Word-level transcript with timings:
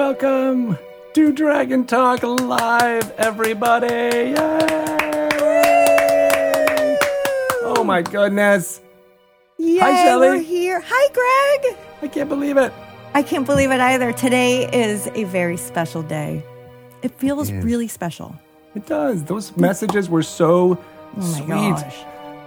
Welcome 0.00 0.76
to 1.14 1.32
Dragon 1.32 1.86
Talk 1.86 2.22
Live, 2.22 3.10
everybody! 3.12 3.86
Yay! 3.86 4.36
Oh 7.62 7.82
my 7.82 8.02
goodness! 8.02 8.82
Yay, 9.56 9.78
Hi, 9.78 10.04
Shelly. 10.04 10.28
we're 10.28 10.40
here. 10.42 10.82
Hi, 10.86 11.08
Greg. 11.14 11.78
I 12.02 12.08
can't 12.08 12.28
believe 12.28 12.58
it. 12.58 12.74
I 13.14 13.22
can't 13.22 13.46
believe 13.46 13.70
it 13.70 13.80
either. 13.80 14.12
Today 14.12 14.68
is 14.70 15.08
a 15.14 15.24
very 15.24 15.56
special 15.56 16.02
day. 16.02 16.44
It 17.00 17.12
feels 17.12 17.50
really 17.50 17.88
special. 17.88 18.36
It 18.74 18.84
does. 18.84 19.24
Those 19.24 19.56
messages 19.56 20.10
were 20.10 20.22
so 20.22 20.78
Oh 21.16 21.20
my 21.20 21.38
sweet. 21.38 21.48
gosh. 21.48 21.96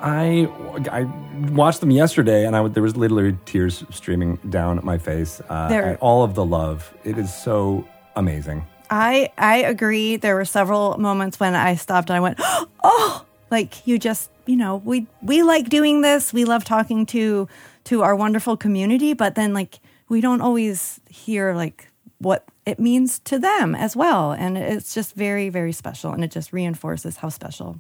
I 0.02 0.48
I 0.92 1.04
watched 1.52 1.80
them 1.80 1.92
yesterday, 1.92 2.46
and 2.46 2.56
I 2.56 2.68
there 2.68 2.84
was 2.84 2.96
literally 2.96 3.38
tears 3.46 3.84
streaming 3.90 4.38
down 4.50 4.80
my 4.84 4.98
face. 4.98 5.42
Uh, 5.50 5.98
all 6.00 6.24
of 6.24 6.36
the 6.36 6.46
love. 6.46 6.94
It 7.04 7.18
is 7.18 7.34
so 7.34 7.88
amazing. 8.16 8.66
I 8.90 9.32
I 9.38 9.58
agree. 9.58 10.18
There 10.18 10.36
were 10.36 10.46
several 10.46 10.98
moments 10.98 11.40
when 11.40 11.56
I 11.56 11.76
stopped 11.76 12.10
and 12.10 12.18
I 12.18 12.20
went, 12.20 12.40
"Oh, 12.84 13.26
like 13.52 13.86
you 13.88 14.00
just, 14.00 14.32
you 14.46 14.56
know, 14.56 14.78
we 14.78 15.08
we 15.22 15.44
like 15.44 15.70
doing 15.70 16.02
this. 16.02 16.34
We 16.34 16.46
love 16.46 16.64
talking 16.64 17.06
to 17.08 17.48
to 17.86 18.02
our 18.02 18.16
wonderful 18.16 18.58
community, 18.58 19.14
but 19.14 19.36
then 19.36 19.54
like 19.54 19.80
we 20.08 20.22
don't 20.22 20.42
always 20.42 21.00
hear 21.10 21.54
like 21.54 21.92
what 22.20 22.46
it 22.66 22.80
means 22.80 23.20
to 23.20 23.40
them 23.40 23.76
as 23.76 23.96
well, 23.96 24.32
and 24.32 24.58
it's 24.58 24.94
just 24.94 25.16
very 25.16 25.50
very 25.50 25.72
special 25.72 26.12
and 26.12 26.24
it 26.24 26.32
just 26.32 26.54
reinforces 26.54 27.18
how 27.18 27.30
special 27.30 27.80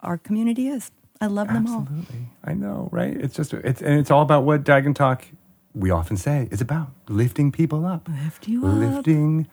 our 0.00 0.18
community 0.18 0.68
is. 0.68 0.90
I 1.22 1.26
love 1.26 1.46
them 1.46 1.68
all. 1.68 1.82
Absolutely. 1.82 2.30
I 2.42 2.54
know, 2.54 2.88
right? 2.90 3.16
It's 3.16 3.36
just 3.36 3.54
it's 3.54 3.80
and 3.80 3.96
it's 3.96 4.10
all 4.10 4.22
about 4.22 4.42
what 4.42 4.64
Dragon 4.64 4.92
Talk 4.92 5.24
we 5.72 5.88
often 5.88 6.16
say 6.16 6.48
is 6.50 6.60
about 6.60 6.90
lifting 7.08 7.52
people 7.52 7.86
up. 7.86 8.08
Lift 8.08 8.48
you 8.48 8.66
up. 8.66 8.74
Lifting 8.74 9.46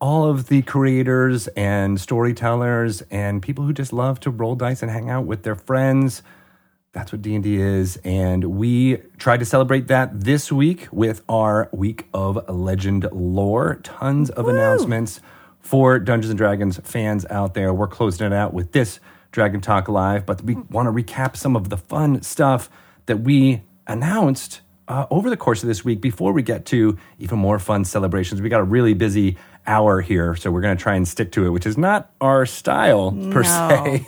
all 0.00 0.30
of 0.30 0.46
the 0.46 0.62
creators 0.62 1.48
and 1.48 2.00
storytellers 2.00 3.02
and 3.10 3.42
people 3.42 3.64
who 3.64 3.72
just 3.72 3.92
love 3.92 4.20
to 4.20 4.30
roll 4.30 4.54
dice 4.54 4.82
and 4.82 4.90
hang 4.90 5.10
out 5.10 5.26
with 5.26 5.42
their 5.42 5.56
friends. 5.56 6.22
That's 6.92 7.10
what 7.10 7.22
D&D 7.22 7.56
is 7.56 7.96
and 8.04 8.44
we 8.44 8.98
tried 9.18 9.40
to 9.40 9.44
celebrate 9.44 9.88
that 9.88 10.20
this 10.20 10.52
week 10.52 10.86
with 10.92 11.24
our 11.28 11.68
week 11.72 12.06
of 12.14 12.48
legend 12.48 13.08
lore. 13.10 13.80
Tons 13.82 14.30
of 14.30 14.46
announcements 14.46 15.20
for 15.58 15.98
Dungeons 15.98 16.30
and 16.30 16.38
Dragons 16.38 16.78
fans 16.84 17.26
out 17.30 17.54
there. 17.54 17.74
We're 17.74 17.88
closing 17.88 18.28
it 18.28 18.32
out 18.32 18.54
with 18.54 18.70
this 18.70 19.00
Dragon 19.36 19.60
Talk 19.60 19.86
Live, 19.90 20.24
but 20.24 20.42
we 20.42 20.54
want 20.70 20.86
to 20.86 20.92
recap 20.92 21.36
some 21.36 21.56
of 21.56 21.68
the 21.68 21.76
fun 21.76 22.22
stuff 22.22 22.70
that 23.04 23.18
we 23.18 23.60
announced 23.86 24.62
uh, 24.88 25.04
over 25.10 25.28
the 25.28 25.36
course 25.36 25.62
of 25.62 25.66
this 25.66 25.84
week 25.84 26.00
before 26.00 26.32
we 26.32 26.40
get 26.42 26.64
to 26.64 26.96
even 27.18 27.38
more 27.38 27.58
fun 27.58 27.84
celebrations. 27.84 28.40
We 28.40 28.48
got 28.48 28.60
a 28.62 28.64
really 28.64 28.94
busy 28.94 29.36
hour 29.66 30.00
here, 30.00 30.36
so 30.36 30.50
we're 30.50 30.62
going 30.62 30.74
to 30.74 30.82
try 30.82 30.94
and 30.94 31.06
stick 31.06 31.32
to 31.32 31.44
it, 31.44 31.50
which 31.50 31.66
is 31.66 31.76
not 31.76 32.10
our 32.18 32.46
style 32.46 33.10
per 33.30 33.42
No. 33.42 33.42
se. 33.42 34.06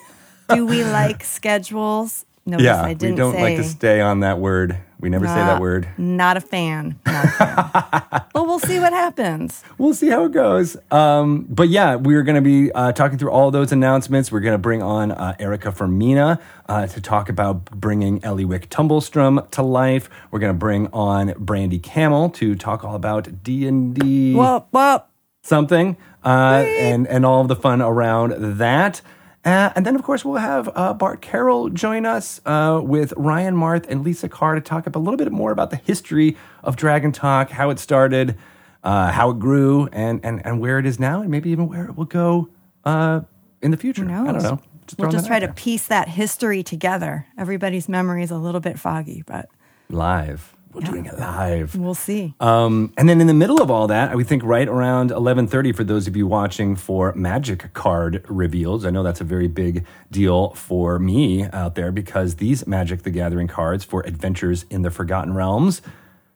Do 0.48 0.64
we 0.64 0.82
like 0.98 1.22
schedules? 1.24 2.24
Notice 2.48 2.64
yeah, 2.64 2.82
I 2.82 2.88
we 2.88 2.94
didn't 2.94 3.16
don't 3.16 3.34
say. 3.34 3.42
like 3.42 3.56
to 3.56 3.64
stay 3.64 4.00
on 4.00 4.20
that 4.20 4.38
word. 4.38 4.78
We 5.00 5.10
never 5.10 5.26
say 5.26 5.34
that 5.34 5.60
word. 5.60 5.86
Not 5.98 6.38
a 6.38 6.40
fan. 6.40 6.98
Not 7.06 7.24
a 7.26 7.28
fan. 7.28 8.22
well, 8.34 8.46
we'll 8.46 8.58
see 8.58 8.80
what 8.80 8.92
happens. 8.94 9.62
we'll 9.76 9.92
see 9.94 10.08
how 10.08 10.24
it 10.24 10.32
goes. 10.32 10.76
Um, 10.90 11.46
but 11.48 11.68
yeah, 11.68 11.94
we're 11.96 12.22
going 12.22 12.34
to 12.36 12.40
be 12.40 12.72
uh, 12.72 12.92
talking 12.92 13.18
through 13.18 13.30
all 13.30 13.50
those 13.50 13.70
announcements. 13.70 14.32
We're 14.32 14.40
going 14.40 14.54
to 14.54 14.58
bring 14.58 14.82
on 14.82 15.12
uh, 15.12 15.36
Erika 15.38 15.70
Fermina 15.72 16.40
uh, 16.68 16.86
to 16.86 17.00
talk 17.02 17.28
about 17.28 17.66
bringing 17.66 18.20
Ellywick 18.22 18.68
Tumblestrum 18.70 19.50
to 19.50 19.62
life. 19.62 20.08
We're 20.30 20.40
going 20.40 20.54
to 20.54 20.58
bring 20.58 20.88
on 20.88 21.34
Brandy 21.38 21.78
Camel 21.78 22.30
to 22.30 22.54
talk 22.56 22.82
all 22.82 22.94
about 22.96 23.44
D 23.44 23.68
and 23.68 23.94
D 23.94 24.34
Whoop, 24.34 24.68
whoop. 24.72 25.06
something 25.42 25.96
uh, 26.24 26.64
and 26.66 27.06
and 27.06 27.24
all 27.26 27.42
of 27.42 27.48
the 27.48 27.56
fun 27.56 27.82
around 27.82 28.58
that. 28.58 29.00
Uh, 29.48 29.72
and 29.74 29.86
then, 29.86 29.94
of 29.94 30.02
course, 30.02 30.26
we'll 30.26 30.36
have 30.36 30.68
uh, 30.74 30.92
Bart 30.92 31.22
Carroll 31.22 31.70
join 31.70 32.04
us 32.04 32.38
uh, 32.44 32.82
with 32.84 33.14
Ryan 33.16 33.56
Marth 33.56 33.86
and 33.88 34.04
Lisa 34.04 34.28
Carr 34.28 34.54
to 34.54 34.60
talk 34.60 34.86
up 34.86 34.94
a 34.94 34.98
little 34.98 35.16
bit 35.16 35.32
more 35.32 35.52
about 35.52 35.70
the 35.70 35.76
history 35.76 36.36
of 36.62 36.76
Dragon 36.76 37.12
Talk, 37.12 37.48
how 37.48 37.70
it 37.70 37.78
started, 37.78 38.36
uh, 38.84 39.10
how 39.10 39.30
it 39.30 39.38
grew, 39.38 39.88
and, 39.90 40.20
and, 40.22 40.44
and 40.44 40.60
where 40.60 40.78
it 40.78 40.84
is 40.84 41.00
now, 41.00 41.22
and 41.22 41.30
maybe 41.30 41.48
even 41.48 41.66
where 41.66 41.86
it 41.86 41.96
will 41.96 42.04
go 42.04 42.50
uh, 42.84 43.22
in 43.62 43.70
the 43.70 43.78
future. 43.78 44.04
Who 44.04 44.28
I 44.28 44.32
don't 44.32 44.42
know. 44.42 44.60
We'll 44.98 45.10
just 45.10 45.26
try 45.26 45.38
to 45.38 45.46
there. 45.46 45.54
piece 45.54 45.86
that 45.86 46.08
history 46.08 46.62
together. 46.62 47.26
Everybody's 47.38 47.88
memory 47.88 48.22
is 48.22 48.30
a 48.30 48.38
little 48.38 48.60
bit 48.60 48.78
foggy, 48.78 49.22
but 49.26 49.48
live. 49.88 50.54
We're 50.72 50.82
doing 50.82 51.06
it 51.06 51.18
live. 51.18 51.74
we'll 51.74 51.94
see. 51.94 52.34
Um, 52.40 52.92
and 52.96 53.08
then 53.08 53.20
in 53.20 53.26
the 53.26 53.34
middle 53.34 53.62
of 53.62 53.70
all 53.70 53.86
that, 53.88 54.10
I 54.10 54.14
would 54.14 54.26
think 54.26 54.42
right 54.44 54.68
around 54.68 55.10
11:30 55.10 55.72
for 55.74 55.82
those 55.84 56.06
of 56.06 56.16
you 56.16 56.26
watching 56.26 56.76
for 56.76 57.12
Magic 57.14 57.72
card 57.72 58.24
reveals. 58.28 58.84
I 58.84 58.90
know 58.90 59.02
that's 59.02 59.20
a 59.20 59.24
very 59.24 59.48
big 59.48 59.86
deal 60.10 60.50
for 60.50 60.98
me 60.98 61.44
out 61.44 61.74
there 61.74 61.90
because 61.90 62.36
these 62.36 62.66
Magic 62.66 63.02
the 63.02 63.10
Gathering 63.10 63.48
cards 63.48 63.84
for 63.84 64.02
Adventures 64.06 64.66
in 64.70 64.82
the 64.82 64.90
Forgotten 64.90 65.34
Realms 65.34 65.80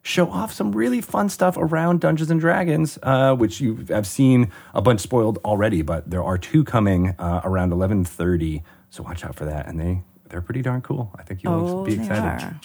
show 0.03 0.28
off 0.31 0.53
some 0.53 0.72
really 0.72 1.00
fun 1.00 1.28
stuff 1.28 1.56
around 1.56 2.00
Dungeons 2.00 2.31
and 2.31 2.41
Dragons, 2.41 2.99
uh, 3.04 3.34
which 3.34 3.60
you 3.60 3.84
have 3.88 4.06
seen 4.06 4.50
a 4.75 4.82
bunch 4.82 5.00
spoiled 5.00 5.38
already, 5.44 5.82
but 5.82 6.10
there 6.10 6.25
are 6.25 6.37
two 6.38 6.64
coming 6.64 7.10
uh, 7.19 7.41
around 7.44 7.70
11:30, 7.70 8.62
so 8.91 9.03
watch 9.03 9.25
out 9.25 9.34
for 9.37 9.44
that. 9.44 9.69
And 9.69 9.78
they 9.78 10.03
they're 10.32 10.41
pretty 10.41 10.62
darn 10.62 10.81
cool. 10.81 11.12
I 11.16 11.22
think 11.22 11.43
you'll 11.43 11.53
oh, 11.53 11.84
be 11.84 11.94
they 11.94 12.03
excited. 12.03 12.43
are. 12.43 12.56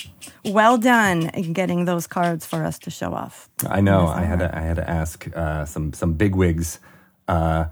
Well 0.46 0.78
done 0.78 1.30
in 1.34 1.52
getting 1.52 1.84
those 1.84 2.08
cards 2.08 2.46
for 2.46 2.64
us 2.64 2.80
to 2.80 2.90
show 2.90 3.14
off. 3.14 3.50
I 3.70 3.82
know. 3.82 4.08
I 4.08 4.22
had 4.22 4.40
to, 4.40 4.58
I 4.58 4.62
had 4.62 4.78
to 4.78 4.90
ask 4.90 5.28
uh, 5.36 5.66
some 5.66 5.92
some 5.94 6.14
bigwigs. 6.14 6.80
Uh, 7.28 7.66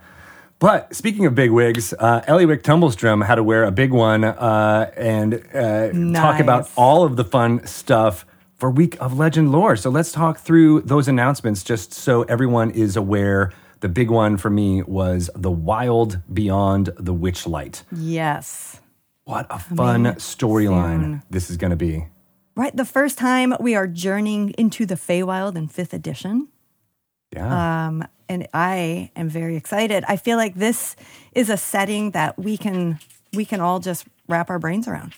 but 0.60 0.94
speaking 0.94 1.26
of 1.26 1.34
big 1.34 1.52
wigs, 1.52 1.94
uh, 1.98 2.22
Ellywick 2.28 2.62
Tumblestrum 2.62 3.26
had 3.26 3.36
to 3.36 3.44
wear 3.44 3.64
a 3.64 3.72
big 3.72 3.92
one 3.92 4.26
uh, 4.26 4.92
and 4.98 5.36
uh, 5.54 5.92
talk 6.20 6.40
about 6.42 6.70
all 6.76 7.04
of 7.04 7.16
the 7.16 7.24
fun 7.24 7.66
stuff 7.66 8.26
for 8.58 8.70
Week 8.70 8.98
of 9.00 9.18
Legend 9.18 9.52
Lore. 9.52 9.78
So 9.78 9.90
let's 9.90 10.12
talk 10.12 10.40
through 10.40 10.82
those 10.82 11.08
announcements 11.08 11.64
just 11.64 11.94
so 11.94 12.24
everyone 12.24 12.72
is 12.72 12.98
aware. 12.98 13.54
The 13.80 13.90
big 13.90 14.10
one 14.10 14.38
for 14.38 14.50
me 14.50 14.82
was 14.82 15.30
the 15.36 15.52
Wild 15.52 16.20
Beyond 16.34 16.88
the 16.98 17.14
Witchlight. 17.14 17.84
Yes. 17.92 18.82
What 19.26 19.48
a 19.50 19.58
fun 19.58 20.06
storyline 20.16 21.24
this 21.32 21.50
is 21.50 21.58
going 21.58 21.72
to 21.72 21.76
be. 21.76 22.06
Right. 22.56 22.76
The 22.76 22.86
first 22.86 23.18
time 23.18 23.56
we 23.60 23.76
are 23.76 23.88
journeying 23.88 24.52
into 24.52 24.86
the 24.86 24.96
Feywild 24.96 25.58
in 25.58 25.68
fifth 25.68 25.94
edition. 25.94 26.48
Yeah. 27.34 27.88
Um, 27.88 28.08
and 28.30 28.48
I 28.54 29.12
am 29.16 29.28
very 29.28 29.56
excited. 29.56 30.06
I 30.08 30.18
feel 30.18 30.38
like 30.38 30.56
this 30.56 30.96
is 31.34 31.50
a 31.50 31.58
setting 31.58 32.12
that 32.12 32.38
we 32.38 32.56
can 32.56 33.00
we 33.34 33.46
can 33.46 33.60
all 33.60 33.80
just 33.80 34.06
wrap 34.28 34.50
our 34.50 34.60
brains 34.60 34.88
around. 34.88 35.14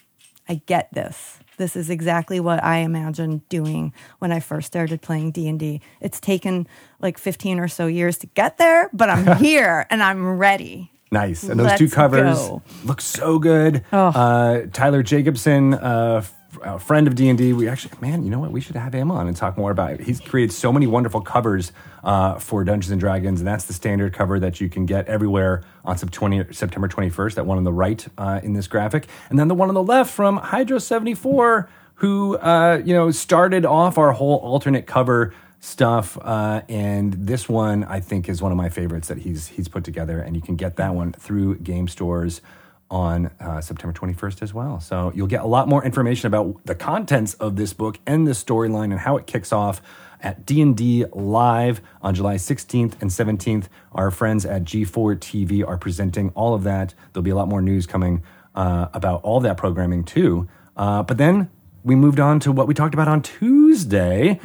I 0.49 0.61
get 0.65 0.91
this. 0.93 1.37
This 1.57 1.75
is 1.75 1.89
exactly 1.89 2.39
what 2.39 2.63
I 2.63 2.77
imagined 2.77 3.47
doing 3.49 3.93
when 4.19 4.31
I 4.31 4.39
first 4.39 4.67
started 4.67 5.01
playing 5.01 5.31
D&D. 5.31 5.81
It's 5.99 6.19
taken 6.19 6.67
like 6.99 7.17
15 7.17 7.59
or 7.59 7.67
so 7.67 7.87
years 7.87 8.17
to 8.19 8.27
get 8.27 8.57
there, 8.57 8.89
but 8.93 9.09
I'm 9.09 9.37
here 9.43 9.85
and 9.89 10.01
I'm 10.01 10.37
ready. 10.37 10.91
Nice. 11.11 11.43
And 11.43 11.59
those 11.59 11.77
two 11.77 11.85
Let's 11.85 11.93
covers 11.95 12.37
go. 12.37 12.61
look 12.83 13.01
so 13.01 13.39
good. 13.39 13.83
Uh, 13.91 14.61
Tyler 14.73 15.03
Jacobson, 15.03 15.73
uh, 15.73 16.23
a 16.63 16.79
friend 16.79 17.07
of 17.07 17.15
D&D, 17.15 17.53
we 17.53 17.67
actually, 17.69 17.93
man, 18.01 18.23
you 18.23 18.29
know 18.29 18.39
what? 18.39 18.51
We 18.51 18.61
should 18.61 18.75
have 18.75 18.93
him 18.93 19.11
on 19.11 19.27
and 19.27 19.37
talk 19.37 19.57
more 19.57 19.71
about 19.71 19.91
it. 19.91 20.01
He's 20.01 20.19
created 20.19 20.53
so 20.53 20.73
many 20.73 20.87
wonderful 20.87 21.21
covers 21.21 21.71
uh, 22.03 22.39
for 22.39 22.63
Dungeons 22.63 22.97
& 22.97 22.99
Dragons, 22.99 23.39
and 23.39 23.47
that's 23.47 23.65
the 23.65 23.73
standard 23.73 24.13
cover 24.13 24.39
that 24.39 24.59
you 24.59 24.69
can 24.69 24.85
get 24.85 25.07
everywhere 25.07 25.63
on 25.85 25.97
Sep- 25.97 26.11
20, 26.11 26.53
September 26.53 26.87
21st, 26.87 27.35
that 27.35 27.45
one 27.45 27.57
on 27.57 27.63
the 27.63 27.73
right 27.73 28.05
uh, 28.17 28.39
in 28.43 28.53
this 28.53 28.67
graphic. 28.67 29.07
And 29.29 29.37
then 29.37 29.47
the 29.47 29.55
one 29.55 29.69
on 29.69 29.75
the 29.75 29.83
left 29.83 30.13
from 30.13 30.39
Hydro74, 30.39 31.67
who, 31.95 32.37
uh, 32.37 32.81
you 32.83 32.93
know, 32.93 33.11
started 33.11 33.65
off 33.65 33.97
our 33.97 34.11
whole 34.13 34.37
alternate 34.37 34.87
cover 34.87 35.33
stuff. 35.67 36.17
Uh, 36.21 36.61
and 36.69 37.13
this 37.13 37.49
one, 37.49 37.83
I 37.83 37.99
think, 37.99 38.29
is 38.29 38.41
one 38.41 38.51
of 38.51 38.57
my 38.57 38.69
favorites 38.69 39.07
that 39.09 39.19
he's 39.19 39.47
he's 39.47 39.67
put 39.67 39.83
together, 39.83 40.19
and 40.19 40.35
you 40.35 40.41
can 40.41 40.55
get 40.55 40.77
that 40.77 40.95
one 40.95 41.13
through 41.13 41.57
game 41.57 41.87
stores 41.87 42.41
on 42.89 43.29
uh, 43.41 43.59
September 43.59 43.97
21st 43.97 44.41
as 44.41 44.53
well. 44.53 44.79
So 44.79 45.11
you'll 45.13 45.27
get 45.27 45.43
a 45.43 45.47
lot 45.47 45.67
more 45.67 45.83
information 45.83 46.27
about 46.27 46.65
the 46.65 46.73
contents 46.73 47.33
of 47.33 47.57
this 47.57 47.73
book 47.73 47.99
and 48.07 48.25
the 48.25 48.31
storyline 48.31 48.91
and 48.91 48.99
how 48.99 49.17
it 49.17 49.27
kicks 49.27 49.51
off 49.51 49.81
at 50.21 50.45
D&D 50.45 51.05
Live 51.11 51.81
on 52.01 52.15
July 52.15 52.35
16th 52.35 52.99
and 53.01 53.11
17th. 53.11 53.65
Our 53.91 54.09
friends 54.09 54.45
at 54.45 54.63
G4 54.63 55.17
TV 55.17 55.67
are 55.67 55.77
presenting 55.77 56.29
all 56.29 56.53
of 56.53 56.63
that. 56.63 56.93
There'll 57.11 57.23
be 57.23 57.31
a 57.31 57.35
lot 57.35 57.49
more 57.49 57.61
news 57.61 57.85
coming 57.85 58.23
uh, 58.55 58.87
about 58.93 59.21
all 59.23 59.41
that 59.41 59.57
programming 59.57 60.05
too. 60.05 60.47
Uh, 60.77 61.03
but 61.03 61.17
then 61.17 61.49
we 61.87 61.95
moved 61.95 62.19
on 62.19 62.39
to 62.41 62.51
what 62.51 62.67
we 62.67 62.73
talked 62.73 62.93
about 62.93 63.07
on 63.07 63.21
Tuesday, 63.21 64.39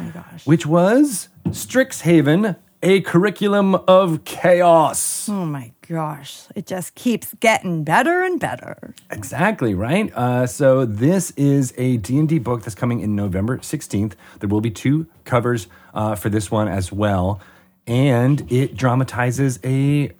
which 0.45 0.65
was 0.65 1.29
Strixhaven, 1.49 2.57
a 2.85 3.01
curriculum 3.01 3.75
of 3.87 4.25
chaos. 4.25 5.29
Oh 5.29 5.45
my 5.45 5.73
gosh. 5.89 6.43
It 6.55 6.67
just 6.67 6.95
keeps 6.95 7.35
getting 7.41 7.85
better 7.85 8.23
and 8.23 8.39
better. 8.41 8.95
Exactly 9.11 9.75
right. 9.75 10.13
Uh, 10.15 10.47
so 10.47 10.85
this 10.85 11.33
is 11.33 11.75
a 11.77 11.97
D&D 11.99 12.39
book 12.39 12.63
that's 12.63 12.75
coming 12.75 13.01
in 13.01 13.15
November 13.17 13.59
16th. 13.59 14.13
There 14.41 14.49
will 14.49 14.61
be 14.61 14.71
two 14.71 15.07
covers 15.25 15.67
uh, 15.95 16.15
for 16.15 16.29
this 16.29 16.51
one 16.51 16.69
as 16.69 16.93
well. 16.93 17.41
and 17.87 18.51
it 18.53 18.77
dramatizes 18.77 19.59
a 19.65 20.13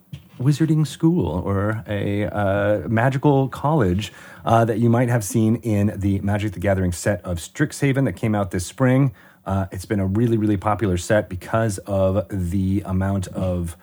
wizarding 0.43 0.85
school 0.85 1.27
or 1.27 1.83
a 1.87 2.25
uh, 2.25 2.87
magical 2.87 3.47
college 3.49 4.11
uh, 4.45 4.65
that 4.65 4.79
you 4.79 4.89
might 4.89 5.09
have 5.09 5.23
seen 5.23 5.55
in 5.57 5.93
the 5.95 6.19
Magic 6.19 6.53
the 6.53 6.59
Gathering 6.59 6.91
set 6.91 7.23
of 7.23 7.37
Strixhaven 7.37 8.05
that 8.05 8.13
came 8.13 8.35
out 8.35 8.51
this 8.51 8.65
spring. 8.65 9.13
Uh, 9.45 9.65
it's 9.71 9.85
been 9.85 9.99
a 9.99 10.07
really, 10.07 10.37
really 10.37 10.57
popular 10.57 10.97
set 10.97 11.29
because 11.29 11.77
of 11.79 12.25
the 12.29 12.81
amount 12.85 13.27
of 13.27 13.75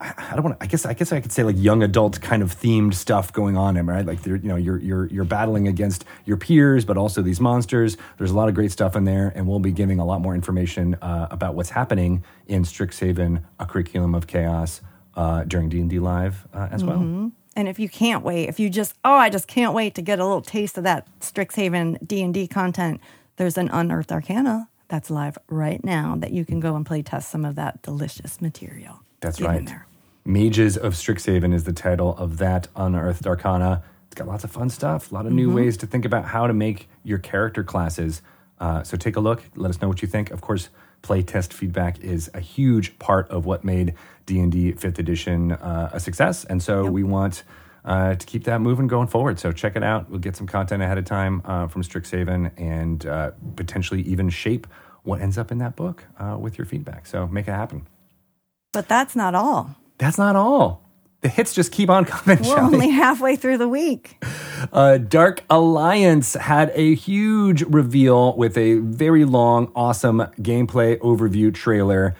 I 0.00 0.32
don't 0.34 0.44
want 0.44 0.58
to. 0.58 0.64
I 0.64 0.66
guess 0.66 0.86
I 0.86 0.94
guess 0.94 1.12
I 1.12 1.20
could 1.20 1.32
say 1.32 1.42
like 1.42 1.56
young 1.58 1.82
adult 1.82 2.20
kind 2.20 2.42
of 2.42 2.54
themed 2.54 2.94
stuff 2.94 3.32
going 3.32 3.56
on, 3.56 3.76
in 3.76 3.86
right? 3.86 4.06
Like 4.06 4.24
you 4.24 4.38
know, 4.38 4.56
you're 4.56 4.78
you're 4.78 5.06
you're 5.06 5.24
battling 5.24 5.68
against 5.68 6.04
your 6.24 6.36
peers, 6.36 6.84
but 6.84 6.96
also 6.96 7.22
these 7.22 7.40
monsters. 7.40 7.96
There's 8.16 8.30
a 8.30 8.36
lot 8.36 8.48
of 8.48 8.54
great 8.54 8.72
stuff 8.72 8.96
in 8.96 9.04
there, 9.04 9.32
and 9.34 9.46
we'll 9.46 9.58
be 9.58 9.72
giving 9.72 9.98
a 9.98 10.04
lot 10.04 10.20
more 10.20 10.34
information 10.34 10.94
uh, 11.02 11.28
about 11.30 11.54
what's 11.54 11.70
happening 11.70 12.24
in 12.46 12.62
Strixhaven, 12.62 13.42
a 13.58 13.66
curriculum 13.66 14.14
of 14.14 14.26
chaos, 14.26 14.80
uh, 15.14 15.44
during 15.44 15.68
D 15.68 15.80
and 15.80 15.90
D 15.90 15.98
Live 15.98 16.46
uh, 16.52 16.68
as 16.70 16.84
well. 16.84 16.98
Mm-hmm. 16.98 17.28
And 17.56 17.68
if 17.68 17.78
you 17.78 17.88
can't 17.88 18.22
wait, 18.22 18.48
if 18.48 18.60
you 18.60 18.70
just 18.70 18.94
oh, 19.04 19.14
I 19.14 19.28
just 19.28 19.48
can't 19.48 19.74
wait 19.74 19.94
to 19.96 20.02
get 20.02 20.18
a 20.18 20.24
little 20.24 20.42
taste 20.42 20.78
of 20.78 20.84
that 20.84 21.06
Strixhaven 21.20 22.06
D 22.06 22.22
and 22.22 22.32
D 22.32 22.46
content, 22.46 23.00
there's 23.36 23.58
an 23.58 23.68
Unearthed 23.70 24.12
Arcana 24.12 24.68
that's 24.88 25.10
live 25.10 25.38
right 25.48 25.82
now 25.84 26.16
that 26.18 26.32
you 26.32 26.44
can 26.44 26.60
go 26.60 26.74
and 26.76 26.84
play 26.84 27.02
test 27.02 27.30
some 27.30 27.44
of 27.44 27.54
that 27.56 27.82
delicious 27.82 28.40
material. 28.40 29.00
That's 29.20 29.38
Get 29.38 29.46
right. 29.46 29.66
there. 29.66 29.86
Mages 30.24 30.76
of 30.76 30.94
Strixhaven 30.94 31.54
is 31.54 31.64
the 31.64 31.72
title 31.72 32.16
of 32.16 32.38
that 32.38 32.68
Unearthed 32.76 33.26
Arcana. 33.26 33.82
It's 34.06 34.14
got 34.16 34.26
lots 34.26 34.44
of 34.44 34.50
fun 34.50 34.68
stuff, 34.68 35.10
a 35.10 35.14
lot 35.14 35.26
of 35.26 35.32
new 35.32 35.52
ways 35.52 35.76
to 35.78 35.86
think 35.86 36.04
about 36.04 36.24
how 36.24 36.46
to 36.46 36.52
make 36.52 36.88
your 37.04 37.18
character 37.18 37.62
classes. 37.62 38.22
Uh, 38.58 38.82
so 38.82 38.96
take 38.96 39.16
a 39.16 39.20
look. 39.20 39.42
Let 39.54 39.70
us 39.70 39.80
know 39.80 39.88
what 39.88 40.02
you 40.02 40.08
think. 40.08 40.30
Of 40.30 40.40
course, 40.40 40.68
playtest 41.02 41.52
feedback 41.52 42.00
is 42.00 42.30
a 42.34 42.40
huge 42.40 42.98
part 42.98 43.28
of 43.30 43.46
what 43.46 43.64
made 43.64 43.94
D&D 44.26 44.72
5th 44.74 44.98
edition 44.98 45.52
uh, 45.52 45.90
a 45.92 46.00
success. 46.00 46.44
And 46.44 46.62
so 46.62 46.84
we 46.86 47.02
want 47.02 47.42
uh, 47.84 48.14
to 48.14 48.26
keep 48.26 48.44
that 48.44 48.60
moving 48.60 48.86
going 48.86 49.08
forward. 49.08 49.38
So 49.38 49.52
check 49.52 49.76
it 49.76 49.82
out. 49.82 50.10
We'll 50.10 50.20
get 50.20 50.36
some 50.36 50.46
content 50.46 50.82
ahead 50.82 50.98
of 50.98 51.04
time 51.04 51.42
uh, 51.44 51.68
from 51.68 51.82
Strixhaven 51.82 52.52
and 52.56 53.04
uh, 53.06 53.32
potentially 53.56 54.02
even 54.02 54.28
shape 54.28 54.66
what 55.02 55.20
ends 55.20 55.38
up 55.38 55.50
in 55.50 55.58
that 55.58 55.76
book 55.76 56.04
uh, 56.18 56.36
with 56.38 56.58
your 56.58 56.66
feedback. 56.66 57.06
So 57.06 57.26
make 57.26 57.48
it 57.48 57.52
happen. 57.52 57.86
But 58.72 58.88
that's 58.88 59.16
not 59.16 59.34
all. 59.34 59.74
That's 59.98 60.18
not 60.18 60.36
all. 60.36 60.89
The 61.20 61.28
hits 61.28 61.52
just 61.52 61.70
keep 61.70 61.90
on 61.90 62.04
coming. 62.06 62.42
We're 62.42 62.58
only 62.58 62.88
halfway 62.88 63.36
through 63.36 63.58
the 63.58 63.68
week. 63.68 64.22
Uh, 64.72 64.98
Dark 64.98 65.44
Alliance 65.50 66.34
had 66.34 66.72
a 66.74 66.94
huge 66.94 67.62
reveal 67.62 68.36
with 68.36 68.56
a 68.56 68.78
very 68.78 69.24
long, 69.24 69.70
awesome 69.74 70.20
gameplay 70.40 70.98
overview 70.98 71.52
trailer. 71.54 72.14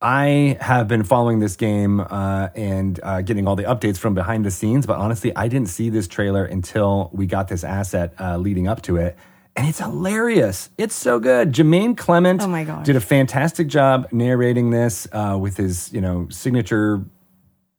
I 0.00 0.56
have 0.60 0.86
been 0.86 1.02
following 1.02 1.40
this 1.40 1.56
game 1.56 2.00
uh, 2.00 2.48
and 2.54 3.00
uh, 3.02 3.20
getting 3.22 3.48
all 3.48 3.56
the 3.56 3.64
updates 3.64 3.98
from 3.98 4.14
behind 4.14 4.44
the 4.44 4.50
scenes, 4.50 4.86
but 4.86 4.96
honestly, 4.96 5.34
I 5.34 5.48
didn't 5.48 5.68
see 5.68 5.90
this 5.90 6.06
trailer 6.06 6.44
until 6.44 7.10
we 7.12 7.26
got 7.26 7.48
this 7.48 7.64
asset 7.64 8.14
uh, 8.20 8.38
leading 8.38 8.68
up 8.68 8.80
to 8.82 8.96
it. 8.96 9.16
And 9.56 9.66
it's 9.66 9.80
hilarious. 9.80 10.70
It's 10.78 10.94
so 10.94 11.18
good. 11.18 11.52
Jemaine 11.52 11.96
Clement 11.96 12.42
Oh 12.42 12.46
my 12.46 12.62
did 12.84 12.94
a 12.94 13.00
fantastic 13.00 13.66
job 13.66 14.06
narrating 14.12 14.70
this 14.70 15.08
uh, 15.10 15.36
with 15.38 15.56
his, 15.56 15.92
you 15.92 16.00
know, 16.00 16.28
signature 16.30 17.04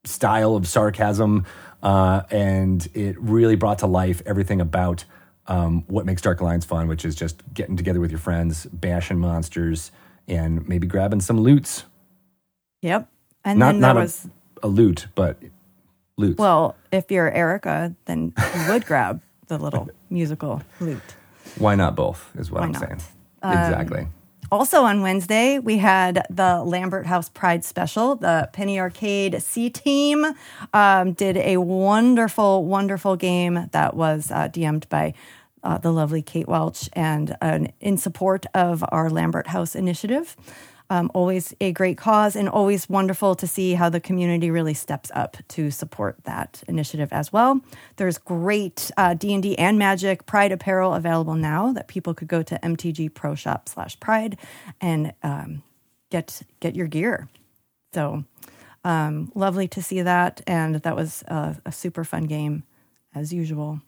style 0.04 0.56
of 0.56 0.68
sarcasm, 0.68 1.46
uh, 1.84 2.22
and 2.32 2.88
it 2.94 3.20
really 3.20 3.56
brought 3.56 3.80
to 3.80 3.88
life 3.88 4.22
everything 4.26 4.62
about 4.62 5.06
um, 5.48 5.84
what 5.88 6.06
makes 6.06 6.22
Dark 6.22 6.42
Alliance 6.42 6.66
fun, 6.66 6.88
which 6.88 7.04
is 7.06 7.16
just 7.16 7.42
getting 7.54 7.76
together 7.76 8.00
with 8.00 8.12
your 8.12 8.20
friends, 8.20 8.66
bashing 8.68 9.20
monsters, 9.20 9.92
and 10.28 10.68
maybe 10.68 10.88
grabbing 10.88 11.22
some 11.22 11.40
loots. 11.42 11.86
Yep. 12.82 13.10
And 13.44 13.60
Not 13.60 13.72
then 13.74 13.82
there 13.82 13.94
not 13.94 14.00
was 14.02 14.28
a, 14.62 14.68
a 14.68 14.70
loot, 14.70 15.08
but 15.16 15.38
loot. 16.18 16.38
well, 16.38 16.76
if 16.92 17.10
you're 17.12 17.32
Erika, 17.32 17.96
then 18.06 18.34
you 18.56 18.72
would 18.74 18.86
grab 18.86 19.22
the 19.48 19.58
little 19.58 19.90
musical 20.10 20.62
lute. 20.80 21.02
Why 21.58 21.76
not 21.76 21.96
both? 21.96 22.30
Is 22.38 22.52
what 22.52 22.62
Why 22.62 22.68
I'm 22.68 22.72
not? 22.74 22.84
Um, 22.84 23.00
saying. 23.00 23.02
exactly. 23.66 24.08
Also 24.52 24.84
on 24.84 25.02
Wednesday, 25.02 25.60
we 25.60 25.78
had 25.78 26.26
the 26.32 26.64
Lambert 26.64 27.06
House 27.06 27.30
Pride 27.30 27.64
special. 27.64 28.16
The 28.16 28.50
Penny 28.52 28.80
Arcade 28.80 29.44
C 29.44 29.70
team 29.70 30.26
um, 30.74 31.14
did 31.14 31.38
a 31.38 31.58
wonderful, 31.58 32.66
wonderful 32.66 33.16
game 33.16 33.70
that 33.74 33.96
was 33.96 34.32
uh, 34.32 34.48
DM'd 34.48 34.90
by 34.90 35.14
uh, 35.64 35.78
the 35.78 35.92
lovely 35.92 36.24
Kate 36.24 36.48
Welch 36.48 36.90
and 36.94 37.38
uh, 37.42 37.60
in 37.80 37.98
support 37.98 38.48
of 38.56 38.84
our 38.90 39.12
Lambert 39.12 39.48
House 39.48 39.76
initiative. 39.76 40.36
Um, 40.92 41.12
always 41.14 41.54
a 41.62 41.72
great 41.72 41.98
cause 41.98 42.36
and 42.36 42.50
always 42.50 42.90
wonderful 42.90 43.36
to 43.36 43.46
see 43.46 43.74
how 43.76 43.90
the 43.90 44.00
community 44.00 44.50
really 44.50 44.74
steps 44.74 45.12
up 45.14 45.38
to 45.50 45.70
support 45.70 46.18
that 46.24 46.64
initiative 46.68 47.10
as 47.12 47.32
well. 47.32 47.62
There's 47.98 48.18
great 48.18 48.90
uh, 48.98 49.14
D&D 49.14 49.56
and 49.60 49.78
Magic 49.78 50.26
Pride 50.26 50.52
apparel 50.52 50.96
available 50.96 51.36
now 51.36 51.72
that 51.74 51.88
people 51.88 52.16
could 52.16 52.28
go 52.28 52.42
to 52.42 52.60
MTG 52.64 53.14
Pro 53.14 53.36
Shop 53.36 53.70
slash 53.70 54.00
Pride 54.00 54.38
and 54.82 55.14
um, 55.22 55.62
get 56.10 56.42
get 56.60 56.76
your 56.76 56.88
gear. 56.88 57.30
So 57.94 58.24
um, 58.84 59.32
lovely 59.36 59.68
to 59.70 59.82
see 59.82 60.02
that, 60.02 60.42
and 60.48 60.76
that 60.76 60.96
was 60.96 61.24
a, 61.28 61.58
a 61.66 61.72
super 61.72 62.04
fun 62.04 62.24
game 62.24 62.64
as 63.14 63.34
usual. 63.34 63.82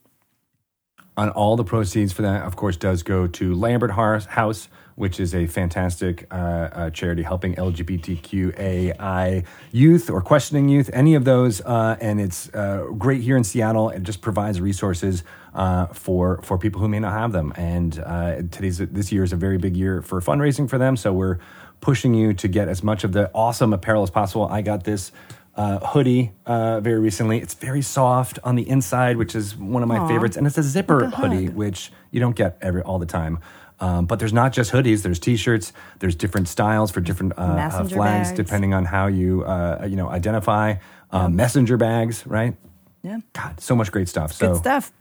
On 1.17 1.29
all 1.29 1.55
the 1.55 1.63
proceeds 1.63 2.13
for 2.13 2.21
that, 2.21 2.43
of 2.43 2.55
course, 2.55 2.77
does 2.77 3.03
go 3.03 3.27
to 3.27 3.53
Lambert 3.53 3.91
House, 3.91 4.69
which 4.95 5.19
is 5.19 5.35
a 5.35 5.45
fantastic 5.45 6.27
uh, 6.31 6.35
uh, 6.35 6.89
charity 6.91 7.23
helping 7.23 7.55
LGBTQAI 7.55 9.45
youth 9.71 10.09
or 10.09 10.21
questioning 10.21 10.69
youth, 10.69 10.89
any 10.93 11.15
of 11.15 11.25
those. 11.25 11.61
Uh, 11.61 11.97
and 11.99 12.21
it's 12.21 12.53
uh, 12.53 12.85
great 12.97 13.21
here 13.21 13.35
in 13.35 13.43
Seattle. 13.43 13.89
It 13.89 14.03
just 14.03 14.21
provides 14.21 14.61
resources 14.61 15.23
uh, 15.53 15.87
for 15.87 16.41
for 16.43 16.57
people 16.57 16.79
who 16.79 16.87
may 16.87 16.99
not 16.99 17.13
have 17.13 17.31
them. 17.31 17.51
And 17.55 17.99
uh, 17.99 18.35
today's 18.51 18.77
this 18.77 19.11
year 19.11 19.23
is 19.23 19.33
a 19.33 19.37
very 19.37 19.57
big 19.57 19.75
year 19.75 20.01
for 20.01 20.21
fundraising 20.21 20.69
for 20.69 20.77
them. 20.77 20.95
So 20.95 21.11
we're 21.11 21.39
pushing 21.81 22.13
you 22.13 22.33
to 22.35 22.47
get 22.47 22.67
as 22.67 22.83
much 22.83 23.03
of 23.03 23.11
the 23.11 23.29
awesome 23.33 23.73
apparel 23.73 24.03
as 24.03 24.11
possible. 24.11 24.47
I 24.47 24.61
got 24.61 24.83
this 24.83 25.11
uh, 25.55 25.79
hoodie 25.79 26.31
uh, 26.45 26.79
very 26.79 26.99
recently. 26.99 27.39
It's 27.39 27.53
very 27.53 27.81
soft 27.81 28.39
on 28.43 28.55
the 28.55 28.67
inside, 28.67 29.17
which 29.17 29.35
is 29.35 29.55
one 29.55 29.83
of 29.83 29.89
my 29.89 29.97
Aw. 29.99 30.07
favorites, 30.07 30.37
and 30.37 30.47
it's 30.47 30.57
a 30.57 30.63
zipper 30.63 31.01
Like 31.01 31.13
a 31.13 31.15
hoodie, 31.17 31.49
which 31.49 31.91
you 32.11 32.19
don't 32.19 32.35
get 32.35 32.57
every 32.61 32.81
all 32.81 32.99
the 32.99 33.05
time. 33.05 33.39
Um, 33.79 34.05
but 34.05 34.19
there's 34.19 34.33
not 34.33 34.53
just 34.53 34.71
hoodies. 34.71 35.01
There's 35.01 35.19
T-shirts. 35.19 35.73
There's 35.99 36.15
different 36.15 36.47
styles 36.47 36.91
for 36.91 37.01
different 37.01 37.33
uh, 37.37 37.41
uh, 37.41 37.83
flags, 37.85 38.29
bags. 38.29 38.31
depending 38.33 38.73
on 38.75 38.85
how 38.85 39.07
you 39.07 39.43
uh, 39.43 39.85
you 39.89 39.95
know 39.95 40.09
identify. 40.09 40.75
Um, 41.11 41.35
Messenger 41.35 41.75
bags, 41.77 42.25
right? 42.25 42.55
Yeah, 43.03 43.19
God, 43.33 43.59
so 43.59 43.75
much 43.75 43.91
great 43.91 44.07
stuff. 44.07 44.29
good 44.29 44.55
so 44.55 44.55
stuff. 44.55 44.93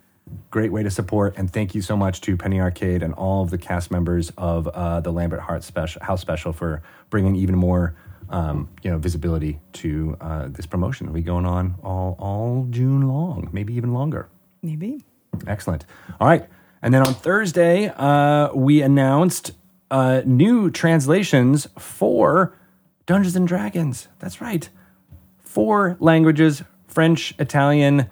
great 0.50 0.72
way 0.72 0.82
to 0.82 0.90
support 0.90 1.34
and 1.36 1.52
thank 1.52 1.74
you 1.74 1.82
so 1.82 1.96
much 1.96 2.20
to 2.22 2.36
penny 2.36 2.60
arcade 2.60 3.02
and 3.02 3.12
all 3.14 3.42
of 3.42 3.50
the 3.50 3.58
cast 3.58 3.90
members 3.90 4.32
of 4.38 4.66
uh, 4.68 5.00
the 5.00 5.12
lambert 5.12 5.40
Hart 5.40 5.62
special 5.62 6.02
house 6.02 6.20
special 6.20 6.52
for 6.52 6.82
bringing 7.10 7.36
even 7.36 7.54
more 7.54 7.94
um, 8.30 8.68
you 8.82 8.90
know 8.90 8.98
visibility 8.98 9.60
to 9.74 10.16
uh, 10.20 10.48
this 10.48 10.66
promotion. 10.66 11.06
It'll 11.06 11.14
be 11.14 11.22
going 11.22 11.46
on 11.46 11.74
all, 11.82 12.16
all 12.18 12.66
june 12.70 13.08
long 13.08 13.48
maybe 13.52 13.74
even 13.74 13.92
longer. 13.92 14.28
Maybe. 14.62 15.02
excellent. 15.46 15.84
All 16.20 16.28
right. 16.28 16.46
And 16.82 16.94
then 16.94 17.06
on 17.06 17.14
thursday 17.14 17.92
uh, 17.96 18.52
we 18.54 18.82
announced 18.82 19.52
uh, 19.90 20.22
new 20.24 20.70
translations 20.70 21.66
for 21.78 22.56
dungeons 23.06 23.36
and 23.36 23.46
dragons. 23.46 24.08
That's 24.20 24.40
right. 24.40 24.68
Four 25.38 25.96
languages 26.00 26.62
French, 26.86 27.34
Italian, 27.38 28.08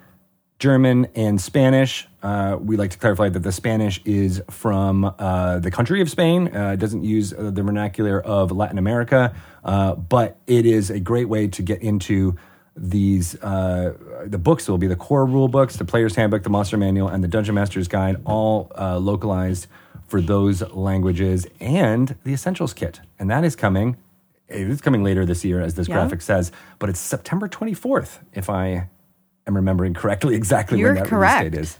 German, 0.57 1.07
and 1.15 1.39
Spanish. 1.39 2.08
Uh, 2.21 2.57
we 2.59 2.75
like 2.75 2.91
to 2.91 2.97
clarify 2.97 3.29
that 3.29 3.39
the 3.39 3.51
Spanish 3.51 4.01
is 4.03 4.41
from 4.49 5.05
uh, 5.19 5.59
the 5.59 5.71
country 5.71 6.01
of 6.01 6.09
Spain. 6.09 6.53
Uh, 6.55 6.71
it 6.71 6.77
doesn't 6.77 7.03
use 7.03 7.31
uh, 7.33 7.49
the 7.51 7.63
vernacular 7.63 8.19
of 8.21 8.51
Latin 8.51 8.77
America, 8.77 9.33
uh, 9.63 9.95
but 9.95 10.37
it 10.47 10.65
is 10.65 10.89
a 10.89 10.99
great 10.99 11.29
way 11.29 11.47
to 11.47 11.61
get 11.61 11.81
into 11.81 12.35
these. 12.75 13.35
Uh, 13.41 13.93
the 14.25 14.37
books 14.37 14.67
will 14.67 14.77
be 14.77 14.87
the 14.87 14.95
core 14.97 15.25
rule 15.25 15.47
books, 15.47 15.77
the 15.77 15.85
Player's 15.85 16.15
Handbook, 16.15 16.43
the 16.43 16.49
Monster 16.49 16.77
Manual, 16.77 17.07
and 17.07 17.23
the 17.23 17.27
Dungeon 17.27 17.55
Master's 17.55 17.87
Guide, 17.87 18.17
all 18.25 18.71
uh, 18.77 18.97
localized 18.97 19.67
for 20.07 20.19
those 20.21 20.61
languages, 20.71 21.47
and 21.59 22.15
the 22.23 22.33
Essentials 22.33 22.73
Kit. 22.73 22.99
And 23.17 23.29
that 23.29 23.43
is 23.45 23.55
coming. 23.55 23.95
It 24.47 24.67
is 24.69 24.81
coming 24.81 25.03
later 25.03 25.25
this 25.25 25.45
year, 25.45 25.61
as 25.61 25.75
this 25.75 25.87
Yeah. 25.87 25.95
graphic 25.95 26.21
says, 26.21 26.51
but 26.79 26.89
it's 26.89 26.99
September 26.99 27.47
24th, 27.47 28.19
if 28.33 28.49
I 28.49 28.87
am 29.45 29.55
remembering 29.55 29.93
correctly 29.93 30.35
exactly 30.35 30.79
You're 30.79 30.93
when 30.95 31.03
that 31.03 31.09
correct. 31.09 31.39
release 31.43 31.51
date 31.53 31.61
is. 31.61 31.79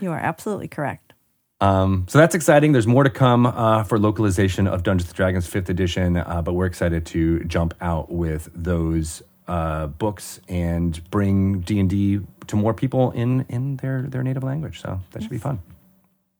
You 0.00 0.12
are 0.12 0.18
absolutely 0.18 0.68
correct. 0.68 1.12
Um, 1.60 2.06
so 2.08 2.18
that's 2.18 2.34
exciting. 2.34 2.72
There's 2.72 2.86
more 2.86 3.04
to 3.04 3.10
come 3.10 3.46
uh, 3.46 3.84
for 3.84 3.98
localization 3.98 4.66
of 4.66 4.82
Dungeons 4.82 5.08
and 5.10 5.16
Dragons 5.16 5.48
5th 5.48 5.70
edition, 5.70 6.18
uh, 6.18 6.42
but 6.42 6.52
we're 6.52 6.66
excited 6.66 7.06
to 7.06 7.44
jump 7.44 7.74
out 7.80 8.10
with 8.10 8.50
those 8.54 9.22
uh, 9.48 9.86
books 9.86 10.40
and 10.48 11.08
bring 11.10 11.60
D&D 11.60 12.20
to 12.48 12.56
more 12.56 12.74
people 12.74 13.10
in, 13.12 13.46
in 13.48 13.76
their, 13.78 14.02
their 14.02 14.22
native 14.22 14.42
language. 14.42 14.82
So 14.82 15.00
that 15.12 15.22
should 15.22 15.30
be 15.30 15.38
fun. 15.38 15.60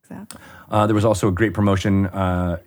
Exactly. 0.03 0.41
Uh, 0.71 0.87
there 0.87 0.95
was 0.95 1.05
also 1.05 1.29
a 1.29 1.33
great 1.33 1.55
promotion 1.55 2.07
uh, 2.07 2.59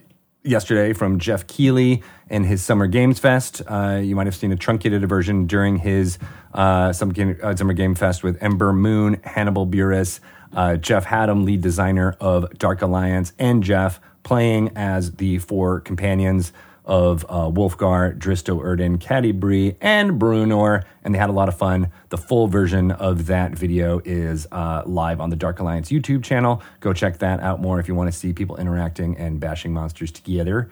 yesterday 0.43 0.93
from 0.93 1.19
Geoff 1.19 1.47
Keighley 1.47 2.01
and 2.29 2.45
his 2.45 2.63
Summer 2.63 2.87
Games 2.87 3.19
Fest. 3.19 3.61
Uh, 3.67 3.99
you 4.03 4.15
might 4.15 4.27
have 4.27 4.35
seen 4.35 4.51
a 4.51 4.55
truncated 4.55 5.07
version 5.07 5.45
during 5.47 5.77
his 5.77 6.17
uh, 6.53 6.91
Summer, 6.93 7.13
Game, 7.13 7.37
uh, 7.41 7.55
Summer 7.55 7.73
Game 7.73 7.95
Fest 7.95 8.23
with 8.23 8.41
Ember 8.41 8.73
Moon, 8.73 9.21
Hannibal 9.23 9.67
Buress, 9.67 10.19
uh, 10.53 10.75
Jeff 10.77 11.05
Haddam, 11.05 11.45
lead 11.45 11.61
designer 11.61 12.15
of 12.19 12.57
Dark 12.57 12.81
Alliance, 12.81 13.33
and 13.39 13.63
Jeff 13.63 13.99
playing 14.23 14.71
as 14.75 15.13
the 15.13 15.37
four 15.39 15.79
companions 15.79 16.51
of 16.85 17.23
uh, 17.29 17.47
Wulfgar, 17.51 18.17
Drizzt 18.17 18.45
Do'Urden, 18.45 18.97
Catti-brie, 18.97 19.75
and 19.79 20.19
Bruenor, 20.19 20.83
and 21.03 21.13
they 21.13 21.19
had 21.19 21.29
a 21.29 21.33
lot 21.33 21.47
of 21.47 21.55
fun. 21.55 21.91
The 22.09 22.17
full 22.17 22.47
version 22.47 22.89
of 22.89 23.27
that 23.27 23.51
video 23.55 24.01
is 24.03 24.47
uh, 24.51 24.81
live 24.87 25.21
on 25.21 25.29
the 25.29 25.35
Dark 25.35 25.59
Alliance 25.59 25.89
YouTube 25.89 26.23
channel. 26.23 26.63
Go 26.79 26.91
check 26.93 27.19
that 27.19 27.41
out 27.41 27.61
more 27.61 27.79
if 27.79 27.87
you 27.87 27.93
want 27.93 28.11
to 28.11 28.17
see 28.17 28.33
people 28.33 28.57
interacting 28.57 29.15
and 29.17 29.39
bashing 29.39 29.71
monsters 29.71 30.11
together. 30.11 30.71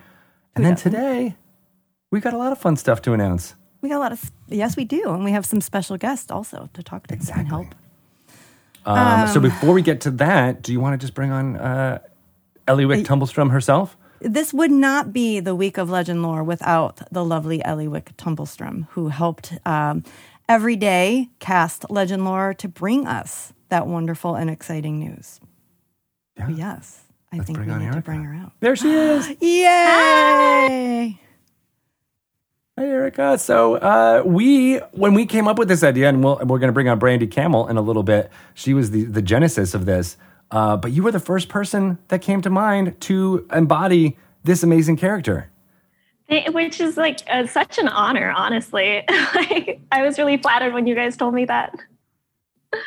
And 0.56 0.66
then 0.66 0.76
today, 0.76 1.36
we 2.10 2.20
got 2.20 2.34
a 2.34 2.38
lot 2.38 2.52
of 2.52 2.58
fun 2.58 2.78
stuff 2.78 3.00
to 3.04 3.14
announce. 3.14 3.54
We 3.82 3.90
got 3.90 3.98
a 3.98 4.00
lot 4.00 4.12
of 4.12 4.32
yes, 4.48 4.76
we 4.76 4.86
do, 4.86 5.12
and 5.14 5.24
we 5.24 5.32
have 5.34 5.46
some 5.46 5.62
special 5.62 5.98
guests 5.98 6.32
also 6.32 6.68
to 6.74 6.82
talk 6.82 7.06
to 7.08 7.14
Exactly. 7.14 7.42
and 7.42 7.50
help. 7.50 7.76
Um, 8.88 9.28
so 9.28 9.40
before 9.40 9.74
we 9.74 9.82
get 9.82 10.02
to 10.02 10.12
that, 10.12 10.62
do 10.62 10.72
you 10.72 10.80
want 10.80 10.94
to 11.00 11.04
just 11.04 11.14
bring 11.14 11.32
on 11.32 11.58
uh, 11.58 12.00
Ellywick 12.68 13.06
Tumblestrum 13.06 13.52
herself? 13.52 13.98
This 14.20 14.54
would 14.54 14.72
not 14.72 15.14
be 15.14 15.40
the 15.40 15.54
week 15.54 15.78
of 15.78 15.90
legend 15.90 16.24
lore 16.24 16.44
without 16.44 17.02
the 17.12 17.24
lovely 17.24 17.60
Ellywick 17.60 18.16
Tumblestrum, 18.18 18.88
who 18.92 19.10
helped 19.10 19.54
um, 19.66 20.04
every 20.50 20.76
day 20.76 21.30
cast 21.40 21.90
legend 21.90 22.26
lore 22.26 22.54
to 22.56 22.68
bring 22.68 23.06
us 23.06 23.54
that 23.70 23.88
wonderful 23.88 24.36
and 24.36 24.50
exciting 24.50 25.00
news. 25.00 25.40
Yeah. 26.38 26.50
Yes, 26.50 27.02
I 27.32 27.38
Let's 27.38 27.48
think 27.48 27.60
we 27.60 27.70
on 27.72 27.80
need 27.80 27.92
to 27.94 28.02
bring 28.02 28.24
her 28.24 28.34
out. 28.34 28.54
There 28.60 28.76
she 28.76 28.92
is. 28.92 29.28
Yay! 29.42 29.66
Hi, 29.74 31.20
Erika. 32.78 33.38
So 33.38 33.76
uh, 33.76 34.22
we, 34.26 34.78
when 34.92 35.14
we 35.14 35.26
came 35.26 35.48
up 35.48 35.58
with 35.58 35.68
this 35.68 35.84
idea, 35.84 36.10
and 36.10 36.24
we'll, 36.24 36.36
we're 36.38 36.60
going 36.60 36.68
to 36.70 36.74
bring 36.74 36.88
on 36.90 37.00
Brandy 37.00 37.28
Camel 37.28 37.68
in 37.68 37.78
a 37.78 37.82
little 37.82 38.04
bit. 38.04 38.30
She 38.54 38.74
was 38.74 38.92
the, 38.92 39.04
the 39.06 39.22
genesis 39.22 39.74
of 39.74 39.86
this. 39.86 40.18
Uh, 40.52 40.78
but 40.78 40.92
you 40.92 41.04
were 41.04 41.12
the 41.12 41.20
first 41.20 41.50
person 41.50 41.98
that 42.08 42.22
came 42.22 42.42
to 42.42 42.50
mind 42.50 43.00
to 43.02 43.48
embody 43.52 44.18
this 44.44 44.64
amazing 44.64 44.96
character. 44.98 45.50
Which 46.30 46.80
is 46.80 46.98
like 46.98 47.20
uh, 47.30 47.48
such 47.48 47.78
an 47.78 47.88
honor, 47.88 48.32
honestly. 48.36 49.04
like, 49.36 49.80
I 49.92 50.04
was 50.04 50.18
really 50.18 50.38
flattered 50.38 50.74
when 50.74 50.86
you 50.86 50.94
guys 50.96 51.18
told 51.18 51.34
me 51.34 51.46
that. 51.46 51.74
You 52.74 52.80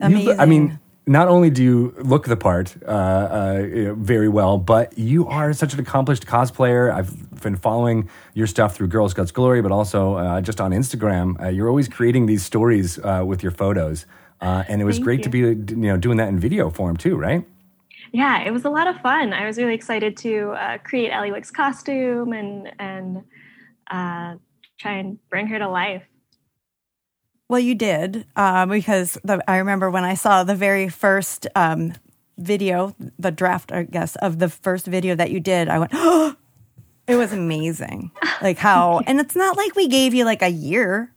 Amazing. 0.00 0.26
look- 0.26 0.38
I 0.38 0.46
mean, 0.46 0.78
not 1.08 1.28
only 1.28 1.48
do 1.48 1.62
you 1.62 1.94
look 1.98 2.26
the 2.26 2.36
part 2.36 2.76
uh, 2.86 2.90
uh, 2.90 3.94
very 3.94 4.28
well, 4.28 4.58
but 4.58 4.96
you 4.98 5.26
are 5.26 5.52
such 5.54 5.72
an 5.72 5.80
accomplished 5.80 6.26
cosplayer. 6.26 6.92
I've 6.92 7.40
been 7.40 7.56
following 7.56 8.08
your 8.34 8.46
stuff 8.46 8.76
through 8.76 8.88
Girls 8.88 9.14
Guts 9.14 9.32
Glory, 9.32 9.62
but 9.62 9.72
also 9.72 10.16
uh, 10.16 10.40
just 10.42 10.60
on 10.60 10.72
Instagram. 10.72 11.42
Uh, 11.42 11.48
you're 11.48 11.68
always 11.68 11.88
creating 11.88 12.26
these 12.26 12.44
stories 12.44 12.98
uh, 12.98 13.24
with 13.26 13.42
your 13.42 13.52
photos, 13.52 14.04
uh, 14.42 14.64
and 14.68 14.82
it 14.82 14.84
was 14.84 14.96
Thank 14.96 15.04
great 15.04 15.22
to 15.22 15.30
be 15.30 15.38
you 15.38 15.88
know 15.88 15.96
doing 15.96 16.18
that 16.18 16.28
in 16.28 16.38
video 16.38 16.68
form 16.70 16.96
too, 16.96 17.16
right? 17.16 17.44
Yeah, 18.12 18.42
it 18.42 18.52
was 18.52 18.64
a 18.64 18.70
lot 18.70 18.86
of 18.86 19.00
fun. 19.00 19.32
I 19.32 19.46
was 19.46 19.58
really 19.58 19.74
excited 19.74 20.16
to 20.18 20.50
uh, 20.50 20.78
create 20.78 21.10
Ellywick's 21.10 21.50
costume 21.50 22.32
and 22.32 22.70
and 22.78 23.24
uh, 23.90 24.36
try 24.78 24.98
and 24.98 25.18
bring 25.30 25.46
her 25.46 25.58
to 25.58 25.68
life. 25.68 26.02
Well, 27.48 27.60
you 27.60 27.74
did 27.74 28.26
uh, 28.36 28.66
because 28.66 29.18
the, 29.24 29.42
I 29.48 29.56
remember 29.58 29.90
when 29.90 30.04
I 30.04 30.14
saw 30.14 30.44
the 30.44 30.54
very 30.54 30.88
first 30.88 31.46
um, 31.56 31.94
video, 32.36 32.94
the 33.18 33.30
draft, 33.30 33.72
I 33.72 33.84
guess, 33.84 34.16
of 34.16 34.38
the 34.38 34.48
first 34.50 34.86
video 34.86 35.14
that 35.14 35.30
you 35.30 35.40
did. 35.40 35.68
I 35.68 35.78
went, 35.78 35.92
oh, 35.94 36.36
it 37.06 37.16
was 37.16 37.32
amazing. 37.32 38.10
Like 38.42 38.58
how, 38.58 39.00
and 39.06 39.18
it's 39.18 39.34
not 39.34 39.56
like 39.56 39.74
we 39.74 39.88
gave 39.88 40.12
you 40.14 40.24
like 40.24 40.42
a 40.42 40.50
year 40.50 41.12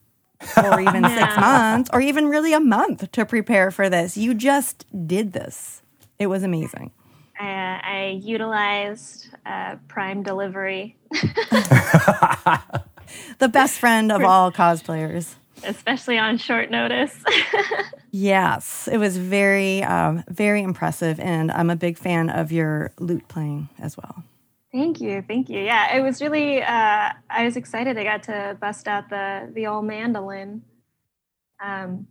or 0.57 0.79
even 0.87 1.03
six 1.03 1.37
months 1.37 1.89
or 1.93 1.99
even 2.01 2.27
really 2.27 2.53
a 2.53 2.61
month 2.61 3.11
to 3.11 3.25
prepare 3.25 3.69
for 3.69 3.89
this. 3.89 4.15
You 4.15 4.33
just 4.33 4.85
did 5.07 5.33
this. 5.33 5.81
It 6.17 6.27
was 6.27 6.43
amazing. 6.43 6.91
I, 7.39 7.43
uh, 7.43 7.79
I 7.83 8.19
utilized 8.21 9.29
uh, 9.45 9.75
Prime 9.87 10.23
Delivery, 10.23 10.95
The 13.39 13.49
best 13.49 13.79
friend 13.79 14.11
of 14.11 14.23
all 14.23 14.51
cosplayers. 14.51 15.35
Especially 15.63 16.17
on 16.17 16.37
short 16.37 16.71
notice. 16.71 17.15
Yes, 18.13 18.89
it 18.91 18.97
was 18.97 19.15
very, 19.15 19.81
um, 19.83 20.25
very 20.27 20.61
impressive, 20.61 21.17
and 21.21 21.49
I'm 21.49 21.69
a 21.69 21.77
big 21.77 21.97
fan 21.97 22.29
of 22.29 22.51
your 22.51 22.91
lute 22.99 23.25
playing 23.29 23.69
as 23.79 23.95
well. 23.95 24.23
thank 24.73 24.99
you, 24.99 25.23
thank 25.25 25.49
you. 25.49 25.59
Yeah, 25.59 25.95
it 25.95 26.01
was 26.01 26.21
really. 26.21 26.61
Uh, 26.61 27.09
I 27.29 27.45
was 27.45 27.55
excited. 27.55 27.97
I 27.97 28.03
got 28.03 28.23
to 28.23 28.57
bust 28.59 28.89
out 28.89 29.09
the 29.09 29.49
the 29.53 29.67
old 29.67 29.85
mandolin. 29.85 30.61
Um, 31.63 32.07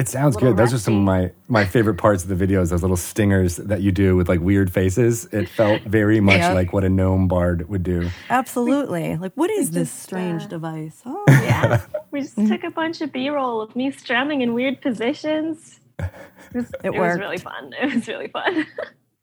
It 0.00 0.08
sounds 0.08 0.34
Little 0.36 0.52
good. 0.52 0.56
Those 0.56 0.72
are 0.72 0.78
some 0.78 0.96
of 0.96 1.02
my, 1.02 1.30
my 1.46 1.66
favorite 1.66 1.96
parts 1.96 2.24
of 2.24 2.30
the 2.36 2.46
videos, 2.46 2.70
those 2.70 2.80
little 2.80 2.96
stingers 2.96 3.56
that 3.56 3.82
you 3.82 3.92
do 3.92 4.16
with 4.16 4.30
like 4.30 4.40
weird 4.40 4.72
faces. 4.72 5.26
It 5.26 5.46
felt 5.46 5.82
very 5.82 6.20
much 6.30 6.38
Yeah. 6.38 6.54
like 6.54 6.72
what 6.72 6.84
a 6.84 6.88
gnome 6.88 7.28
bard 7.28 7.68
would 7.68 7.82
do. 7.82 8.08
Absolutely. 8.30 9.16
Like, 9.18 9.32
what 9.34 9.50
is 9.50 9.72
this 9.72 9.90
just, 9.90 10.02
strange 10.02 10.44
uh, 10.44 10.46
device? 10.46 11.02
Oh, 11.04 11.22
yeah, 11.28 11.82
we 12.10 12.22
just 12.22 12.36
took 12.48 12.64
a 12.64 12.70
bunch 12.70 13.02
of 13.02 13.12
B 13.12 13.28
roll 13.28 13.60
of 13.60 13.76
me 13.76 13.90
strumming 13.90 14.40
in 14.40 14.54
weird 14.54 14.80
positions. 14.80 15.80
It 16.52 16.56
was, 16.56 16.72
it 16.82 16.90
was 16.94 17.18
really 17.18 17.36
fun. 17.38 17.72
It 17.80 17.94
was 17.94 18.08
really 18.08 18.26
fun. 18.26 18.66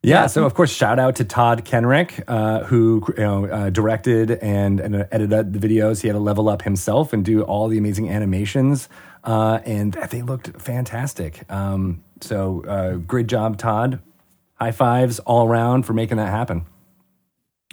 Yeah, 0.03 0.27
so 0.27 0.45
of 0.45 0.53
course, 0.53 0.71
shout 0.71 0.99
out 0.99 1.17
to 1.17 1.25
Todd 1.25 1.65
Kenreck, 1.65 2.23
uh, 2.27 2.63
who 2.63 3.03
you 3.17 3.23
know 3.23 3.45
uh, 3.45 3.69
directed 3.71 4.31
and, 4.31 4.79
and 4.79 5.07
edited 5.11 5.51
the 5.51 5.59
videos. 5.59 6.01
He 6.01 6.07
had 6.07 6.13
to 6.13 6.19
level 6.21 6.47
up 6.47 6.61
himself 6.61 7.11
and 7.11 7.25
do 7.25 7.41
all 7.41 7.67
the 7.67 7.77
amazing 7.77 8.09
animations, 8.09 8.87
uh, 9.23 9.59
and 9.65 9.93
they 10.09 10.21
looked 10.21 10.61
fantastic. 10.61 11.49
Um, 11.51 12.03
so 12.21 12.63
uh, 12.65 12.95
great 12.95 13.27
job, 13.27 13.57
Todd. 13.57 13.99
High 14.55 14.71
fives 14.71 15.19
all 15.19 15.47
around 15.47 15.83
for 15.83 15.93
making 15.93 16.17
that 16.17 16.29
happen. 16.29 16.65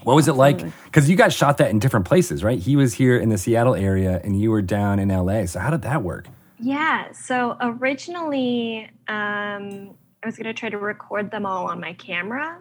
What 0.03 0.17
was 0.17 0.29
it 0.29 0.35
like? 0.35 0.61
Because 0.85 1.09
you 1.09 1.17
guys 1.17 1.35
shot 1.35 1.59
that 1.59 1.71
in 1.71 1.79
different 1.79 2.05
places, 2.05 2.45
right? 2.45 2.59
He 2.59 2.77
was 2.77 2.95
here 2.95 3.17
in 3.17 3.31
the 3.31 3.39
Seattle 3.39 3.75
area, 3.75 4.21
and 4.23 4.39
you 4.39 4.51
were 4.51 4.61
down 4.61 4.99
in 4.99 5.09
LA. 5.09 5.47
So 5.47 5.61
how 5.61 5.71
did 5.71 5.83
that 5.83 6.03
work? 6.03 6.27
Yeah. 6.59 7.13
So 7.13 7.57
originally, 7.61 8.91
um, 9.09 9.95
I 10.23 10.27
was 10.27 10.37
going 10.37 10.47
to 10.47 10.55
try 10.55 10.69
to 10.69 10.79
record 10.79 11.31
them 11.31 11.47
all 11.47 11.67
on 11.67 11.81
my 11.81 11.95
camera 11.95 12.59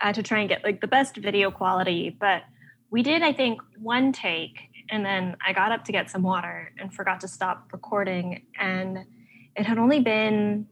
uh, 0.00 0.12
to 0.12 0.22
try 0.22 0.40
and 0.40 0.48
get 0.48 0.62
like 0.64 0.80
the 0.80 0.86
best 0.86 1.16
video 1.16 1.50
quality. 1.50 2.14
But 2.18 2.42
we 2.90 3.02
did, 3.02 3.22
I 3.22 3.32
think, 3.32 3.60
one 3.78 4.12
take, 4.12 4.58
and 4.92 5.06
then 5.06 5.36
I 5.44 5.54
got 5.54 5.72
up 5.72 5.86
to 5.86 5.92
get 5.92 6.10
some 6.10 6.22
water 6.22 6.70
and 6.78 6.92
forgot 6.92 7.20
to 7.20 7.28
stop 7.28 7.70
recording. 7.72 8.44
And 8.60 8.98
it 9.56 9.64
had 9.64 9.78
only 9.78 10.00
been 10.00 10.66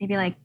maybe 0.00 0.16
like 0.16 0.36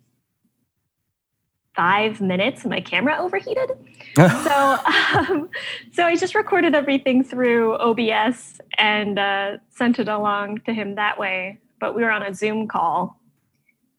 five 1.74 2.20
minutes, 2.20 2.64
and 2.64 2.70
my 2.70 2.82
camera 2.82 3.18
overheated. 3.18 3.72
so 4.16 4.78
um, 4.86 5.50
so 5.94 6.06
I 6.06 6.18
just 6.18 6.36
recorded 6.36 6.76
everything 6.76 7.24
through 7.24 7.78
OBS 7.78 8.60
and 8.78 9.18
uh, 9.18 9.58
sent 9.70 10.00
it 10.00 10.10
along 10.10 10.60
to 10.66 10.74
him 10.74 10.96
that 10.96 11.18
way. 11.18 11.60
But 11.80 11.96
we 11.96 12.04
were 12.04 12.12
on 12.12 12.22
a 12.22 12.34
Zoom 12.34 12.68
call, 12.68 13.18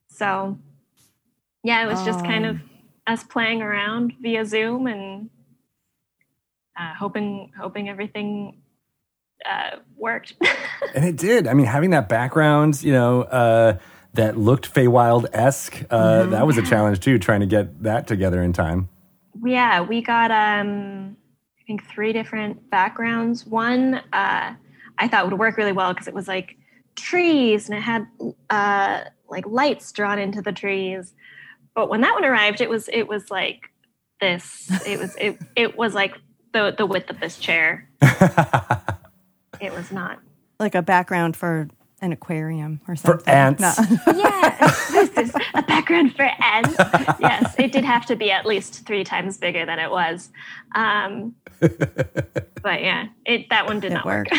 so 0.09 0.59
yeah, 1.63 1.83
it 1.83 1.87
was 1.87 2.05
just 2.05 2.23
kind 2.23 2.45
of 2.45 2.57
us 3.07 3.23
playing 3.23 3.63
around 3.63 4.13
via 4.21 4.45
Zoom 4.45 4.85
and 4.85 5.29
uh, 6.79 6.93
hoping 6.97 7.51
hoping 7.59 7.89
everything 7.89 8.61
uh, 9.49 9.77
worked. 9.95 10.33
And 10.95 11.05
it 11.05 11.15
did. 11.15 11.47
I 11.47 11.55
mean, 11.55 11.65
having 11.65 11.89
that 11.91 12.07
background, 12.07 12.83
you 12.83 12.91
know, 12.91 13.23
uh, 13.23 13.79
that 14.13 14.37
looked 14.37 14.71
Feywild 14.71 15.25
esque, 15.33 15.81
uh, 15.89 16.27
that 16.27 16.45
was 16.45 16.57
a 16.59 16.61
challenge 16.61 16.99
too, 16.99 17.17
trying 17.17 17.39
to 17.39 17.47
get 17.47 17.81
that 17.81 18.05
together 18.05 18.43
in 18.43 18.53
time. 18.53 18.89
yeah, 19.43 19.81
we 19.81 20.03
got 20.03 20.29
um, 20.29 21.17
I 21.59 21.63
think 21.65 21.83
three 21.85 22.13
different 22.13 22.69
backgrounds. 22.69 23.45
One 23.45 23.95
uh, 24.13 24.53
I 24.97 25.07
thought 25.07 25.29
would 25.29 25.39
work 25.39 25.57
really 25.57 25.71
well 25.71 25.93
because 25.93 26.07
it 26.07 26.13
was 26.13 26.27
like 26.27 26.57
trees 26.95 27.69
and 27.69 27.77
it 27.77 27.81
had 27.81 28.05
uh, 28.49 29.05
like 29.29 29.45
lights 29.47 29.91
drawn 29.91 30.19
into 30.19 30.41
the 30.41 30.51
trees. 30.51 31.13
But 31.73 31.89
when 31.89 32.01
that 32.01 32.13
one 32.13 32.25
arrived, 32.25 32.61
it 32.61 32.69
was 32.69 32.89
it 32.89 33.07
was 33.07 33.31
like 33.31 33.71
this. 34.19 34.69
It 34.85 34.99
was 34.99 35.15
it 35.15 35.39
it 35.55 35.77
was 35.77 35.95
like 35.95 36.13
the 36.53 36.73
the 36.77 36.85
width 36.85 37.09
of 37.09 37.19
this 37.19 37.37
chair. 37.37 37.87
it 38.01 39.73
was 39.73 39.91
not. 39.91 40.19
like 40.59 40.75
a 40.75 40.81
background 40.81 41.35
for 41.35 41.67
an 42.01 42.11
aquarium 42.11 42.81
or 42.87 42.95
something. 42.95 43.23
For 43.23 43.29
ants. 43.29 43.61
No. 43.61 43.73
Yeah, 44.13 44.73
this 44.91 45.17
is 45.17 45.35
a 45.53 45.61
background 45.63 46.15
for 46.15 46.23
ants. 46.23 46.75
Yes, 47.19 47.55
it 47.57 47.71
did 47.71 47.85
have 47.85 48.05
to 48.07 48.15
be 48.15 48.29
at 48.31 48.45
least 48.45 48.85
three 48.85 49.03
times 49.03 49.37
bigger 49.37 49.65
than 49.65 49.79
it 49.79 49.89
was. 49.89 50.29
Um, 50.75 51.35
but 51.59 52.81
yeah, 52.81 53.07
it 53.25 53.49
that 53.49 53.65
one 53.65 53.79
did 53.79 53.93
not 53.93 54.05
work. 54.05 54.27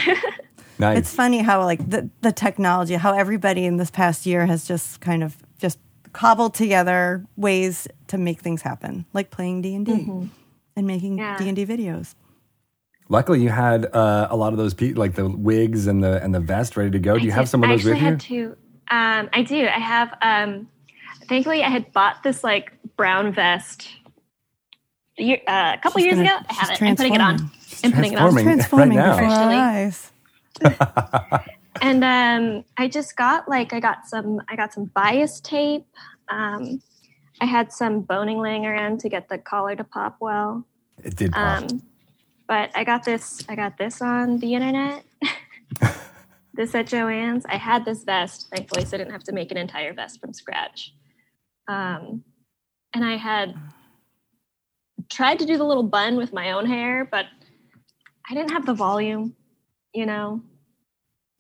Nice. 0.79 0.99
It's 0.99 1.15
funny 1.15 1.39
how 1.39 1.65
like 1.65 1.89
the, 1.89 2.11
the 2.21 2.33
technology, 2.33 2.95
how 2.95 3.15
everybody 3.15 3.65
in 3.65 3.77
this 3.77 3.93
past 3.93 4.27
year 4.27 4.45
has 4.47 4.67
just 4.67 5.01
kind 5.01 5.23
of 5.23 5.37
just 5.59 5.79
cobbled 6.13 6.55
together 6.55 7.25
ways 7.37 7.87
to 8.09 8.19
make 8.19 8.41
things 8.41 8.63
happen, 8.63 9.05
like 9.13 9.31
playing 9.31 9.63
D 9.63 9.75
and 9.77 9.87
D. 9.87 10.31
and 10.77 10.87
making 10.87 11.19
Yeah. 11.19 11.37
D 11.39 11.49
and 11.49 11.57
D 11.57 11.65
videos. 11.67 12.15
Luckily, 13.09 13.43
you 13.43 13.51
had 13.51 13.87
uh, 13.95 14.29
a 14.31 14.37
lot 14.37 14.53
of 14.53 14.59
those, 14.59 14.73
pe- 14.75 14.95
like 14.95 15.15
the 15.15 15.29
wigs 15.29 15.87
and 15.87 16.03
the 16.03 16.23
and 16.23 16.35
the 16.35 16.41
vest, 16.41 16.77
ready 16.77 16.91
to 16.91 16.99
go. 16.99 17.19
Do 17.19 17.25
you 17.25 17.33
I 17.33 17.35
have 17.35 17.45
did- 17.45 17.51
some 17.51 17.63
of 17.63 17.69
those 17.69 17.85
with 17.85 17.95
actually 17.95 18.07
you? 18.07 18.11
had 18.13 18.21
two. 18.21 18.57
Um, 18.91 19.29
I 19.33 19.43
do. 19.43 19.67
I 19.67 19.79
have. 19.79 20.17
Um, 20.23 20.69
thankfully, 21.29 21.63
I 21.63 21.69
had 21.69 21.93
bought 21.93 22.23
this 22.23 22.43
like 22.43 22.73
brown 22.97 23.33
vest 23.33 23.89
a, 25.19 25.23
year, 25.23 25.41
uh, 25.47 25.73
a 25.75 25.81
couple 25.83 25.99
She's 26.01 26.07
years 26.07 26.17
gonna- 26.17 26.37
ago. 26.39 26.47
I 26.49 26.53
have 26.55 26.71
it. 26.71 26.83
I'm 26.83 26.97
putting 26.97 27.15
it 27.15 27.21
on. 27.21 27.37
transforming. 27.39 27.85
I'm 27.85 27.93
putting 27.93 28.13
it 28.13 28.19
on. 28.19 28.33
transforming. 28.33 28.45
right 28.45 28.55
Transforming 28.55 28.97
now. 28.97 29.17
before 29.17 29.29
our 29.29 29.53
eyes. 29.53 30.11
And 31.83 32.05
um, 32.05 32.65
I 32.79 32.87
just 32.89 33.17
got 33.17 33.49
like 33.49 33.73
I 33.73 33.81
got 33.81 34.07
some 34.07 34.41
I 34.49 34.57
got 34.57 34.73
some 34.73 34.85
bias 34.87 35.41
tape. 35.41 35.85
Um, 36.29 36.81
I 37.41 37.47
had 37.47 37.73
some 37.73 38.01
boning 38.01 38.39
laying 38.39 38.67
around 38.67 39.01
to 39.01 39.09
get 39.09 39.29
the 39.29 39.39
collar 39.39 39.75
to 39.77 39.85
pop 39.85 40.17
well. 40.21 40.65
It 41.03 41.17
did 41.17 41.33
pop. 41.33 41.63
Um, 41.71 41.83
but 42.47 42.71
I 42.75 42.85
got 42.85 43.05
this 43.05 43.45
I 43.49 43.57
got 43.57 43.79
this 43.79 44.01
on 44.03 44.39
the 44.39 44.55
internet. 44.55 45.05
this 46.55 46.75
at 46.75 46.87
Joann's. 46.87 47.45
I 47.47 47.57
had 47.57 47.85
this 47.85 48.05
vest, 48.05 48.49
thankfully, 48.55 48.85
so 48.85 48.97
I 48.97 48.99
didn't 48.99 49.13
have 49.13 49.25
to 49.25 49.33
make 49.33 49.51
an 49.51 49.57
entire 49.57 49.93
vest 49.93 50.21
from 50.21 50.33
scratch. 50.33 50.95
Um, 51.67 52.23
and 52.95 53.05
I 53.05 53.17
had 53.17 53.55
tried 55.11 55.39
to 55.41 55.47
do 55.47 55.57
the 55.57 55.65
little 55.65 55.83
bun 55.83 56.17
with 56.17 56.33
my 56.33 56.53
own 56.53 56.67
hair, 56.67 57.05
but 57.05 57.27
I 58.31 58.35
didn't 58.35 58.53
have 58.53 58.67
the 58.67 58.75
volume, 58.75 59.35
you 59.93 60.07
know. 60.07 60.41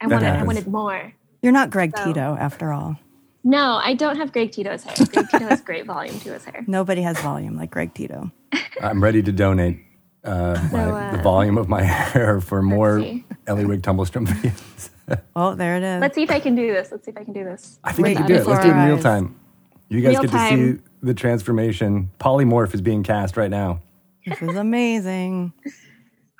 I 0.00 0.08
That 0.08 0.22
wanted 0.22 0.40
I 0.40 0.42
wanted 0.42 0.66
more. 0.66 1.12
You're 1.42 1.52
not 1.52 1.70
Greg 1.70 1.96
So- 1.96 2.04
Tito, 2.06 2.36
after 2.40 2.72
all. 2.72 2.96
No, 3.44 3.78
I 3.82 3.92
don't 3.92 4.16
have 4.16 4.32
Greg 4.32 4.52
Tito's 4.52 4.82
hair. 4.82 4.94
Greg 5.06 5.28
Tito 5.28 5.46
has 5.46 5.60
great 5.64 5.84
volume 5.84 6.18
to 6.20 6.32
his 6.32 6.44
hair. 6.46 6.64
Nobody 6.66 7.02
has 7.02 7.20
volume 7.20 7.56
like 7.56 7.70
Greg 7.70 7.92
Tito. 7.92 8.32
I'm 8.80 9.02
ready 9.02 9.22
to 9.22 9.32
donate 9.32 9.80
uh, 10.24 10.66
my, 10.72 10.84
uh, 10.84 11.16
the 11.16 11.22
volume 11.22 11.58
of 11.58 11.68
my 11.68 11.82
hair 11.82 12.40
for 12.40 12.62
more 12.62 13.00
see. 13.00 13.24
Ellie 13.46 13.64
Tumblestrum 13.78 14.26
videos. 14.26 14.90
Oh, 15.36 15.54
there 15.54 15.76
it 15.76 15.82
is. 15.82 16.00
Let's 16.00 16.14
see 16.14 16.22
if 16.22 16.30
I 16.30 16.40
can 16.40 16.54
do 16.54 16.72
this. 16.72 16.90
Let's 16.90 17.04
see 17.04 17.10
if 17.10 17.18
I 17.18 17.24
can 17.24 17.34
do 17.34 17.44
this. 17.44 17.78
I 17.84 17.92
think 17.92 18.06
Wait, 18.06 18.12
you 18.12 18.16
can 18.16 18.26
do 18.26 18.34
it. 18.36 18.46
Let's 18.46 18.64
do 18.64 18.70
it 18.70 18.74
in 18.74 18.86
real 18.86 18.98
time. 18.98 19.38
You 19.90 20.00
guys 20.00 20.12
Real 20.12 20.22
get 20.22 20.30
to 20.30 20.48
see 20.48 20.82
the 21.02 21.12
transformation. 21.12 22.10
Polymorph 22.18 22.72
is 22.72 22.80
being 22.80 23.02
cast 23.02 23.36
right 23.36 23.50
now. 23.50 23.82
this 24.24 24.40
is 24.40 24.56
amazing. 24.56 25.52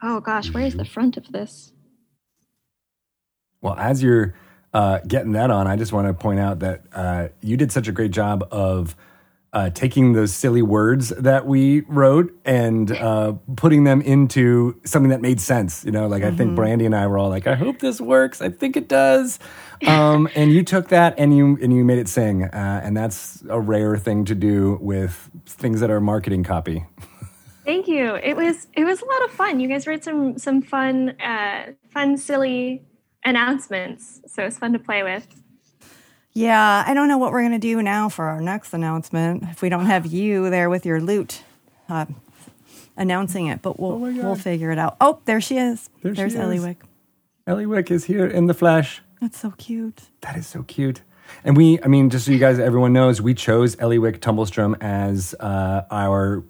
Oh 0.03 0.21
gosh, 0.21 0.51
where's 0.51 0.77
the 0.77 0.87
front 0.87 1.19
of 1.19 1.31
this? 1.31 1.73
Well, 3.61 3.75
as 3.77 4.03
you're 4.03 4.35
uh, 4.75 4.99
getting 5.07 5.33
that 5.33 5.51
on, 5.51 5.69
I 5.69 5.77
just 5.77 5.93
want 5.93 6.09
to 6.09 6.15
point 6.15 6.41
out 6.41 6.59
that 6.59 6.83
uh, 6.93 7.29
you 7.41 7.57
did 7.57 7.71
such 7.71 7.87
a 7.87 7.93
great 7.93 8.11
job 8.11 8.47
of 8.51 8.97
uh, 9.53 9.71
taking 9.71 10.15
those 10.15 10.35
silly 10.35 10.63
words 10.63 11.11
that 11.11 11.47
we 11.47 11.83
wrote 11.83 12.37
and 12.45 12.91
uh, 12.91 13.35
putting 13.55 13.85
them 13.85 14.03
into 14.03 14.79
something 14.85 15.11
that 15.11 15.21
made 15.21 15.41
sense. 15.41 15.85
You 15.85 15.93
know, 15.93 16.09
like 16.09 16.25
I 16.25 16.33
think 16.33 16.57
Brandy 16.57 16.85
and 16.87 16.95
I 16.95 17.07
were 17.07 17.19
all 17.19 17.29
like, 17.29 17.47
"I 17.47 17.55
hope 17.55 17.79
this 17.79 18.01
works. 18.01 18.43
I 18.43 18.49
think 18.49 18.77
it 18.77 18.89
does." 18.89 19.39
Um, 19.87 20.29
and 20.35 20.53
you 20.53 20.65
took 20.65 20.89
that 20.89 21.15
and 21.19 21.37
you 21.37 21.57
and 21.63 21.73
you 21.73 21.85
made 21.85 21.99
it 21.99 22.09
sing, 22.09 22.43
uh, 22.43 22.81
and 22.83 22.97
that's 22.97 23.45
a 23.49 23.61
rare 23.61 23.97
thing 23.97 24.25
to 24.25 24.35
do 24.35 24.77
with 24.81 25.31
things 25.47 25.79
that 25.81 25.91
are 25.91 26.01
marketing 26.01 26.43
copy. 26.43 26.85
Thank 27.65 27.87
you. 27.87 28.17
It 28.17 28.37
was 28.37 28.67
it 28.73 28.85
was 28.85 29.01
a 29.03 29.07
lot 29.07 29.25
of 29.25 29.31
fun. 29.31 29.61
You 29.61 29.69
guys 29.69 29.87
wrote 29.87 30.03
some 30.03 30.37
some 30.37 30.63
fun 30.63 31.11
uh, 31.21 31.75
fun 31.91 32.17
silly 32.17 32.83
announcements, 33.25 34.21
so 34.27 34.45
it's 34.45 34.59
fun 34.59 34.73
to 34.73 34.79
play 34.79 35.03
with. 35.03 35.27
Yeah, 36.33 36.85
I 36.87 36.95
don't 36.95 37.09
know 37.09 37.19
what 37.19 37.31
we're 37.31 37.43
going 37.43 37.53
to 37.53 37.59
do 37.59 37.81
now 37.81 38.09
for 38.09 38.25
our 38.25 38.41
next 38.41 38.75
announcement 38.75 39.45
if 39.45 39.63
we 39.63 39.69
don't 39.69 39.87
have 39.87 40.05
you 40.07 40.51
there 40.51 40.69
with 40.69 40.85
your 40.85 41.01
loot 41.01 41.43
uh, 41.89 42.07
announcing 42.97 43.47
it, 43.47 43.63
but 43.63 43.79
we'll, 43.79 43.93
Oh 43.93 43.99
we'll 43.99 44.35
figure 44.35 44.73
it 44.73 44.79
out. 44.79 44.97
Oh, 45.01 45.21
there 45.27 45.41
she 45.41 45.59
is. 45.59 45.89
There 46.03 46.15
she 46.15 46.21
There's 46.23 46.35
Ellywick. 46.35 46.77
Ellie 47.47 47.67
Wick 47.67 47.91
is 47.91 48.07
here 48.07 48.27
in 48.27 48.47
the 48.47 48.55
flesh. 48.55 49.03
That's 49.21 49.39
so 49.39 49.53
cute. 49.53 50.03
That 50.23 50.37
is 50.37 50.47
so 50.47 50.63
cute. 50.63 51.03
And 51.45 51.57
we, 51.57 51.81
I 51.83 51.89
mean, 51.89 52.11
just 52.11 52.27
so 52.27 52.33
you 52.33 52.39
guys, 52.39 52.59
everyone 52.59 52.93
knows, 52.93 53.21
we 53.21 53.35
chose 53.35 53.77
Ellywick 53.77 54.19
Tumblestrum 54.19 54.77
as 54.81 55.35
uh, 55.41 55.83
our 55.91 56.43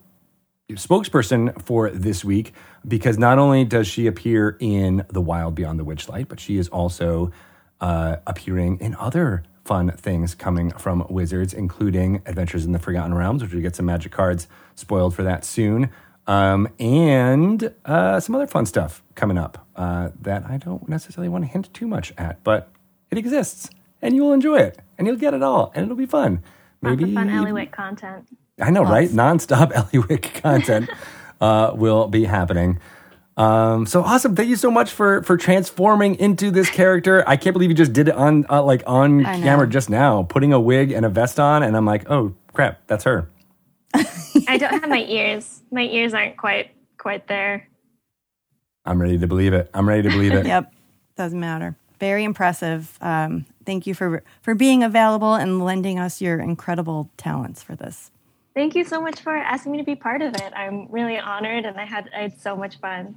spokesperson 0.70 1.60
for 1.62 1.90
this 1.90 2.24
week 2.24 2.54
because 2.86 3.18
not 3.18 3.38
only 3.38 3.64
does 3.64 3.86
she 3.86 4.06
appear 4.06 4.56
in 4.60 5.04
The 5.08 5.20
Wild 5.20 5.54
Beyond 5.54 5.78
the 5.78 5.84
Witchlight, 5.84 6.28
but 6.28 6.40
she 6.40 6.58
is 6.58 6.68
also 6.68 7.32
uh, 7.80 8.16
appearing 8.26 8.78
in 8.80 8.94
other 8.96 9.42
fun 9.64 9.90
things 9.92 10.34
coming 10.34 10.70
from 10.70 11.06
Wizards, 11.08 11.54
including 11.54 12.22
Adventures 12.26 12.64
in 12.64 12.72
the 12.72 12.78
Forgotten 12.78 13.14
Realms, 13.14 13.42
which 13.42 13.52
we 13.52 13.62
get 13.62 13.74
some 13.74 13.86
magic 13.86 14.12
cards 14.12 14.46
spoiled 14.74 15.14
for 15.14 15.22
that 15.22 15.44
soon, 15.44 15.90
um, 16.26 16.68
and 16.78 17.72
uh, 17.84 18.20
some 18.20 18.34
other 18.34 18.46
fun 18.46 18.66
stuff 18.66 19.02
coming 19.14 19.38
up 19.38 19.66
uh, 19.76 20.10
that 20.20 20.44
I 20.46 20.58
don't 20.58 20.88
necessarily 20.88 21.28
want 21.28 21.44
to 21.44 21.50
hint 21.50 21.72
too 21.72 21.86
much 21.86 22.12
at, 22.18 22.42
but 22.44 22.70
it 23.10 23.18
exists, 23.18 23.70
and 24.02 24.14
you'll 24.14 24.32
enjoy 24.32 24.58
it, 24.58 24.78
and 24.98 25.06
you'll 25.06 25.16
get 25.16 25.34
it 25.34 25.42
all, 25.42 25.72
and 25.74 25.84
it'll 25.84 25.96
be 25.96 26.06
fun. 26.06 26.42
Lots 26.82 26.98
Maybe 26.98 27.04
of 27.04 27.14
fun 27.14 27.28
Ellywick 27.30 27.72
content. 27.72 28.28
I 28.60 28.70
know, 28.70 28.84
right? 28.84 29.08
Nonstop 29.08 29.72
Ellywick 29.74 30.34
content 30.42 30.90
uh, 31.40 31.72
will 31.74 32.08
be 32.08 32.24
happening. 32.24 32.80
Um, 33.36 33.86
so 33.86 34.02
awesome! 34.02 34.36
Thank 34.36 34.48
you 34.48 34.56
so 34.56 34.70
much 34.70 34.92
for 34.92 35.22
for 35.24 35.36
transforming 35.36 36.14
into 36.16 36.50
this 36.52 36.70
character. 36.70 37.24
I 37.26 37.36
can't 37.36 37.52
believe 37.52 37.68
you 37.68 37.76
just 37.76 37.92
did 37.92 38.08
it 38.08 38.14
on 38.14 38.46
uh, 38.48 38.62
like 38.62 38.82
on 38.86 39.24
camera 39.24 39.68
just 39.68 39.90
now, 39.90 40.22
putting 40.22 40.52
a 40.52 40.60
wig 40.60 40.92
and 40.92 41.04
a 41.04 41.08
vest 41.08 41.40
on, 41.40 41.64
and 41.64 41.76
I'm 41.76 41.84
like, 41.84 42.08
oh 42.08 42.34
crap, 42.52 42.86
that's 42.86 43.04
her. 43.04 43.28
I 43.94 44.56
don't 44.56 44.70
have 44.80 44.88
my 44.88 45.04
ears. 45.04 45.62
My 45.72 45.82
ears 45.82 46.14
aren't 46.14 46.36
quite 46.36 46.70
quite 46.96 47.26
there. 47.26 47.68
I'm 48.84 49.00
ready 49.00 49.18
to 49.18 49.26
believe 49.26 49.52
it. 49.52 49.68
I'm 49.74 49.88
ready 49.88 50.02
to 50.02 50.10
believe 50.10 50.32
it. 50.32 50.46
Yep, 50.54 50.72
doesn't 51.16 51.40
matter. 51.40 51.76
Very 51.98 52.22
impressive. 52.22 52.96
Um, 53.00 53.46
thank 53.66 53.86
you 53.86 53.94
for 53.94 54.22
for 54.42 54.54
being 54.54 54.84
available 54.84 55.34
and 55.34 55.64
lending 55.64 55.98
us 55.98 56.20
your 56.20 56.38
incredible 56.38 57.10
talents 57.16 57.64
for 57.64 57.74
this. 57.74 58.12
Thank 58.54 58.74
you 58.76 58.84
so 58.84 59.00
much 59.00 59.20
for 59.20 59.34
asking 59.34 59.72
me 59.72 59.78
to 59.78 59.84
be 59.84 59.96
part 59.96 60.22
of 60.22 60.34
it. 60.34 60.52
I'm 60.54 60.90
really 60.90 61.18
honored, 61.18 61.64
and 61.64 61.78
I 61.78 61.84
had 61.84 62.08
I 62.16 62.22
had 62.22 62.40
so 62.40 62.56
much 62.56 62.78
fun. 62.78 63.16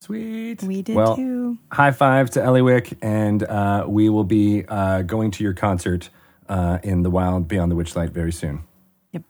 Sweet. 0.00 0.62
We 0.62 0.82
did 0.82 0.96
well, 0.96 1.16
too. 1.16 1.58
High 1.72 1.90
five 1.90 2.30
to 2.30 2.40
Ellywick, 2.40 2.96
and 3.02 3.42
uh, 3.42 3.84
we 3.86 4.08
will 4.08 4.24
be 4.24 4.64
uh, 4.66 5.02
going 5.02 5.32
to 5.32 5.44
your 5.44 5.54
concert 5.54 6.08
uh, 6.48 6.78
in 6.82 7.02
the 7.02 7.10
wild 7.10 7.48
beyond 7.48 7.70
the 7.70 7.76
witchlight 7.76 8.10
very 8.10 8.32
soon. 8.32 8.62
Yep. 9.12 9.22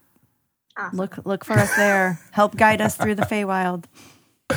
Awesome. 0.76 0.98
Look 0.98 1.26
look 1.26 1.44
for 1.44 1.54
us 1.54 1.74
there. 1.74 2.20
Help 2.31 2.57
guide 2.57 2.81
us 2.81 2.96
through 2.96 3.16
the 3.16 3.22
Feywild. 3.22 3.85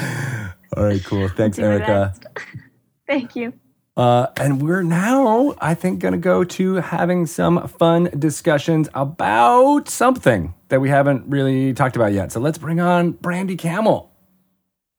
All 0.77 0.83
right, 0.83 1.03
cool. 1.03 1.27
Thanks, 1.27 1.57
Erika. 1.57 2.13
Thank 3.07 3.35
you. 3.35 3.53
Uh, 3.97 4.27
and 4.37 4.61
we're 4.61 4.83
now, 4.83 5.53
I 5.59 5.73
think, 5.73 5.99
going 5.99 6.13
to 6.13 6.17
go 6.17 6.43
to 6.43 6.75
having 6.75 7.25
some 7.25 7.67
fun 7.67 8.05
discussions 8.17 8.87
about 8.93 9.89
something 9.89 10.53
that 10.69 10.79
we 10.79 10.89
haven't 10.89 11.25
really 11.27 11.73
talked 11.73 11.95
about 11.97 12.13
yet. 12.13 12.31
So 12.31 12.39
let's 12.39 12.57
bring 12.57 12.79
on 12.79 13.11
Brandy 13.11 13.57
Camel. 13.57 14.11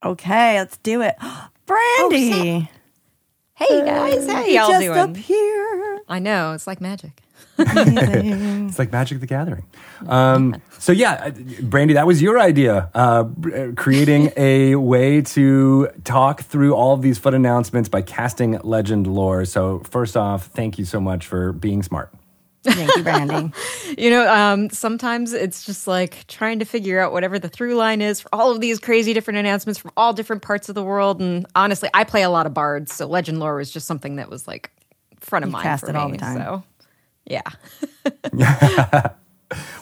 Okay, 0.04 0.58
let's 0.58 0.76
do 0.78 1.00
it. 1.00 1.14
Brandy, 1.66 2.68
Hey 3.54 3.84
guys, 3.84 4.26
how 4.26 4.44
y'all 4.44 4.68
just 4.68 4.80
doing? 4.80 4.98
up 4.98 5.16
here. 5.16 6.00
I 6.08 6.18
know 6.18 6.52
it's 6.52 6.66
like 6.66 6.80
magic. 6.80 7.22
Amazing. 7.58 8.52
It's 8.72 8.78
like 8.78 8.90
Magic 8.90 9.20
the 9.20 9.26
Gathering. 9.26 9.64
Um, 10.06 10.56
so, 10.78 10.92
yeah, 10.92 11.24
uh, 11.26 11.30
Brandy, 11.62 11.92
that 11.92 12.06
was 12.06 12.22
your 12.22 12.38
idea, 12.40 12.90
uh, 12.94 13.24
uh, 13.54 13.72
creating 13.76 14.32
a 14.36 14.76
way 14.76 15.20
to 15.20 15.88
talk 16.04 16.40
through 16.40 16.74
all 16.74 16.94
of 16.94 17.02
these 17.02 17.18
fun 17.18 17.34
announcements 17.34 17.90
by 17.90 18.00
casting 18.00 18.58
legend 18.62 19.06
lore. 19.06 19.44
So, 19.44 19.80
first 19.80 20.16
off, 20.16 20.46
thank 20.46 20.78
you 20.78 20.86
so 20.86 21.00
much 21.00 21.26
for 21.26 21.52
being 21.52 21.82
smart. 21.82 22.10
Thank 22.64 22.96
you, 22.96 23.02
Brandy. 23.02 23.52
You 23.98 24.08
know, 24.08 24.32
um, 24.32 24.70
sometimes 24.70 25.34
it's 25.34 25.66
just 25.66 25.86
like 25.86 26.26
trying 26.28 26.60
to 26.60 26.64
figure 26.64 26.98
out 26.98 27.12
whatever 27.12 27.38
the 27.38 27.50
through 27.50 27.74
line 27.74 28.00
is 28.00 28.22
for 28.22 28.34
all 28.34 28.50
of 28.52 28.60
these 28.62 28.78
crazy 28.78 29.12
different 29.12 29.36
announcements 29.38 29.78
from 29.78 29.90
all 29.98 30.14
different 30.14 30.40
parts 30.40 30.70
of 30.70 30.74
the 30.74 30.82
world. 30.82 31.20
And 31.20 31.44
honestly, 31.54 31.90
I 31.92 32.04
play 32.04 32.22
a 32.22 32.30
lot 32.30 32.46
of 32.46 32.54
bards, 32.54 32.94
so 32.94 33.06
legend 33.06 33.38
lore 33.38 33.56
was 33.56 33.70
just 33.70 33.86
something 33.86 34.16
that 34.16 34.30
was 34.30 34.48
like 34.48 34.70
front 35.20 35.44
of 35.44 35.48
You 35.50 35.52
mind 35.52 35.62
cast 35.64 35.84
for 35.84 35.90
it 35.90 35.92
me. 35.92 35.98
all 35.98 36.08
the 36.08 36.16
time. 36.16 36.38
So, 36.38 36.62
yeah. 37.26 37.42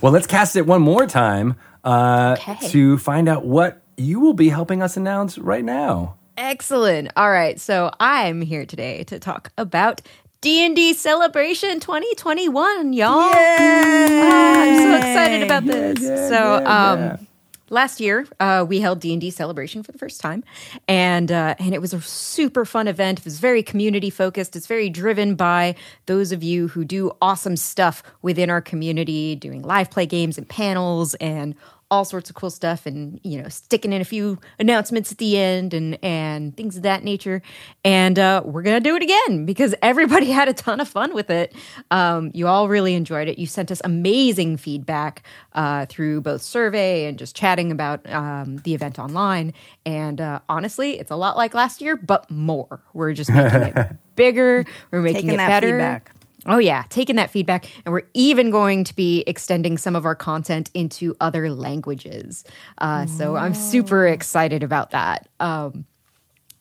Well, 0.03 0.11
let's 0.13 0.27
cast 0.27 0.57
it 0.57 0.67
one 0.67 0.83
more 0.83 1.07
time 1.07 1.55
uh, 1.85 2.35
Okay. 2.41 2.69
to 2.71 2.99
find 2.99 3.29
out 3.29 3.45
what 3.45 3.83
you 3.97 4.19
will 4.19 4.33
be 4.35 4.49
helping 4.49 4.83
us 4.83 4.97
announce 4.97 5.39
right 5.39 5.65
now. 5.65 6.17
Excellent. 6.37 7.13
All 7.17 7.31
right, 7.31 7.61
so 7.61 7.93
I'm 8.01 8.41
here 8.41 8.67
today 8.67 9.05
to 9.05 9.21
talk 9.21 9.53
about 9.57 10.01
D&D 10.41 10.95
Celebration 10.95 11.79
2021, 11.79 12.95
y'all. 12.95 13.11
Ah, 13.11 14.61
I'm 14.63 14.83
so 14.83 14.97
excited 14.97 15.43
about 15.45 15.65
this. 15.67 16.01
yeah, 16.03 16.29
so, 16.29 16.59
yeah, 16.63 17.13
um. 17.19 17.27
Last 17.71 18.01
year 18.01 18.27
uh, 18.39 18.67
we 18.69 18.81
held 18.81 19.01
D&D 19.01 19.31
Celebration 19.31 19.83
for 19.83 19.93
the 19.93 19.99
first 19.99 20.21
time, 20.21 20.45
and 20.87 21.33
uh, 21.33 21.55
and 21.59 21.73
it 21.73 21.81
was 21.81 21.95
a 21.95 22.01
super 22.03 22.65
fun 22.65 22.87
event. 22.87 23.21
It 23.21 23.25
was 23.25 23.39
very 23.39 23.63
community 23.63 24.11
focused. 24.11 24.55
It's 24.55 24.67
very 24.67 24.91
driven 24.91 25.35
by 25.35 25.75
those 26.07 26.33
of 26.33 26.43
you 26.43 26.69
who 26.69 26.85
do 26.85 27.13
awesome 27.23 27.57
stuff 27.57 28.03
within 28.21 28.51
our 28.51 28.61
community, 28.61 29.35
doing 29.37 29.63
live 29.63 29.91
play 29.91 30.07
games 30.07 30.37
and 30.37 30.49
panels 30.49 31.15
and 31.15 31.55
all 31.91 32.05
sorts 32.05 32.31
of 32.31 32.37
cool 32.37 32.51
stuff 32.51 32.87
and 32.87 33.21
you 33.25 33.43
know 33.43 33.49
sticking 33.49 33.93
in 33.93 34.01
a 34.01 34.05
few 34.05 34.39
announcements 34.59 35.11
at 35.13 35.19
the 35.19 35.37
end 35.37 35.75
and 35.75 35.99
and 36.05 36.57
things 36.57 36.77
of 36.77 36.83
that 36.85 37.03
nature. 37.03 37.43
And 37.85 38.19
uh, 38.19 38.43
we're 38.45 38.63
gonna 38.63 38.81
do 38.81 38.95
it 38.97 39.03
again 39.03 39.45
because 39.47 39.75
everybody 39.83 40.31
had 40.31 40.49
a 40.49 40.53
ton 40.53 40.81
of 40.81 40.89
fun 40.89 41.15
with 41.15 41.31
it. 41.31 41.55
Um, 41.91 42.31
you 42.35 42.47
all 42.47 42.69
really 42.69 42.95
enjoyed 42.95 43.29
it. 43.29 43.39
You 43.39 43.47
sent 43.47 43.71
us 43.71 43.81
amazing 43.85 44.57
feedback 44.59 45.23
uh, 45.55 45.87
through 45.87 46.21
both 46.21 46.43
survey 46.43 47.07
and 47.07 47.19
just 47.19 47.35
chatting 47.35 47.73
about 47.73 48.09
um, 48.11 48.59
the 48.59 48.75
event 48.75 48.99
online. 48.99 49.53
And 49.85 50.21
uh, 50.21 50.41
honestly 50.49 50.99
it's 50.99 51.11
a 51.11 51.17
lot 51.17 51.37
like 51.37 51.55
last 51.55 51.81
year 51.81 51.97
but 51.97 52.31
more. 52.31 52.81
We're 52.95 53.13
just 53.13 53.31
making 53.31 53.63
it 53.63 53.97
bigger. 54.17 54.65
We're 54.91 55.01
making 55.01 55.23
Taking 55.23 55.35
it 55.35 55.37
that 55.39 55.49
better. 55.49 55.67
feedback. 55.69 56.13
Oh, 56.47 56.59
yeah, 56.59 56.85
taking 56.89 57.17
that 57.17 57.31
feedback. 57.31 57.67
And 57.85 57.93
we're 57.93 58.09
even 58.15 58.51
going 58.51 58.85
to 58.85 58.95
be 58.95 59.23
extending 59.27 59.77
some 59.77 59.95
of 59.95 60.07
our 60.07 60.15
content 60.15 60.71
into 60.75 61.17
other 61.21 61.51
languages. 61.51 62.45
Uh, 62.79 63.07
so 63.07 63.37
I'm 63.37 63.55
super 63.55 64.07
excited 64.07 64.63
about 64.63 64.93
that. 64.93 65.29
Um, 65.39 65.85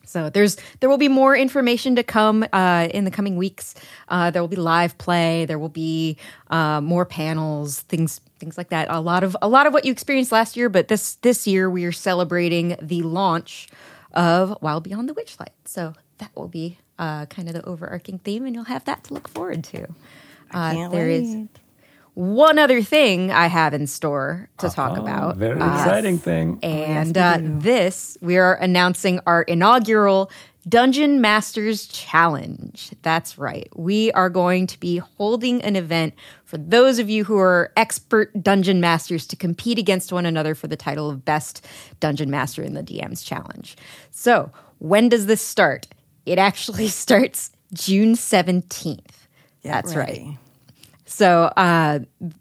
so 0.09 0.29
there's 0.29 0.57
there 0.79 0.89
will 0.89 0.97
be 0.97 1.07
more 1.07 1.35
information 1.35 1.95
to 1.95 2.03
come 2.03 2.43
uh, 2.51 2.87
in 2.91 3.05
the 3.05 3.11
coming 3.11 3.37
weeks. 3.37 3.75
Uh, 4.07 4.31
there 4.31 4.41
will 4.41 4.47
be 4.47 4.55
live 4.55 4.97
play. 4.97 5.45
There 5.45 5.59
will 5.59 5.69
be 5.69 6.17
uh, 6.49 6.81
more 6.81 7.05
panels, 7.05 7.81
things 7.81 8.19
things 8.39 8.57
like 8.57 8.69
that. 8.69 8.87
A 8.89 8.99
lot 8.99 9.23
of 9.23 9.37
a 9.39 9.47
lot 9.47 9.67
of 9.67 9.73
what 9.73 9.85
you 9.85 9.91
experienced 9.91 10.31
last 10.31 10.57
year, 10.57 10.67
but 10.67 10.87
this 10.87 11.15
this 11.15 11.45
year 11.45 11.69
we 11.69 11.85
are 11.85 11.91
celebrating 11.91 12.75
the 12.81 13.03
launch 13.03 13.69
of 14.13 14.57
Wild 14.61 14.83
Beyond 14.83 15.07
the 15.07 15.13
Witchlight. 15.13 15.53
So 15.65 15.93
that 16.17 16.31
will 16.35 16.47
be 16.47 16.79
uh, 16.99 17.25
kind 17.25 17.47
of 17.47 17.55
the 17.55 17.65
overarching 17.65 18.19
theme, 18.19 18.45
and 18.45 18.53
you'll 18.53 18.65
have 18.65 18.85
that 18.85 19.05
to 19.05 19.13
look 19.15 19.27
forward 19.27 19.63
to. 19.63 19.83
Uh, 20.51 20.73
Can't 20.73 20.91
there 20.91 21.09
is 21.09 21.23
wait. 21.33 21.47
one 22.13 22.59
other 22.59 22.81
thing 22.83 23.31
I 23.31 23.47
have 23.47 23.73
in 23.73 23.87
store 23.87 24.49
to 24.59 24.69
talk 24.69 24.97
Oh, 24.97 25.01
about. 25.01 25.37
Very 25.37 25.59
Uh, 25.59 25.73
exciting 25.75 26.17
thing. 26.19 26.59
and 26.61 27.17
uh, 27.17 27.39
this, 27.41 28.17
we 28.21 28.37
are 28.37 28.55
announcing 28.55 29.19
our 29.25 29.41
inaugural 29.43 30.29
Dungeon 30.67 31.21
Masters 31.21 31.87
Challenge. 31.87 32.91
That's 33.01 33.37
right. 33.37 33.69
We 33.75 34.11
are 34.11 34.29
going 34.29 34.67
to 34.67 34.79
be 34.79 34.97
holding 34.97 35.61
an 35.61 35.75
event 35.75 36.13
for 36.43 36.57
those 36.57 36.99
of 36.99 37.09
you 37.09 37.23
who 37.23 37.37
are 37.37 37.71
expert 37.77 38.43
dungeon 38.43 38.81
masters 38.81 39.25
to 39.27 39.35
compete 39.35 39.79
against 39.79 40.11
one 40.11 40.25
another 40.25 40.53
for 40.55 40.67
the 40.67 40.75
title 40.75 41.09
of 41.09 41.23
Best 41.23 41.65
Dungeon 42.01 42.29
Master 42.29 42.61
in 42.61 42.73
the 42.73 42.83
DM's 42.83 43.23
Challenge. 43.23 43.77
So, 44.11 44.51
when 44.79 45.09
does 45.09 45.25
this 45.27 45.41
start? 45.41 45.87
It 46.25 46.37
actually 46.37 46.87
starts 46.89 47.51
June 47.73 48.13
17th. 48.15 48.97
Get 48.97 49.03
That's 49.63 49.95
ready. 49.95 50.25
right. 50.29 50.37
So 51.09 51.45
uh, 51.57 51.99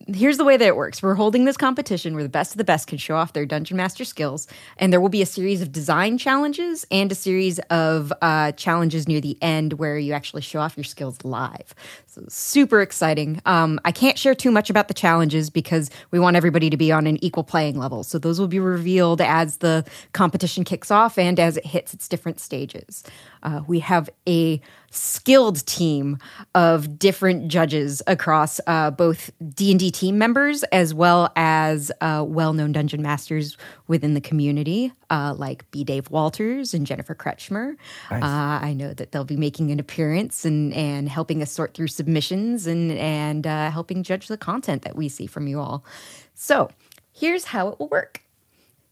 here's 0.09 0.37
the 0.37 0.45
way 0.45 0.59
that 0.59 0.65
it 0.67 0.77
works. 0.77 1.03
We're 1.03 1.15
holding 1.15 1.47
this 1.47 1.57
competition 1.57 2.13
where 2.13 2.23
the 2.23 2.29
best 2.29 2.53
of 2.53 2.59
the 2.59 2.65
best 2.65 2.87
can 2.87 2.99
show 2.99 3.17
off 3.17 3.33
their 3.33 3.47
dungeon 3.47 3.79
master 3.79 4.05
skills, 4.05 4.47
and 4.77 4.93
there 4.93 5.01
will 5.01 5.09
be 5.09 5.23
a 5.23 5.27
series 5.27 5.63
of 5.63 5.73
design 5.73 6.19
challenges 6.19 6.85
and 6.91 7.11
a 7.11 7.15
series 7.15 7.59
of 7.71 8.13
uh, 8.21 8.53
challenges 8.53 9.09
near 9.09 9.23
the 9.23 9.39
end 9.41 9.73
where 9.75 9.97
you 9.97 10.13
actually 10.13 10.43
show 10.43 10.61
off 10.61 10.77
your 10.77 10.85
skills 10.85 11.25
live. 11.25 11.75
So 12.07 12.27
super 12.29 12.83
exciting. 12.83 13.41
Um, 13.47 13.81
I 13.87 13.91
can't 13.91 14.19
share 14.19 14.35
too 14.35 14.51
much 14.51 14.69
about 14.69 14.89
the 14.89 14.95
challenges 14.95 15.49
because 15.49 15.91
we 16.11 16.19
want 16.19 16.37
everybody 16.37 16.69
to 16.69 16.77
be 16.77 16.93
on 16.93 17.07
an 17.07 17.23
equal 17.25 17.45
playing 17.45 17.79
level. 17.79 18.05
So 18.05 18.19
those 18.19 18.39
will 18.39 18.49
be 18.49 18.61
revealed 18.61 19.23
as 19.23 19.59
the 19.59 19.83
competition 20.13 20.65
kicks 20.65 20.91
off 20.91 21.17
and 21.17 21.41
as 21.41 21.57
it 21.57 21.65
hits 21.65 21.95
its 21.95 22.07
different 22.07 22.39
stages. 22.39 23.03
Uh, 23.43 23.63
we 23.67 23.79
have 23.79 24.11
a 24.29 24.61
skilled 24.91 25.65
team 25.67 26.19
of 26.55 26.99
different 26.99 27.49
judges 27.49 28.03
across 28.07 28.61
uh, 28.67 28.91
both 28.91 29.31
d&d 29.55 29.91
team 29.91 30.19
members 30.19 30.63
as 30.65 30.95
well 30.95 31.31
as 31.37 31.93
uh, 32.01 32.25
well-known 32.27 32.73
dungeon 32.73 33.03
masters 33.03 33.57
within 33.87 34.15
the 34.15 34.21
community 34.21 34.93
uh, 35.11 35.35
like 35.37 35.71
b. 35.71 35.85
Dave 35.85 36.11
walters 36.11 36.73
and 36.75 36.87
jennifer 36.87 37.15
kretchmer. 37.15 37.75
Uh, 38.11 38.59
i 38.63 38.73
know 38.73 38.95
that 38.95 39.13
they'll 39.13 39.25
be 39.25 39.37
making 39.37 39.71
an 39.71 39.79
appearance 39.79 40.45
and, 40.45 40.73
and 40.73 41.09
helping 41.09 41.43
us 41.43 41.53
sort 41.53 41.75
through 41.75 41.89
submissions 41.89 42.67
and, 42.67 42.93
and 42.93 43.47
uh, 43.47 43.71
helping 43.71 44.03
judge 44.03 44.29
the 44.29 44.37
content 44.37 44.83
that 44.83 44.97
we 44.97 45.09
see 45.09 45.27
from 45.27 45.47
you 45.47 45.61
all. 45.61 45.85
So 46.35 46.71
here's 47.13 47.45
how 47.45 47.69
it 47.69 47.79
will 47.79 47.89
work. 47.89 48.23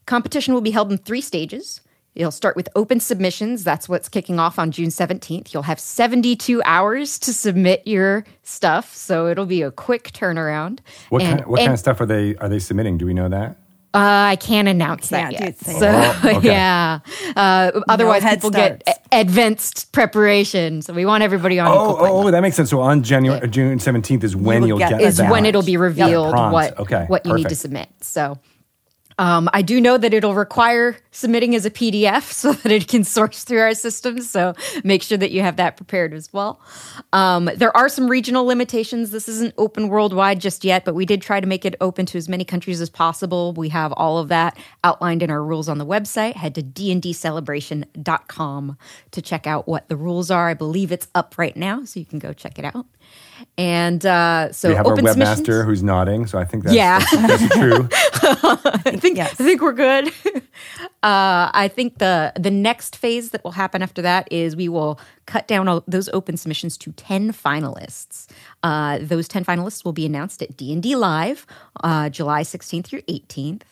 Competition 0.05 0.53
will 0.53 0.61
be 0.61 0.71
held 0.71 0.91
in 0.91 0.97
three 0.97 1.21
stages. 1.21 1.81
It'll 2.17 2.31
start 2.31 2.55
with 2.55 2.67
open 2.75 2.99
submissions. 2.99 3.63
That's 3.63 3.87
what's 3.87 4.09
kicking 4.09 4.39
off 4.39 4.57
on 4.57 4.71
June 4.71 4.89
17th. 4.89 5.53
You'll 5.53 5.61
have 5.63 5.79
72 5.79 6.61
hours 6.65 7.19
to 7.19 7.31
submit 7.31 7.83
your 7.85 8.25
stuff, 8.41 8.93
so 8.95 9.27
it'll 9.27 9.45
be 9.45 9.61
a 9.61 9.69
quick 9.69 10.11
turnaround. 10.13 10.79
What, 11.09 11.21
And- 11.21 11.37
kind, 11.39 11.49
what 11.49 11.59
kind 11.59 11.73
of 11.73 11.79
stuff 11.79 12.01
are 12.01 12.07
they 12.07 12.35
are 12.37 12.49
they 12.49 12.57
submitting? 12.59 12.97
Do 12.97 13.05
we 13.05 13.13
know 13.13 13.29
that? 13.29 13.57
Uh, 13.93 13.99
I 14.31 14.35
can't 14.35 14.67
announce 14.67 15.09
that 15.09 15.31
Can't 15.33 15.55
yet. 15.55 15.59
So 15.59 15.87
Oh, 15.89 16.21
okay. 16.37 16.47
yeah, 16.47 16.99
uh, 17.35 17.71
otherwise 17.87 18.21
head 18.21 18.37
people 18.39 18.49
get 18.51 18.83
a- 18.85 19.19
advanced 19.19 19.91
preparation. 19.91 20.81
So 20.81 20.93
we 20.93 21.05
want 21.05 21.23
everybody 21.23 21.57
on. 21.59 21.67
equal 21.67 21.97
Oh, 22.05 22.25
oh, 22.27 22.31
that 22.31 22.41
makes 22.41 22.55
sense. 22.55 22.69
So 22.69 22.79
on 22.81 23.01
January, 23.03 23.47
June 23.47 23.79
seventeenth 23.79 24.23
is 24.23 24.35
when 24.35 24.61
will 24.61 24.67
you'll 24.67 24.77
get 24.79 24.89
get, 24.89 25.01
is 25.01 25.17
that. 25.17 25.31
when 25.31 25.45
it'll 25.45 25.63
be 25.63 25.77
revealed 25.77 26.31
Prompt. 26.31 26.53
what 26.53 26.79
Okay, 26.79 27.05
what 27.07 27.25
you 27.25 27.33
need 27.35 27.49
to 27.49 27.55
submit. 27.55 27.89
So 28.01 28.37
um, 29.19 29.49
I 29.51 29.63
do 29.63 29.81
know 29.81 29.97
that 29.97 30.13
it'll 30.13 30.35
require 30.35 30.95
submitting 31.11 31.55
as 31.55 31.65
a 31.65 31.71
PDF 31.71 32.23
so 32.31 32.53
that 32.53 32.71
it 32.71 32.87
can 32.87 33.03
source 33.03 33.43
through 33.43 33.61
our 33.61 33.73
systems. 33.73 34.29
So 34.29 34.53
make 34.83 35.01
sure 35.01 35.17
that 35.17 35.31
you 35.31 35.41
have 35.41 35.55
that 35.57 35.75
prepared 35.77 36.13
as 36.13 36.31
well. 36.31 36.61
Um, 37.13 37.49
there 37.55 37.75
are 37.75 37.89
some 37.89 38.07
regional 38.07 38.45
limitations. 38.45 39.09
This 39.11 39.27
isn't 39.27 39.55
open 39.57 39.89
worldwide 39.89 40.39
just 40.39 40.63
yet, 40.63 40.85
but 40.85 40.93
we 40.95 41.05
did 41.05 41.21
try 41.21 41.39
to 41.39 41.47
make 41.47 41.65
it 41.65 41.75
open 41.81 42.05
to 42.07 42.17
as 42.17 42.27
many 42.29 42.45
countries 42.45 42.79
as 42.81 42.89
possible. 42.89 43.53
We 43.53 43.69
have 43.69 43.91
all 43.93 44.17
of 44.19 44.27
that 44.29 44.57
outlined 44.83 45.23
in 45.23 45.31
our 45.31 45.43
rules 45.43 45.69
on 45.69 45.77
the 45.77 45.85
website. 45.85 46.35
Head 46.35 46.55
to 46.55 46.63
dndcelebration.com 46.63 48.77
to 49.11 49.21
check 49.21 49.47
out 49.47 49.67
what 49.67 49.89
the 49.89 49.95
rules 49.95 50.29
are. 50.29 50.49
I 50.49 50.53
believe 50.53 50.91
it's 50.91 51.07
up 51.15 51.35
right 51.37 51.55
now, 51.55 51.85
so 51.85 51.99
you 51.99 52.05
can 52.05 52.19
go 52.19 52.33
check 52.33 52.59
it 52.59 52.65
out. 52.65 52.85
And 53.57 54.05
uh, 54.05 54.51
so 54.51 54.69
We 54.69 54.75
have 54.75 54.85
our 54.85 54.93
open 54.93 55.05
submissions- 55.07 55.41
webmaster 55.47 55.65
who's 55.65 55.83
nodding, 55.83 56.25
so 56.27 56.37
I 56.39 56.45
think 56.45 56.63
that's, 56.63 56.75
Yeah. 56.75 56.99
that's, 56.99 57.11
that's 57.41 57.55
true. 57.59 57.87
I 57.91 58.97
think 58.97 59.17
Yes. 59.17 59.31
I 59.39 59.43
think 59.43 59.61
we're 59.61 59.73
good. 59.73 60.07
uh, 61.03 61.49
I 61.53 61.69
think 61.73 61.97
the 61.99 62.33
the 62.39 62.51
next 62.51 62.95
phase 62.95 63.29
that 63.31 63.43
will 63.43 63.51
happen 63.51 63.81
after 63.81 64.01
that 64.01 64.27
is 64.31 64.55
we 64.55 64.69
will 64.69 64.99
cut 65.25 65.47
down 65.47 65.67
all 65.67 65.83
those 65.87 66.09
open 66.09 66.37
submissions 66.37 66.77
to 66.79 66.91
ten 66.93 67.31
finalists. 67.31 68.27
Uh, 68.63 68.99
those 69.01 69.27
ten 69.27 69.45
finalists 69.45 69.85
will 69.85 69.93
be 69.93 70.05
announced 70.05 70.41
at 70.41 70.57
D 70.57 70.73
and 70.73 70.81
D 70.83 70.95
Live, 70.95 71.45
uh, 71.83 72.09
July 72.09 72.43
sixteenth 72.43 72.87
through 72.87 73.01
eighteenth. 73.07 73.63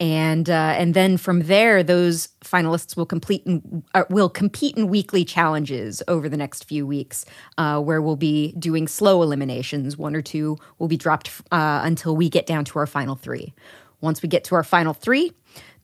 And 0.00 0.48
uh, 0.48 0.74
and 0.76 0.94
then 0.94 1.16
from 1.16 1.42
there, 1.42 1.82
those 1.82 2.28
finalists 2.44 2.96
will 2.96 3.06
complete 3.06 3.42
in, 3.44 3.82
uh, 3.94 4.04
will 4.10 4.28
compete 4.28 4.76
in 4.76 4.88
weekly 4.88 5.24
challenges 5.24 6.04
over 6.06 6.28
the 6.28 6.36
next 6.36 6.64
few 6.64 6.86
weeks, 6.86 7.24
uh, 7.56 7.80
where 7.80 8.00
we'll 8.00 8.14
be 8.14 8.52
doing 8.52 8.86
slow 8.86 9.22
eliminations. 9.22 9.96
One 9.96 10.14
or 10.14 10.22
two 10.22 10.56
will 10.78 10.86
be 10.86 10.96
dropped 10.96 11.30
uh, 11.50 11.80
until 11.82 12.14
we 12.14 12.28
get 12.28 12.46
down 12.46 12.64
to 12.66 12.78
our 12.78 12.86
final 12.86 13.16
three. 13.16 13.54
Once 14.00 14.22
we 14.22 14.28
get 14.28 14.44
to 14.44 14.54
our 14.54 14.62
final 14.62 14.94
three, 14.94 15.32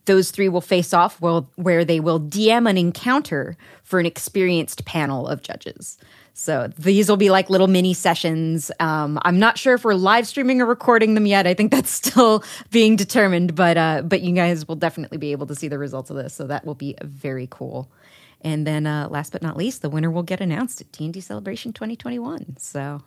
those 0.04 0.30
three 0.30 0.48
will 0.48 0.60
face 0.60 0.92
off 0.92 1.20
well, 1.20 1.50
where 1.56 1.84
they 1.84 1.98
will 1.98 2.20
DM 2.20 2.70
an 2.70 2.78
encounter 2.78 3.56
for 3.82 3.98
an 3.98 4.06
experienced 4.06 4.84
panel 4.84 5.26
of 5.26 5.42
judges. 5.42 5.98
So 6.36 6.68
these 6.76 7.08
will 7.08 7.16
be 7.16 7.30
like 7.30 7.48
little 7.48 7.68
mini 7.68 7.94
sessions. 7.94 8.72
Um, 8.80 9.20
I'm 9.22 9.38
not 9.38 9.56
sure 9.56 9.74
if 9.74 9.84
we're 9.84 9.94
live 9.94 10.26
streaming 10.26 10.60
or 10.60 10.66
recording 10.66 11.14
them 11.14 11.26
yet. 11.26 11.46
I 11.46 11.54
think 11.54 11.70
that's 11.70 11.90
still 12.02 12.42
being 12.70 12.96
determined, 12.96 13.54
but 13.54 13.76
uh, 13.76 14.02
but 14.02 14.20
you 14.22 14.34
guys 14.34 14.66
will 14.66 14.74
definitely 14.76 15.18
be 15.18 15.30
able 15.32 15.46
to 15.46 15.54
see 15.54 15.68
the 15.68 15.78
results 15.78 16.10
of 16.10 16.16
this. 16.16 16.34
So 16.34 16.46
that 16.48 16.64
will 16.66 16.74
be 16.74 16.96
very 17.02 17.46
cool. 17.50 17.88
And 18.40 18.66
then 18.66 18.86
uh, 18.86 19.08
last 19.08 19.32
but 19.32 19.42
not 19.42 19.56
least, 19.56 19.80
the 19.80 19.88
winner 19.88 20.10
will 20.10 20.22
get 20.24 20.40
announced 20.40 20.80
at 20.80 20.92
D&D 20.92 21.20
Celebration 21.20 21.72
2021. 21.72 22.56
So 22.58 23.00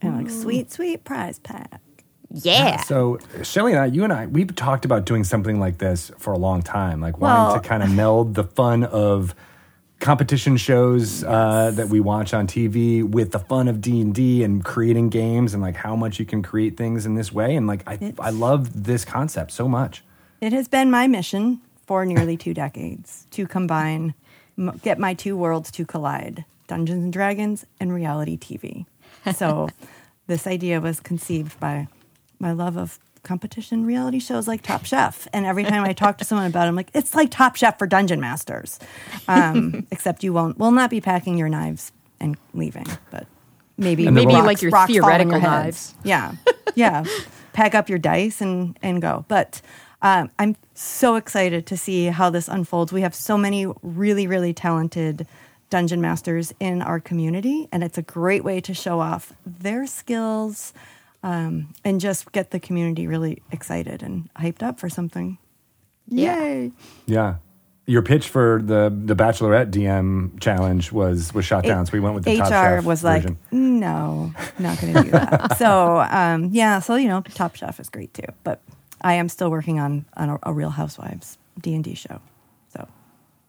And 0.00 0.16
like 0.16 0.30
sweet, 0.30 0.72
sweet 0.72 1.04
prize 1.04 1.38
pack. 1.38 1.80
yeah. 2.30 2.80
So 2.82 3.18
Shelly 3.44 3.72
and 3.72 3.80
I, 3.80 3.86
you 3.86 4.02
and 4.02 4.12
I, 4.12 4.26
we've 4.26 4.52
talked 4.56 4.84
about 4.84 5.04
doing 5.04 5.22
something 5.24 5.60
like 5.60 5.78
this 5.78 6.10
for 6.18 6.32
a 6.32 6.38
long 6.38 6.62
time, 6.62 7.00
like 7.00 7.18
wanting 7.18 7.62
to 7.62 7.68
kind 7.68 7.82
of 7.84 7.92
meld 7.92 8.34
the 8.34 8.42
fun 8.44 8.82
of 8.82 9.34
competition 10.00 10.56
shows 10.56 11.24
uh, 11.24 11.70
that 11.74 11.88
we 11.88 12.00
watch 12.00 12.34
on 12.34 12.46
TV 12.46 13.02
with 13.02 13.32
the 13.32 13.38
fun 13.38 13.68
of 13.68 13.80
D 13.80 14.00
and 14.00 14.14
D 14.14 14.42
and 14.42 14.64
creating 14.64 15.08
games 15.08 15.54
and 15.54 15.62
like 15.62 15.76
how 15.76 15.96
much 15.96 16.18
you 16.18 16.24
can 16.26 16.42
create 16.42 16.76
things 16.76 17.06
in 17.06 17.14
this 17.14 17.32
way. 17.32 17.56
And 17.56 17.66
like 17.66 17.82
I, 17.86 18.12
I 18.18 18.30
love 18.30 18.84
this 18.84 19.04
concept 19.04 19.52
so 19.52 19.68
much. 19.68 20.04
It 20.40 20.52
has 20.52 20.68
been 20.68 20.90
my 20.90 21.06
mission 21.06 21.60
for 21.86 22.04
nearly 22.04 22.36
two 22.36 22.52
decades 22.52 23.26
to 23.30 23.46
combine, 23.46 24.14
m- 24.58 24.78
get 24.82 24.98
my 24.98 25.14
two 25.14 25.36
worlds 25.36 25.70
to 25.72 25.86
collide 25.86 26.44
Dungeons 26.66 27.04
and 27.04 27.12
Dragons 27.12 27.64
and 27.80 27.92
reality 27.92 28.36
TV. 28.36 28.86
So, 29.34 29.68
this 30.26 30.46
idea 30.46 30.80
was 30.80 31.00
conceived 31.00 31.58
by 31.60 31.88
my 32.38 32.52
love 32.52 32.76
of 32.76 32.98
competition 33.26 33.84
reality 33.84 34.18
shows 34.18 34.48
like 34.48 34.62
Top 34.62 34.86
Chef. 34.86 35.28
And 35.34 35.44
every 35.44 35.64
time 35.64 35.84
I 35.84 35.92
talk 35.92 36.16
to 36.18 36.24
someone 36.28 36.46
about 36.46 36.64
it, 36.66 36.68
I'm 36.68 36.76
like, 36.76 36.90
it's 36.94 37.14
like 37.14 37.30
Top 37.30 37.56
Chef 37.56 37.78
for 37.78 37.86
Dungeon 37.86 38.20
Masters. 38.20 38.78
Um, 39.28 39.86
except 39.90 40.24
you 40.24 40.32
won't, 40.32 40.56
will 40.58 40.70
not 40.70 40.88
be 40.88 41.00
packing 41.02 41.36
your 41.36 41.48
knives 41.50 41.92
and 42.20 42.36
leaving. 42.54 42.86
But 43.10 43.26
maybe 43.76 44.06
And 44.06 44.14
Maybe 44.14 44.32
rocks- 44.32 44.46
like 44.46 44.62
your 44.62 44.70
rocks 44.70 44.90
fall 44.92 45.04
on 45.04 45.10
theoretical 45.10 45.32
your 45.32 45.40
heads. 45.40 45.94
knives. 45.94 45.94
Yeah, 46.04 46.32
yeah. 46.74 47.04
Pack 47.52 47.74
up 47.74 47.88
your 47.90 47.98
dice 47.98 48.40
and 48.40 48.78
and 48.82 49.02
go. 49.02 49.24
But 49.28 49.60
um, 50.02 50.30
I'm 50.38 50.56
so 50.74 51.16
excited 51.16 51.66
to 51.66 51.76
see 51.76 52.06
how 52.06 52.30
this 52.30 52.48
unfolds. 52.48 52.92
We 52.92 53.00
have 53.00 53.14
so 53.14 53.36
many 53.38 53.66
really 53.82 54.26
really 54.26 54.52
talented 54.52 55.26
dungeon 55.70 56.00
masters 56.00 56.52
in 56.60 56.80
our 56.82 57.00
community, 57.00 57.66
and 57.72 57.82
it's 57.82 57.98
a 57.98 58.02
great 58.02 58.44
way 58.44 58.60
to 58.60 58.72
show 58.74 59.00
off 59.00 59.32
their 59.44 59.86
skills 59.86 60.72
um, 61.26 61.74
and 61.84 62.00
just 62.00 62.30
get 62.30 62.52
the 62.52 62.60
community 62.60 63.08
really 63.08 63.42
excited 63.50 64.00
and 64.00 64.32
hyped 64.34 64.62
up 64.62 64.78
for 64.78 64.88
something. 64.88 65.38
Yeah. 66.06 66.38
Yay! 66.38 66.72
Yeah. 67.06 67.36
Your 67.86 68.02
pitch 68.02 68.28
for 68.28 68.60
the 68.62 68.92
the 68.96 69.16
Bachelorette 69.16 69.70
DM 69.70 70.40
challenge 70.40 70.92
was 70.92 71.34
was 71.34 71.44
shot 71.44 71.64
down, 71.64 71.86
so 71.86 71.92
we 71.92 72.00
went 72.00 72.14
with 72.14 72.24
the 72.24 72.34
HR 72.34 72.38
Top 72.38 72.48
Chef 72.48 72.84
was 72.84 73.04
like, 73.04 73.22
version. 73.22 73.38
no, 73.50 74.32
not 74.58 74.80
going 74.80 74.94
to 74.94 75.02
do 75.02 75.10
that. 75.10 75.56
so 75.58 75.98
um, 76.10 76.50
yeah, 76.52 76.78
so 76.80 76.94
you 76.94 77.08
know, 77.08 77.20
Top 77.22 77.56
Chef 77.56 77.78
is 77.80 77.88
great 77.88 78.12
too, 78.14 78.26
but 78.44 78.60
I 79.00 79.14
am 79.14 79.28
still 79.28 79.50
working 79.50 79.78
on 79.78 80.04
on 80.16 80.30
a, 80.30 80.38
a 80.44 80.52
Real 80.52 80.70
Housewives 80.70 81.38
D 81.60 81.74
and 81.74 81.84
D 81.84 81.94
show. 81.94 82.20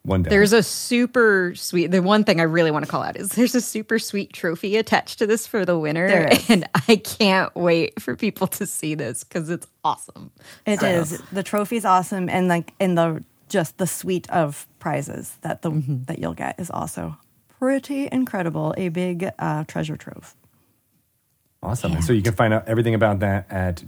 So 0.08 0.12
one 0.12 0.24
day. 0.24 0.30
There's 0.30 0.54
a 0.54 0.64
super 0.64 1.54
sweet. 1.56 1.92
The 1.92 2.02
one 2.02 2.24
thing 2.24 2.40
I 2.40 2.44
really 2.44 2.72
want 2.72 2.86
to 2.86 2.92
call 2.92 3.04
out 3.04 3.18
is 3.18 3.30
there's 3.30 3.56
a 3.56 3.62
super 3.62 4.00
sweet 4.00 4.34
trophy 4.34 4.78
attached 4.78 5.20
to 5.20 5.28
this 5.28 5.46
for 5.46 5.66
the 5.66 5.78
winner, 5.78 6.08
There 6.08 6.28
is. 6.28 6.50
and 6.50 6.68
I 6.88 6.96
can't 6.96 7.54
wait 7.56 8.02
for 8.02 8.16
people 8.16 8.48
to 8.48 8.66
see 8.66 8.96
this 8.96 9.24
because 9.24 9.50
it's 9.50 9.68
awesome. 9.84 10.32
it 10.66 10.82
is 10.82 11.22
the 11.32 11.44
trophy's 11.44 11.86
awesome, 11.86 12.30
and 12.30 12.48
like 12.48 12.74
in 12.80 12.96
the 12.96 13.24
just 13.50 13.78
the 13.78 13.88
suite 13.88 14.30
of 14.30 14.68
prizes 14.80 15.38
that 15.42 15.62
the 15.62 15.72
that 16.08 16.20
you'll 16.20 16.34
get 16.34 16.60
is 16.60 16.70
also 16.70 17.18
pretty 17.60 18.08
incredible. 18.12 18.74
A 18.78 18.90
big 18.90 19.30
uh, 19.40 19.64
treasure 19.66 19.98
trove. 19.98 20.36
Awesome. 21.64 21.94
And 21.94 22.04
so 22.04 22.14
you 22.14 22.22
can 22.22 22.34
find 22.34 22.54
out 22.54 22.68
everything 22.68 22.94
about 22.94 23.20
that 23.20 23.52
at 23.52 23.84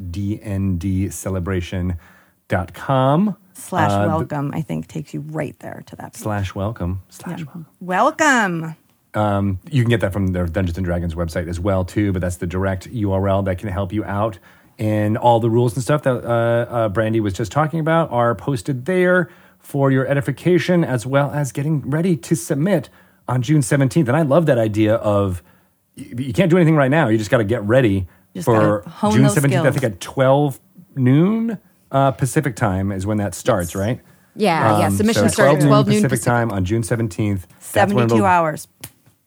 dndcelebration.com. 2.49 3.38
Slash 3.53 3.91
Uh, 3.91 4.05
welcome, 4.07 4.51
I 4.53 4.62
think 4.62 4.88
takes 4.88 5.13
you 5.13 5.19
right 5.21 5.57
there 5.59 5.83
to 5.88 5.95
that. 5.97 6.13
page. 6.13 6.21
slash 6.21 6.55
welcome. 6.55 7.01
Slash 7.09 7.39
welcome. 7.45 7.65
Welcome. 7.79 8.75
Um, 9.13 9.59
you 9.69 9.81
can 9.83 9.89
get 9.89 10.01
that 10.01 10.13
from 10.13 10.27
their 10.27 10.45
Dungeons 10.45 10.77
and 10.77 10.85
Dragons 10.85 11.15
website 11.15 11.47
as 11.47 11.59
well 11.59 11.83
too, 11.83 12.13
but 12.13 12.21
that's 12.21 12.38
the 12.38 12.47
direct 12.47 12.91
URL 12.91 13.43
that 13.45 13.57
can 13.57 13.69
help 13.69 13.91
you 13.91 14.03
out. 14.03 14.39
And 14.77 15.17
all 15.17 15.39
the 15.41 15.49
rules 15.49 15.73
and 15.75 15.83
stuff 15.83 16.03
that 16.03 16.23
uh, 16.23 16.27
uh, 16.29 16.89
Brandy 16.89 17.19
was 17.19 17.33
just 17.33 17.51
talking 17.51 17.79
about 17.81 18.12
are 18.12 18.33
posted 18.33 18.85
there 18.85 19.29
for 19.57 19.91
your 19.91 20.07
edification, 20.07 20.85
as 20.85 21.05
well 21.05 21.31
as 21.31 21.51
getting 21.51 21.81
ready 21.89 22.15
to 22.15 22.35
submit 22.35 22.89
on 23.27 23.41
June 23.41 23.62
seventeenth. 23.62 24.07
And 24.07 24.15
I 24.15 24.21
love 24.21 24.45
that 24.45 24.57
idea 24.57 24.95
of 24.95 25.43
you 25.95 26.15
you 26.27 26.33
can't 26.33 26.49
do 26.49 26.55
anything 26.55 26.77
right 26.77 26.89
now. 26.91 27.09
You 27.09 27.17
just 27.17 27.29
got 27.29 27.39
to 27.39 27.43
get 27.43 27.62
ready 27.63 28.07
Just 28.33 28.45
for 28.45 28.85
June 29.12 29.23
those 29.23 29.33
seventeenth. 29.33 29.65
I 29.65 29.71
think 29.71 29.83
at 29.83 29.99
twelve 29.99 30.62
noon 30.95 31.57
uh, 31.91 32.12
Pacific 32.12 32.56
time 32.56 32.91
is 32.91 33.06
when 33.06 33.17
that 33.17 33.34
starts, 33.36 33.75
right? 33.75 33.99
Yeah, 34.36 34.80
yeah. 34.80 34.89
Submission 34.89 34.97
Submissions 35.15 35.32
so 35.36 35.43
start 35.43 35.56
at 35.62 35.67
12 35.67 35.88
noon 35.88 35.95
Pacific, 35.95 36.10
Pacific. 36.12 36.25
time 36.25 36.52
on 36.52 36.63
June 36.65 36.84
seventeenth. 36.84 37.47
Seventy-two 37.60 38.25
hours. 38.25 38.67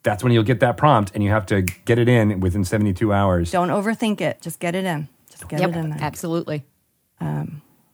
That's 0.04 0.22
when 0.24 0.32
you'll 0.32 0.42
get 0.44 0.60
that 0.60 0.76
prompt, 0.76 1.12
and 1.14 1.22
you 1.22 1.30
have 1.30 1.46
to 1.46 1.62
get 1.62 1.98
it 1.98 2.08
in 2.08 2.40
within 2.40 2.64
72 2.64 3.12
hours. 3.12 3.50
Don't 3.52 3.68
overthink 3.68 4.20
it. 4.20 4.40
Just 4.42 4.58
get 4.58 4.74
it 4.74 4.84
in. 4.84 5.08
Just 5.30 5.46
get 5.48 5.60
Yep, 5.60 5.70
it 5.70 5.76
in 5.76 5.90
there. 5.90 5.98
absolutely. 6.02 6.64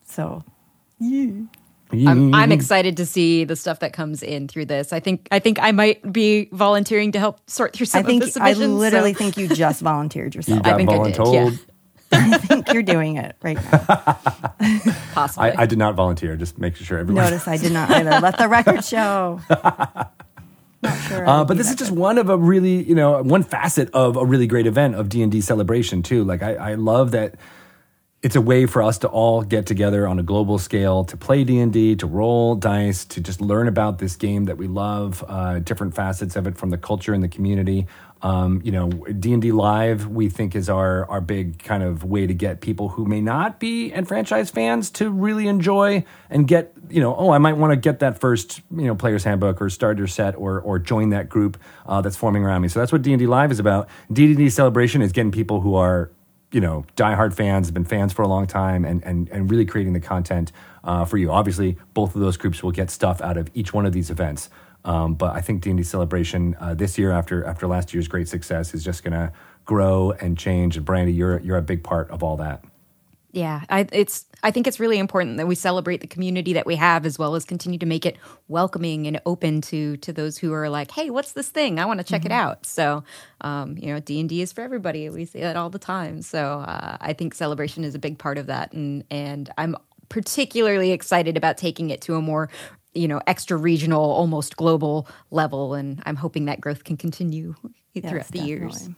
So 0.04 0.42
I'm. 1.02 2.34
I'm 2.34 2.52
excited 2.52 2.96
to 2.98 3.06
see 3.06 3.44
the 3.44 3.56
stuff 3.56 3.80
that 3.80 3.92
comes 3.92 4.22
in 4.22 4.48
through 4.48 4.66
this. 4.66 4.92
I 4.92 5.00
think 5.00 5.28
I 5.30 5.38
think 5.38 5.58
I 5.60 5.72
might 5.72 6.12
be 6.12 6.48
volunteering 6.52 7.12
to 7.12 7.18
help 7.18 7.40
sort 7.48 7.72
through 7.74 7.86
some 7.86 8.00
I 8.00 8.02
think 8.04 8.22
of 8.24 8.32
the 8.34 8.42
I 8.42 8.52
submissions. 8.52 8.78
literally 8.80 9.12
so- 9.14 9.18
think 9.18 9.36
you 9.36 9.48
just 9.48 9.80
volunteered 9.82 10.34
You 10.34 10.38
yourself. 10.38 10.62
got 10.62 10.76
think 10.76 10.90
I 10.90 11.02
did, 11.02 11.14
voluntold. 11.16 11.34
yeah. 11.34 11.56
I 12.12 12.38
think 12.38 12.72
you're 12.72 12.82
doing 12.82 13.16
it 13.18 13.36
right 13.42 13.56
now. 13.62 14.18
possibly. 15.12 15.50
I, 15.50 15.62
I 15.62 15.66
did 15.66 15.78
not 15.78 15.94
volunteer. 15.94 16.36
Just 16.36 16.58
making 16.58 16.84
sure 16.84 16.98
everyone. 16.98 17.24
Notice 17.24 17.46
I 17.48 17.56
did 17.56 17.72
not 17.72 17.90
either. 17.90 18.20
Let 18.20 18.38
the 18.38 18.48
record 18.48 18.84
show. 18.84 19.40
Not 20.80 20.96
sure. 21.08 21.28
Uh, 21.28 21.44
but 21.44 21.56
this 21.56 21.70
is 21.70 21.74
just 21.74 21.90
good. 21.90 21.98
one 21.98 22.18
of 22.18 22.28
a 22.28 22.36
really, 22.36 22.84
you 22.84 22.94
know, 22.94 23.20
one 23.20 23.42
facet 23.42 23.90
of 23.90 24.16
a 24.16 24.24
really 24.24 24.46
great 24.46 24.64
event 24.64 24.94
of 24.94 25.08
D 25.08 25.22
and 25.22 25.32
D 25.32 25.40
celebration 25.40 26.04
too. 26.04 26.22
Like 26.22 26.40
I, 26.40 26.54
I 26.54 26.74
love 26.74 27.10
that 27.10 27.34
it's 28.22 28.34
a 28.34 28.40
way 28.40 28.66
for 28.66 28.82
us 28.82 28.98
to 28.98 29.08
all 29.08 29.42
get 29.42 29.66
together 29.66 30.06
on 30.06 30.18
a 30.18 30.22
global 30.22 30.58
scale 30.58 31.04
to 31.04 31.16
play 31.16 31.44
d&d 31.44 31.94
to 31.96 32.06
roll 32.06 32.56
dice 32.56 33.04
to 33.04 33.20
just 33.20 33.40
learn 33.40 33.68
about 33.68 33.98
this 33.98 34.16
game 34.16 34.46
that 34.46 34.56
we 34.56 34.66
love 34.66 35.24
uh, 35.28 35.60
different 35.60 35.94
facets 35.94 36.34
of 36.34 36.46
it 36.46 36.58
from 36.58 36.70
the 36.70 36.78
culture 36.78 37.14
and 37.14 37.22
the 37.22 37.28
community 37.28 37.86
um, 38.22 38.60
you 38.64 38.72
know 38.72 38.88
d&d 38.88 39.52
live 39.52 40.06
we 40.06 40.28
think 40.28 40.54
is 40.54 40.68
our, 40.68 41.08
our 41.10 41.20
big 41.20 41.58
kind 41.58 41.82
of 41.82 42.04
way 42.04 42.26
to 42.26 42.34
get 42.34 42.60
people 42.60 42.90
who 42.90 43.04
may 43.04 43.20
not 43.20 43.60
be 43.60 43.92
enfranchised 43.92 44.54
fans 44.54 44.90
to 44.90 45.10
really 45.10 45.46
enjoy 45.46 46.04
and 46.30 46.48
get 46.48 46.72
you 46.88 47.00
know 47.00 47.14
oh 47.16 47.30
i 47.30 47.38
might 47.38 47.56
want 47.56 47.72
to 47.72 47.76
get 47.76 48.00
that 48.00 48.18
first 48.18 48.60
you 48.70 48.86
know 48.86 48.94
player's 48.94 49.24
handbook 49.24 49.60
or 49.60 49.70
starter 49.70 50.06
set 50.06 50.34
or, 50.36 50.60
or 50.60 50.78
join 50.78 51.10
that 51.10 51.28
group 51.28 51.60
uh, 51.86 52.00
that's 52.00 52.16
forming 52.16 52.44
around 52.44 52.62
me 52.62 52.68
so 52.68 52.80
that's 52.80 52.92
what 52.92 53.02
d&d 53.02 53.26
live 53.26 53.50
is 53.50 53.58
about 53.58 53.88
d&d 54.12 54.48
celebration 54.50 55.02
is 55.02 55.12
getting 55.12 55.32
people 55.32 55.60
who 55.60 55.74
are 55.74 56.10
you 56.50 56.60
know, 56.60 56.84
diehard 56.96 57.34
fans, 57.34 57.66
have 57.66 57.74
been 57.74 57.84
fans 57.84 58.12
for 58.12 58.22
a 58.22 58.28
long 58.28 58.46
time, 58.46 58.84
and 58.84 59.04
and 59.04 59.28
and 59.28 59.50
really 59.50 59.66
creating 59.66 59.92
the 59.92 60.00
content 60.00 60.52
uh, 60.82 61.04
for 61.04 61.18
you. 61.18 61.30
Obviously, 61.30 61.76
both 61.94 62.14
of 62.14 62.20
those 62.20 62.36
groups 62.36 62.62
will 62.62 62.70
get 62.70 62.90
stuff 62.90 63.20
out 63.20 63.36
of 63.36 63.50
each 63.54 63.74
one 63.74 63.84
of 63.84 63.92
these 63.92 64.10
events. 64.10 64.48
Um, 64.88 65.14
but 65.14 65.36
I 65.36 65.42
think 65.42 65.60
D 65.60 65.68
and 65.68 65.76
D 65.76 65.84
Celebration 65.84 66.56
uh, 66.58 66.74
this 66.74 66.96
year, 66.96 67.12
after 67.12 67.44
after 67.44 67.66
last 67.66 67.92
year's 67.92 68.08
great 68.08 68.26
success, 68.26 68.72
is 68.72 68.82
just 68.82 69.04
going 69.04 69.12
to 69.12 69.30
grow 69.66 70.12
and 70.12 70.36
change. 70.36 70.78
And 70.78 70.86
Brandy, 70.86 71.12
you're 71.12 71.40
you're 71.40 71.58
a 71.58 71.62
big 71.62 71.84
part 71.84 72.10
of 72.10 72.22
all 72.22 72.38
that. 72.38 72.64
Yeah, 73.30 73.64
I, 73.68 73.86
it's. 73.92 74.24
I 74.42 74.50
think 74.50 74.66
it's 74.66 74.80
really 74.80 74.98
important 74.98 75.36
that 75.36 75.46
we 75.46 75.54
celebrate 75.54 76.00
the 76.00 76.06
community 76.06 76.54
that 76.54 76.64
we 76.64 76.76
have, 76.76 77.04
as 77.04 77.18
well 77.18 77.34
as 77.34 77.44
continue 77.44 77.78
to 77.80 77.84
make 77.84 78.06
it 78.06 78.16
welcoming 78.48 79.06
and 79.06 79.20
open 79.26 79.60
to 79.62 79.98
to 79.98 80.10
those 80.10 80.38
who 80.38 80.54
are 80.54 80.70
like, 80.70 80.90
"Hey, 80.90 81.10
what's 81.10 81.32
this 81.32 81.50
thing? 81.50 81.78
I 81.78 81.84
want 81.84 81.98
to 82.00 82.04
check 82.04 82.24
it 82.24 82.32
out." 82.32 82.64
So, 82.64 83.04
um, 83.42 83.76
you 83.76 83.92
know, 83.92 84.00
D 84.00 84.20
and 84.20 84.28
D 84.28 84.40
is 84.40 84.52
for 84.54 84.62
everybody. 84.62 85.10
We 85.10 85.26
say 85.26 85.40
that 85.42 85.56
all 85.56 85.68
the 85.68 85.78
time. 85.78 86.22
So, 86.22 86.60
uh, 86.60 86.96
I 86.98 87.12
think 87.12 87.34
celebration 87.34 87.84
is 87.84 87.94
a 87.94 87.98
big 87.98 88.16
part 88.16 88.38
of 88.38 88.46
that, 88.46 88.72
and 88.72 89.04
and 89.10 89.50
I'm 89.58 89.76
particularly 90.08 90.92
excited 90.92 91.36
about 91.36 91.58
taking 91.58 91.90
it 91.90 92.00
to 92.00 92.14
a 92.14 92.22
more 92.22 92.48
you 92.98 93.08
know 93.08 93.20
extra 93.26 93.56
regional 93.56 94.02
almost 94.02 94.56
global 94.56 95.06
level 95.30 95.74
and 95.74 96.02
i'm 96.06 96.16
hoping 96.16 96.46
that 96.46 96.60
growth 96.60 96.84
can 96.84 96.96
continue 96.96 97.54
throughout 98.02 98.16
Yes, 98.16 98.30
the 98.30 98.40
years. 98.40 98.88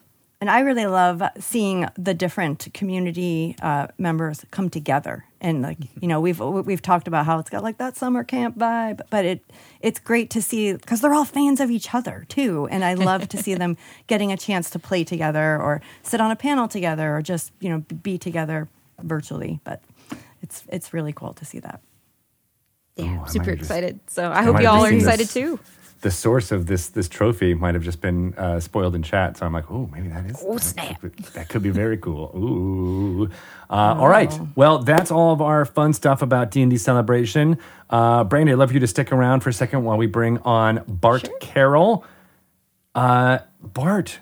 And 0.42 0.48
I 0.48 0.60
really 0.60 0.86
love 0.86 1.22
seeing 1.38 1.86
the 1.98 2.14
different 2.14 2.72
community 2.72 3.56
uh, 3.60 3.88
members 3.98 4.46
come 4.50 4.70
together. 4.70 5.26
And 5.38 5.60
like 5.60 5.76
you 6.00 6.08
know, 6.08 6.18
we've 6.20 6.40
we've 6.40 6.80
talked 6.80 7.06
about 7.06 7.26
how 7.26 7.38
it's 7.38 7.50
got 7.50 7.62
like 7.62 7.76
that 7.76 7.96
summer 7.96 8.24
camp 8.24 8.56
vibe, 8.58 9.02
but 9.10 9.26
it 9.26 9.44
it's 9.80 10.00
great 10.00 10.30
to 10.30 10.40
see 10.40 10.72
because 10.72 11.02
they're 11.02 11.12
all 11.12 11.26
fans 11.26 11.60
of 11.60 11.70
each 11.70 11.94
other 11.94 12.24
too. 12.28 12.66
And 12.70 12.84
I 12.84 12.94
love 12.94 13.28
to 13.28 13.36
see 13.36 13.54
them 13.54 13.76
getting 14.06 14.32
a 14.32 14.36
chance 14.36 14.70
to 14.70 14.78
play 14.78 15.04
together 15.04 15.60
or 15.60 15.82
sit 16.02 16.22
on 16.22 16.30
a 16.30 16.36
panel 16.36 16.68
together 16.68 17.14
or 17.14 17.20
just 17.20 17.52
you 17.60 17.68
know 17.68 17.80
be 18.02 18.16
together 18.16 18.66
virtually. 19.02 19.60
But 19.64 19.82
it's 20.42 20.64
it's 20.68 20.94
really 20.94 21.12
cool 21.12 21.34
to 21.34 21.44
see 21.44 21.58
that. 21.60 21.82
Oh, 23.00 23.04
yeah 23.04 23.16
might 23.18 23.30
super 23.30 23.50
have 23.50 23.58
just- 23.58 23.70
excited 23.70 24.00
so 24.06 24.30
I 24.30 24.42
hope 24.42 24.60
you 24.60 24.68
all 24.68 24.84
are 24.84 24.92
excited 24.92 25.26
this- 25.26 25.34
too 25.34 25.58
The 26.02 26.10
source 26.10 26.50
of 26.50 26.64
this 26.66 26.88
this 26.88 27.08
trophy 27.10 27.52
might 27.52 27.74
have 27.74 27.84
just 27.84 28.00
been 28.00 28.32
uh, 28.38 28.58
spoiled 28.58 28.94
in 28.94 29.02
chat, 29.02 29.36
so 29.36 29.44
I'm 29.44 29.52
like, 29.52 29.70
oh, 29.70 29.86
maybe 29.92 30.08
that 30.08 30.24
is. 30.24 30.36
Oh, 30.42 30.54
that 30.54 30.62
snap. 30.62 31.00
could 31.02 31.14
be- 31.14 31.22
That 31.34 31.48
could 31.50 31.62
be 31.62 31.68
very 31.68 31.98
cool. 31.98 32.32
Ooh. 32.34 33.28
Uh, 33.68 34.00
All 34.00 34.08
right. 34.08 34.32
Well, 34.56 34.78
that's 34.78 35.10
all 35.10 35.30
of 35.34 35.42
our 35.42 35.66
fun 35.66 35.92
stuff 35.92 36.22
about 36.22 36.50
D 36.52 36.62
and 36.62 36.70
D 36.70 36.78
celebration. 36.78 37.58
Uh, 37.90 38.24
Brandy, 38.24 38.52
I'd 38.52 38.58
love 38.58 38.70
for 38.70 38.74
you 38.74 38.80
to 38.80 38.86
stick 38.86 39.12
around 39.12 39.40
for 39.40 39.50
a 39.50 39.52
second 39.52 39.84
while 39.84 39.98
we 39.98 40.06
bring 40.06 40.38
on 40.38 40.82
Bart 40.88 41.28
Carroll. 41.40 42.06
Uh, 42.94 43.40
Bart, 43.62 44.20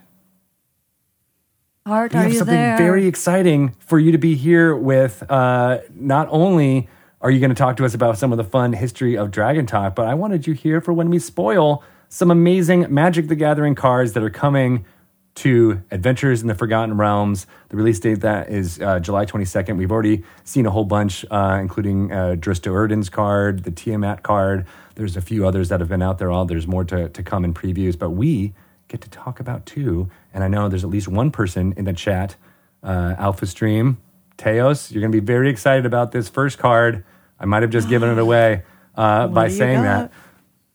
Art, 1.87 2.13
we 2.13 2.19
are 2.19 2.23
have 2.25 2.33
you 2.33 2.39
something 2.39 2.55
there? 2.55 2.77
very 2.77 3.07
exciting 3.07 3.75
for 3.79 3.99
you 4.01 4.11
to 4.13 4.19
be 4.19 4.35
here 4.35 4.75
with. 4.77 5.23
Uh, 5.31 5.79
not 5.95 6.27
only 6.33 6.89
are 7.21 7.31
you 7.31 7.41
going 7.41 7.51
to 7.51 7.57
talk 7.57 7.77
to 7.79 7.85
us 7.85 7.95
about 7.95 8.17
some 8.17 8.31
of 8.33 8.39
the 8.39 8.45
fun 8.45 8.73
history 8.73 9.17
of 9.17 9.33
Dragon 9.33 9.67
Talk, 9.67 9.97
but 9.97 10.07
I 10.07 10.15
wanted 10.15 10.47
you 10.47 10.55
here 10.55 10.81
for 10.81 10.93
when 10.93 11.11
we 11.11 11.19
spoil 11.19 11.83
some 12.09 12.31
amazing 12.31 12.87
Magic 12.89 13.27
the 13.27 13.35
Gathering 13.35 13.75
cards 13.75 14.13
that 14.13 14.23
are 14.23 14.31
coming 14.31 14.85
to 15.35 15.83
Adventures 15.91 16.43
in 16.43 16.49
the 16.49 16.55
Forgotten 16.55 16.97
Realms. 16.97 17.47
The 17.71 17.77
release 17.77 17.99
date 17.99 18.21
that 18.21 18.51
is 18.51 18.81
uh, 18.81 19.01
July 19.01 19.25
22nd. 19.25 19.77
We've 19.77 19.91
already 19.91 20.23
seen 20.45 20.65
a 20.65 20.71
whole 20.71 20.85
bunch, 20.85 21.25
uh, 21.31 21.59
including 21.61 22.13
uh, 22.13 22.37
Drizzt 22.39 22.63
Do'Urden's 22.63 23.09
card, 23.09 23.65
the 23.65 23.73
Tiamat 23.73 24.23
card. 24.23 24.67
There's 24.95 25.17
a 25.17 25.21
few 25.21 25.47
others 25.47 25.71
that 25.71 25.81
have 25.81 25.89
been 25.89 26.03
out 26.03 26.19
there. 26.19 26.31
All 26.31 26.45
there's 26.45 26.69
more 26.69 26.85
to, 26.85 27.09
to 27.09 27.23
come 27.25 27.45
in 27.45 27.53
previews, 27.53 27.99
but 27.99 28.11
we 28.11 28.55
get 28.87 29.01
to 29.01 29.11
talk 29.11 29.41
about 29.41 29.67
two. 29.67 30.09
And 30.33 30.45
I 30.45 30.49
know 30.49 30.69
there's 30.69 30.85
at 30.85 30.91
least 30.91 31.09
one 31.09 31.33
person 31.33 31.75
in 31.77 31.85
the 31.85 31.93
chat, 31.93 32.37
uh, 32.85 33.15
Alphastream, 33.19 33.97
Teos. 34.37 34.93
You're 34.93 35.01
going 35.01 35.13
to 35.13 35.21
be 35.21 35.25
very 35.25 35.51
excited 35.51 35.85
about 35.85 36.13
this 36.13 36.29
first 36.29 36.59
card. 36.59 37.05
I 37.41 37.45
might 37.45 37.63
have 37.63 37.71
just 37.71 37.89
given 37.89 38.11
it 38.11 38.19
away 38.19 38.63
uh, 38.95 39.29
by 39.29 39.49
saying 39.49 39.83
that. 39.83 40.13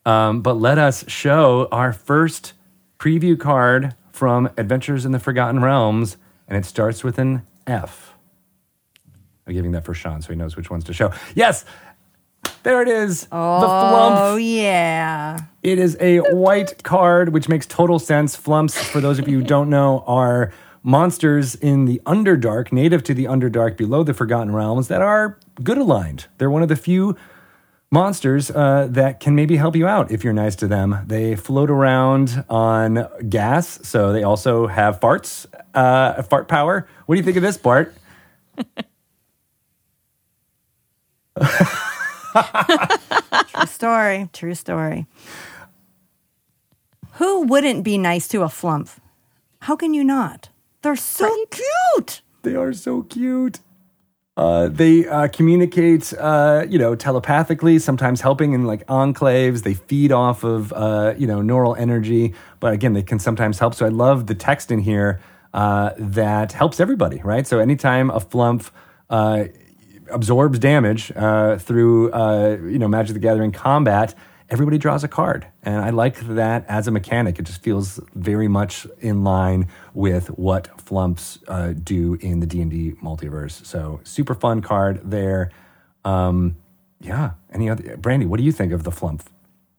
Um, 0.06 0.41
but 0.41 0.54
let 0.54 0.78
us 0.78 1.06
show 1.10 1.67
our 1.71 1.93
first 1.93 2.54
preview 2.99 3.39
card 3.39 3.95
from 4.12 4.49
Adventures 4.58 5.06
in 5.06 5.12
the 5.12 5.19
Forgotten 5.19 5.62
Realms, 5.62 6.17
and 6.47 6.58
it 6.58 6.65
starts 6.65 7.04
with 7.04 7.17
an 7.17 7.45
F. 7.67 8.13
I'm 9.45 9.54
giving 9.54 9.71
that 9.71 9.84
for 9.84 9.93
Sean 9.93 10.21
so 10.21 10.30
he 10.30 10.36
knows 10.36 10.56
which 10.56 10.69
ones 10.69 10.84
to 10.86 10.93
show. 10.93 11.12
Yes, 11.36 11.65
there 12.63 12.82
it 12.82 12.88
is. 12.88 13.28
Oh, 13.32 13.60
the 13.60 13.67
Flump. 13.67 14.41
yeah. 14.41 15.39
It 15.62 15.80
is 15.80 15.97
a 15.99 16.19
white 16.34 16.84
card, 16.84 17.30
which 17.34 17.49
makes 17.49 17.65
total 17.65 17.99
sense. 17.99 18.36
Flumps, 18.36 18.82
for 18.82 19.02
those 19.02 19.19
of 19.19 19.28
you 19.28 19.39
who 19.39 19.43
don't 19.43 19.69
know, 19.69 20.04
are 20.08 20.54
monsters 20.82 21.56
in 21.56 21.86
the 21.86 22.02
Underdark, 22.06 22.71
native 22.71 23.04
to 23.04 23.13
the 23.13 23.26
Underdark 23.26 23.76
below 23.76 24.04
the 24.04 24.13
Forgotten 24.13 24.54
Realms, 24.54 24.88
that 24.88 25.02
are 25.02 25.39
good 25.62 25.78
aligned. 25.78 26.28
They're 26.38 26.50
one 26.50 26.63
of 26.63 26.70
the 26.70 26.76
few 26.76 27.16
monsters 27.92 28.50
uh, 28.50 28.88
that 28.89 29.20
can 29.20 29.36
maybe 29.36 29.56
help 29.56 29.76
you 29.76 29.86
out 29.88 30.10
if 30.12 30.24
you're 30.24 30.34
nice 30.34 30.56
to 30.58 30.68
them. 30.68 30.98
They 31.06 31.36
float 31.36 31.70
around 31.70 32.44
on 32.50 33.08
gas, 33.30 33.80
so 33.84 34.12
they 34.12 34.24
also 34.24 34.66
have 34.68 35.00
farts, 35.00 35.46
uh, 35.76 36.24
fart 36.24 36.48
power. 36.48 36.88
What 37.06 37.16
do 37.16 37.20
you 37.20 37.26
think 37.26 37.38
of 37.38 37.44
this, 37.44 37.58
Bart? 37.58 37.94
True 43.48 43.66
story. 43.68 44.30
True 44.34 44.56
story. 44.56 45.06
Who 47.13 47.42
wouldn't 47.44 47.84
be 47.84 48.00
nice 48.00 48.28
to 48.30 48.42
a 48.42 48.50
flump? 48.50 48.89
How 49.60 49.76
can 49.76 49.94
you 49.94 50.04
not? 50.04 50.50
They're 50.82 50.96
so 50.96 51.46
cute. 51.52 52.22
They 52.42 52.56
are 52.56 52.74
so 52.74 53.04
cute. 53.04 53.60
Uh, 54.36 54.67
they 54.67 55.08
uh, 55.08 55.28
communicate, 55.28 56.12
uh, 56.17 56.65
you 56.67 56.80
know, 56.80 56.96
telepathically. 56.96 57.78
Sometimes 57.78 58.22
helping 58.22 58.54
in 58.54 58.65
like 58.65 58.86
enclaves. 58.88 59.62
They 59.62 59.76
feed 59.76 60.12
off 60.12 60.43
of, 60.43 60.74
uh, 60.74 61.13
you 61.17 61.28
know, 61.28 61.41
neural 61.41 61.76
energy. 61.76 62.34
But 62.60 62.74
again, 62.74 62.93
they 62.93 63.04
can 63.04 63.19
sometimes 63.19 63.60
help. 63.60 63.76
So 63.76 63.86
I 63.86 63.89
love 63.89 64.26
the 64.26 64.36
text 64.36 64.72
in 64.72 64.80
here 64.80 65.22
uh, 65.54 65.91
that 65.98 66.52
helps 66.52 66.80
everybody, 66.80 67.22
right? 67.24 67.46
So 67.46 67.60
anytime 67.60 68.10
a 68.10 68.19
flump 68.19 68.69
absorbs 70.10 70.58
damage 70.58 71.08
through, 71.08 72.06
you 72.67 72.80
know, 72.80 72.88
Magic 72.88 73.13
the 73.13 73.19
Gathering 73.19 73.52
combat, 73.52 74.15
everybody 74.54 74.78
draws 74.78 75.04
a 75.04 75.08
card. 75.08 75.48
And 75.63 75.84
I 75.84 75.89
like 75.89 76.20
that 76.28 76.63
as 76.68 76.88
a 76.88 76.92
mechanic. 76.92 77.39
It 77.39 77.44
just 77.46 77.63
feels 77.63 78.00
very 78.13 78.48
much 78.48 78.86
in 79.00 79.24
line 79.24 79.68
with 79.96 80.28
what 80.28 80.80
flumps 80.80 81.39
uh, 81.48 81.74
do 81.74 82.13
in 82.22 82.39
the 82.39 82.46
D&D 82.46 82.94
multiverse. 83.04 83.66
So 83.66 84.00
super 84.04 84.36
fun 84.36 84.62
card 84.62 85.02
there. 85.04 85.50
Um, 86.06 86.58
yeah. 87.02 87.32
Any 87.52 87.68
other 87.68 87.98
Brandy, 87.98 88.28
what 88.28 88.38
do 88.38 88.44
you 88.44 88.52
think 88.52 88.74
of 88.74 88.84
the 88.84 88.92
flump? 88.92 89.24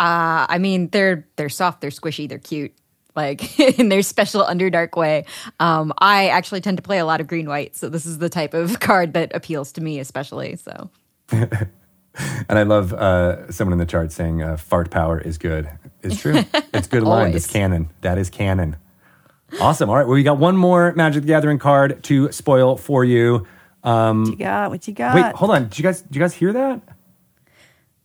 Uh, 0.01 0.45
I 0.49 0.59
mean, 0.59 0.89
they're 0.89 1.25
they're 1.37 1.49
soft, 1.49 1.81
they're 1.81 1.91
squishy, 1.91 2.29
they're 2.29 2.39
cute. 2.39 2.75
Like 3.15 3.61
in 3.79 3.91
their 3.91 4.03
special 4.03 4.43
underdark 4.43 4.97
way. 4.97 5.25
Um, 5.61 5.95
I 5.99 6.29
actually 6.31 6.63
tend 6.63 6.79
to 6.79 6.83
play 6.83 6.99
a 6.99 7.07
lot 7.07 7.21
of 7.21 7.29
green 7.29 7.49
white, 7.49 7.77
so 7.77 7.89
this 7.89 8.07
is 8.07 8.19
the 8.19 8.29
type 8.29 8.55
of 8.55 8.81
card 8.89 9.13
that 9.13 9.31
appeals 9.37 9.71
to 9.73 9.81
me 9.81 10.01
especially. 10.01 10.57
So 10.57 10.91
and 12.49 12.59
I 12.59 12.63
love 12.63 12.93
uh, 12.93 13.51
someone 13.51 13.73
in 13.73 13.79
the 13.79 13.87
chat 13.87 14.13
saying 14.13 14.43
uh, 14.43 14.57
"fart 14.57 14.91
power 14.91 15.19
is 15.21 15.39
good." 15.39 15.69
It's 16.03 16.21
true. 16.21 16.43
It's 16.75 16.89
good 16.89 17.05
line. 17.05 17.33
It's 17.35 17.47
canon. 17.47 17.91
That 18.01 18.19
is 18.19 18.29
canon. 18.31 18.77
Awesome. 19.61 19.89
All 19.89 19.95
right. 19.97 20.07
Well, 20.07 20.15
we 20.15 20.25
got 20.25 20.39
one 20.39 20.57
more 20.57 20.93
Magic 20.97 21.23
the 21.23 21.29
Gathering 21.29 21.59
card 21.61 22.03
to 22.05 22.33
spoil 22.33 22.77
for 22.77 23.05
you. 23.05 23.47
Um, 23.85 24.25
what 24.25 24.31
you 24.31 24.37
got? 24.37 24.71
What 24.71 24.89
you 24.89 24.95
got? 24.95 25.15
Wait, 25.15 25.35
hold 25.37 25.53
on. 25.53 25.69
Did 25.69 25.79
you 25.79 25.83
guys? 25.85 26.03
Did 26.03 26.17
you 26.17 26.21
guys 26.21 26.35
hear 26.35 26.53
that? 26.53 26.81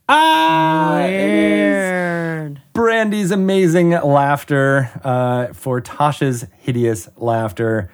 ah, 0.09 0.95
Weird. 1.05 2.61
Brandy's 2.73 3.31
amazing 3.31 3.91
laughter 3.91 4.91
uh, 5.03 5.53
for 5.53 5.81
Tasha's 5.81 6.45
hideous 6.59 7.07
laughter. 7.15 7.89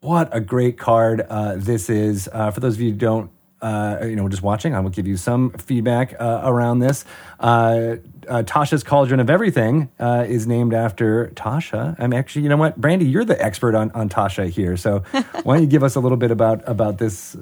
What 0.00 0.34
a 0.34 0.40
great 0.40 0.78
card 0.78 1.20
uh, 1.28 1.56
this 1.56 1.90
is. 1.90 2.26
Uh, 2.32 2.50
for 2.50 2.60
those 2.60 2.74
of 2.76 2.80
you 2.80 2.92
who 2.92 2.96
don't, 2.96 3.30
uh, 3.60 3.98
you 4.02 4.16
know, 4.16 4.30
just 4.30 4.42
watching, 4.42 4.74
I 4.74 4.80
will 4.80 4.88
give 4.88 5.06
you 5.06 5.18
some 5.18 5.50
feedback 5.50 6.14
uh, 6.18 6.40
around 6.42 6.78
this. 6.78 7.04
Uh, 7.38 7.96
uh, 8.26 8.42
Tasha's 8.42 8.82
Cauldron 8.82 9.20
of 9.20 9.28
Everything 9.28 9.90
is 10.00 10.46
named 10.46 10.72
after 10.72 11.28
Tasha. 11.34 11.96
I'm 11.98 12.14
actually, 12.14 12.42
you 12.42 12.48
know 12.48 12.56
what, 12.56 12.80
Brandy, 12.80 13.04
you're 13.04 13.26
the 13.26 13.42
expert 13.44 13.74
on, 13.74 13.90
on 13.90 14.08
Tasha 14.08 14.48
here. 14.48 14.78
So 14.78 15.00
why 15.42 15.56
don't 15.56 15.64
you 15.64 15.68
give 15.68 15.82
us 15.82 15.96
a 15.96 16.00
little 16.00 16.16
bit 16.16 16.30
about 16.30 16.66
about 16.66 16.96
this 16.96 17.36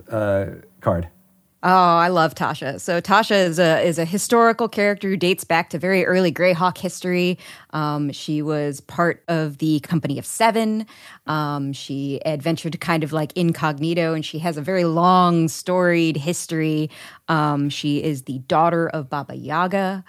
card? 0.80 1.08
Oh, 1.60 1.68
I 1.68 2.06
love 2.06 2.36
Tasha. 2.36 2.80
So 2.80 3.00
Tasha 3.00 3.44
is 3.44 3.58
a 3.58 3.80
is 3.80 3.98
a 3.98 4.04
historical 4.04 4.68
character 4.68 5.08
who 5.08 5.16
dates 5.16 5.42
back 5.42 5.70
to 5.70 5.78
very 5.78 6.06
early 6.06 6.30
Greyhawk 6.30 6.78
history. 6.78 7.36
Um, 7.70 8.12
she 8.12 8.42
was 8.42 8.80
part 8.80 9.24
of 9.26 9.58
the 9.58 9.80
Company 9.80 10.20
of 10.20 10.24
Seven. 10.24 10.86
Um, 11.26 11.72
she 11.72 12.20
adventured 12.24 12.80
kind 12.80 13.02
of 13.02 13.12
like 13.12 13.36
incognito, 13.36 14.14
and 14.14 14.24
she 14.24 14.38
has 14.38 14.56
a 14.56 14.62
very 14.62 14.84
long, 14.84 15.48
storied 15.48 16.16
history. 16.18 16.90
Um, 17.26 17.70
she 17.70 18.04
is 18.04 18.22
the 18.22 18.38
daughter 18.38 18.88
of 18.88 19.10
Baba 19.10 19.34
Yaga 19.34 20.04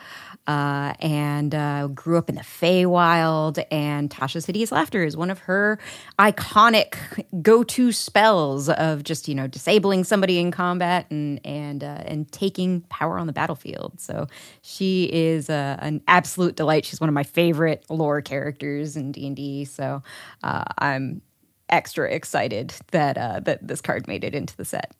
uh, 0.49 0.95
and 0.99 1.53
uh, 1.53 1.85
grew 1.89 2.17
up 2.17 2.27
in 2.27 2.33
the 2.33 2.41
Feywild. 2.41 3.63
And 3.69 4.09
Tasha's 4.09 4.47
Hideous 4.47 4.71
Laughter 4.71 5.03
is 5.03 5.15
one 5.15 5.29
of 5.29 5.37
her 5.39 5.77
iconic 6.17 6.95
go-to 7.43 7.91
spells 7.91 8.67
of 8.67 9.03
just 9.03 9.27
you 9.27 9.35
know 9.35 9.45
disabling 9.45 10.03
somebody 10.03 10.39
in 10.39 10.49
combat 10.49 11.05
and 11.11 11.39
and 11.45 11.83
uh, 11.83 12.01
and 12.03 12.31
taking 12.31 12.81
power 12.89 13.19
on 13.19 13.27
the 13.27 13.33
battlefield. 13.33 14.01
So 14.01 14.25
she 14.63 15.03
is 15.13 15.51
uh, 15.51 15.77
an 15.81 16.01
absolute 16.07 16.55
delight. 16.55 16.83
She's 16.83 16.99
one 16.99 17.09
of 17.09 17.13
my 17.13 17.23
favorite 17.23 17.85
lore 17.87 18.23
characters 18.23 18.97
in 18.97 19.11
D 19.11 19.27
and 19.27 19.35
D. 19.35 19.65
So 19.65 20.01
uh, 20.41 20.63
I'm 20.79 21.21
extra 21.69 22.11
excited 22.11 22.73
that 22.89 23.19
uh, 23.19 23.41
that 23.41 23.67
this 23.67 23.81
card 23.81 24.07
made 24.07 24.23
it 24.23 24.33
into 24.33 24.57
the 24.57 24.65
set. 24.65 24.95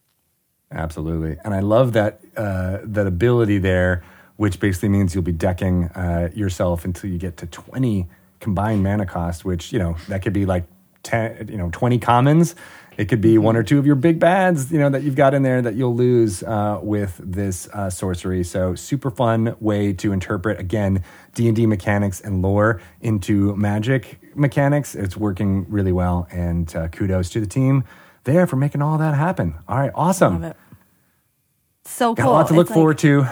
Absolutely, 0.72 1.38
and 1.44 1.56
I 1.56 1.62
love 1.62 1.94
that 1.94 2.22
that 2.36 3.08
ability 3.08 3.58
there 3.58 4.04
which 4.40 4.58
basically 4.62 4.88
means 4.88 5.14
you'll 5.14 5.22
be 5.22 5.34
decking 5.34 5.90
uh, 5.90 6.30
yourself 6.34 6.86
until 6.86 7.10
you 7.10 7.18
get 7.18 7.36
to 7.36 7.46
20 7.46 8.08
combined 8.40 8.82
mana 8.82 9.06
cost, 9.06 9.44
which, 9.44 9.74
you 9.74 9.78
know, 9.78 9.98
that 10.08 10.22
could 10.22 10.32
be 10.32 10.46
like 10.46 10.64
10, 11.04 11.50
you 11.50 11.58
know, 11.58 11.70
20 11.74 12.00
commons. 12.00 12.56
It 12.96 13.10
could 13.10 13.20
be 13.20 13.38
one 13.38 13.58
or 13.58 13.64
two 13.64 13.78
of 13.80 13.86
your 13.86 13.98
big 13.98 14.18
bads, 14.18 14.72
you 14.72 14.80
know, 14.80 14.90
that 14.92 15.04
you've 15.04 15.18
got 15.18 15.34
in 15.34 15.44
there 15.44 15.62
that 15.62 15.76
you'll 15.76 15.94
lose 15.94 16.42
uh, 16.44 16.80
with 16.82 17.20
this 17.22 17.68
uh, 17.74 17.90
sorcery. 17.90 18.46
So 18.46 18.76
super 18.76 19.12
fun 19.12 19.58
way 19.60 19.92
to 19.92 20.14
interpret 20.14 20.58
again 20.58 21.04
D 21.36 21.48
and 21.48 21.56
D 21.56 21.66
mechanics 21.66 22.22
and 22.22 22.42
lore 22.42 22.82
into 23.02 23.54
Magic 23.58 24.20
mechanics. 24.36 24.96
It's 24.96 25.18
working 25.18 25.70
really 25.70 25.92
well, 25.92 26.30
and 26.32 26.74
uh, 26.74 26.88
kudos 26.88 27.30
to 27.32 27.42
the 27.42 27.48
team 27.48 27.84
there 28.24 28.48
for 28.48 28.56
making 28.56 28.82
all 28.82 28.98
that 29.00 29.16
happen. 29.16 29.56
All 29.68 29.78
right, 29.78 29.92
awesome. 29.94 30.54
So 31.84 32.14
got 32.14 32.24
cool. 32.24 32.32
a 32.32 32.36
lot 32.36 32.48
to 32.48 32.54
look 32.54 32.68
it's 32.68 32.74
forward 32.74 33.00
to. 33.00 33.28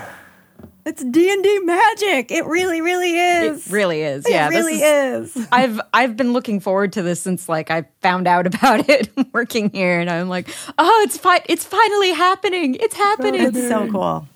It's 0.87 1.03
D 1.03 1.29
and 1.31 1.43
D 1.43 1.59
magic. 1.65 2.31
It 2.31 2.45
really, 2.45 2.79
really 2.79 3.17
is. 3.19 3.67
It 3.67 3.73
really 3.73 4.01
is. 4.03 4.25
Yeah, 4.25 4.47
It 4.47 4.53
Yeah, 4.53 4.57
really 4.57 4.81
is, 4.81 5.35
is. 5.35 5.47
I've 5.51 5.81
I've 5.93 6.15
been 6.15 6.31
looking 6.31 6.61
forward 6.61 6.93
to 6.93 7.01
this 7.01 7.19
since 7.19 7.49
like 7.49 7.69
I 7.69 7.89
found 8.01 8.25
out 8.25 8.47
about 8.55 8.87
it 8.87 9.09
working 9.33 9.69
here, 9.69 9.99
and 9.99 10.09
I'm 10.09 10.29
like, 10.29 10.47
oh, 10.77 11.03
it's 11.05 11.17
fi- 11.17 11.43
it's 11.47 11.65
finally 11.65 12.13
happening. 12.13 12.75
It's 12.75 12.95
happening. 12.95 13.41
It's 13.41 13.67
so 13.67 13.91
cool. 13.91 14.27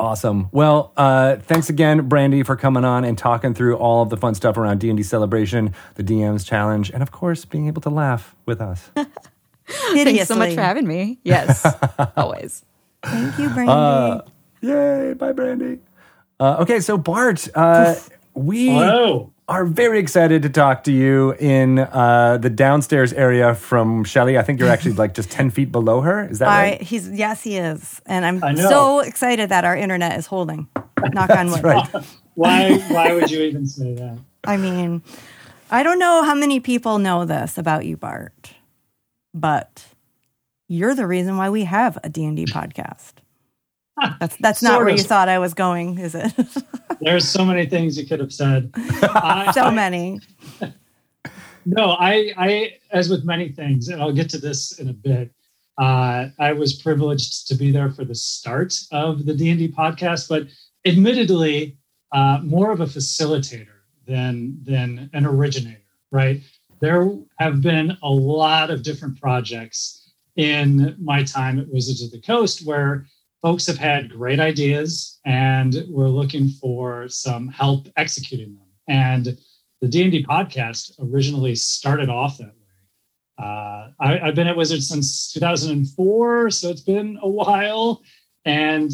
Awesome. 0.00 0.48
Well, 0.50 0.92
uh, 0.96 1.36
thanks 1.36 1.70
again, 1.70 2.08
Brandy, 2.08 2.42
for 2.42 2.56
coming 2.56 2.84
on 2.84 3.04
and 3.04 3.16
talking 3.16 3.54
through 3.54 3.76
all 3.76 4.02
of 4.02 4.10
the 4.10 4.16
fun 4.16 4.34
stuff 4.34 4.56
around 4.56 4.80
D 4.80 4.88
and 4.90 4.96
D 4.96 5.04
celebration, 5.04 5.72
the 5.94 6.02
DMs 6.02 6.44
challenge, 6.44 6.90
and 6.90 7.00
of 7.00 7.12
course, 7.12 7.44
being 7.44 7.68
able 7.68 7.82
to 7.82 7.90
laugh 7.90 8.34
with 8.44 8.60
us. 8.60 8.90
Thanks 9.66 10.26
so 10.26 10.34
much 10.34 10.54
for 10.54 10.62
having 10.62 10.86
me. 10.88 11.18
Yes, 11.22 11.64
always. 12.16 12.64
Thank 13.04 13.38
you, 13.38 13.48
Brandy. 13.50 13.72
Uh, 13.72 14.20
yay! 14.60 15.14
Bye, 15.14 15.32
Brandy. 15.32 15.80
Uh, 16.40 16.58
okay, 16.60 16.80
so 16.80 16.96
Bart, 16.96 17.48
uh, 17.54 17.94
we 18.34 18.68
Hello. 18.68 19.32
are 19.48 19.64
very 19.64 19.98
excited 19.98 20.42
to 20.42 20.48
talk 20.48 20.84
to 20.84 20.92
you 20.92 21.32
in 21.40 21.80
uh, 21.80 22.38
the 22.40 22.50
downstairs 22.50 23.12
area 23.12 23.54
from 23.54 24.04
Shelly. 24.04 24.38
I 24.38 24.42
think 24.42 24.60
you're 24.60 24.68
actually 24.70 24.92
like 24.92 25.14
just 25.14 25.30
ten 25.30 25.50
feet 25.50 25.72
below 25.72 26.00
her. 26.02 26.28
Is 26.28 26.38
that 26.38 26.48
I, 26.48 26.62
right? 26.62 26.82
he's 26.82 27.10
yes, 27.10 27.42
he 27.42 27.56
is, 27.56 28.00
and 28.06 28.24
I'm 28.24 28.38
know. 28.54 28.68
so 28.68 29.00
excited 29.00 29.48
that 29.48 29.64
our 29.64 29.76
internet 29.76 30.18
is 30.18 30.26
holding. 30.26 30.68
Knock 31.12 31.30
on 31.36 31.50
wood. 31.50 31.64
right. 31.64 31.88
Why? 32.34 32.78
Why 32.88 33.14
would 33.14 33.30
you 33.30 33.42
even 33.42 33.66
say 33.66 33.94
that? 33.94 34.18
I 34.44 34.56
mean, 34.56 35.02
I 35.70 35.82
don't 35.82 35.98
know 35.98 36.22
how 36.22 36.34
many 36.34 36.60
people 36.60 36.98
know 36.98 37.24
this 37.24 37.58
about 37.58 37.84
you, 37.84 37.96
Bart, 37.96 38.54
but 39.34 39.84
you're 40.68 40.94
the 40.94 41.06
reason 41.06 41.36
why 41.36 41.50
we 41.50 41.64
have 41.64 41.98
a 42.04 42.08
D&D 42.08 42.46
podcast. 42.46 43.14
That's 44.20 44.36
that's 44.36 44.62
not 44.62 44.78
where 44.80 44.90
you 44.90 45.02
thought 45.02 45.28
I 45.28 45.38
was 45.38 45.54
going, 45.54 45.98
is 45.98 46.14
it? 46.14 46.32
There's 47.00 47.28
so 47.28 47.44
many 47.44 47.66
things 47.66 47.98
you 47.98 48.06
could 48.06 48.20
have 48.20 48.32
said. 48.32 48.70
I, 48.74 49.52
so 49.54 49.70
many. 49.70 50.20
No, 51.70 51.96
I, 51.98 52.32
I, 52.38 52.78
as 52.92 53.10
with 53.10 53.26
many 53.26 53.50
things, 53.50 53.88
and 53.88 54.00
I'll 54.00 54.12
get 54.12 54.30
to 54.30 54.38
this 54.38 54.78
in 54.78 54.88
a 54.88 54.92
bit. 54.94 55.30
Uh, 55.76 56.28
I 56.38 56.54
was 56.54 56.80
privileged 56.80 57.46
to 57.48 57.54
be 57.54 57.70
there 57.70 57.90
for 57.90 58.06
the 58.06 58.14
start 58.14 58.74
of 58.90 59.26
the 59.26 59.34
D 59.34 59.50
and 59.50 59.58
D 59.58 59.68
podcast, 59.68 60.30
but 60.30 60.46
admittedly, 60.86 61.76
uh, 62.12 62.38
more 62.42 62.70
of 62.70 62.80
a 62.80 62.86
facilitator 62.86 63.76
than 64.06 64.56
than 64.64 65.10
an 65.12 65.26
originator, 65.26 65.82
right? 66.10 66.40
There 66.80 67.10
have 67.38 67.60
been 67.60 67.98
a 68.02 68.10
lot 68.10 68.70
of 68.70 68.82
different 68.82 69.20
projects 69.20 70.14
in 70.36 70.96
my 70.98 71.22
time 71.22 71.58
at 71.58 71.68
Wizards 71.68 72.02
of 72.02 72.12
the 72.12 72.20
Coast 72.20 72.64
where 72.64 73.04
folks 73.42 73.66
have 73.66 73.78
had 73.78 74.10
great 74.10 74.40
ideas 74.40 75.20
and 75.24 75.84
we're 75.88 76.08
looking 76.08 76.48
for 76.48 77.08
some 77.08 77.48
help 77.48 77.88
executing 77.96 78.54
them. 78.54 78.66
And 78.88 79.38
the 79.80 79.88
D&D 79.88 80.24
podcast 80.24 80.92
originally 80.98 81.54
started 81.54 82.08
off 82.08 82.38
that 82.38 82.48
way. 82.48 82.52
Uh, 83.38 83.90
I, 84.00 84.18
have 84.24 84.34
been 84.34 84.48
at 84.48 84.56
Wizards 84.56 84.88
since 84.88 85.32
2004, 85.32 86.50
so 86.50 86.70
it's 86.70 86.80
been 86.80 87.18
a 87.22 87.28
while. 87.28 88.02
And 88.44 88.90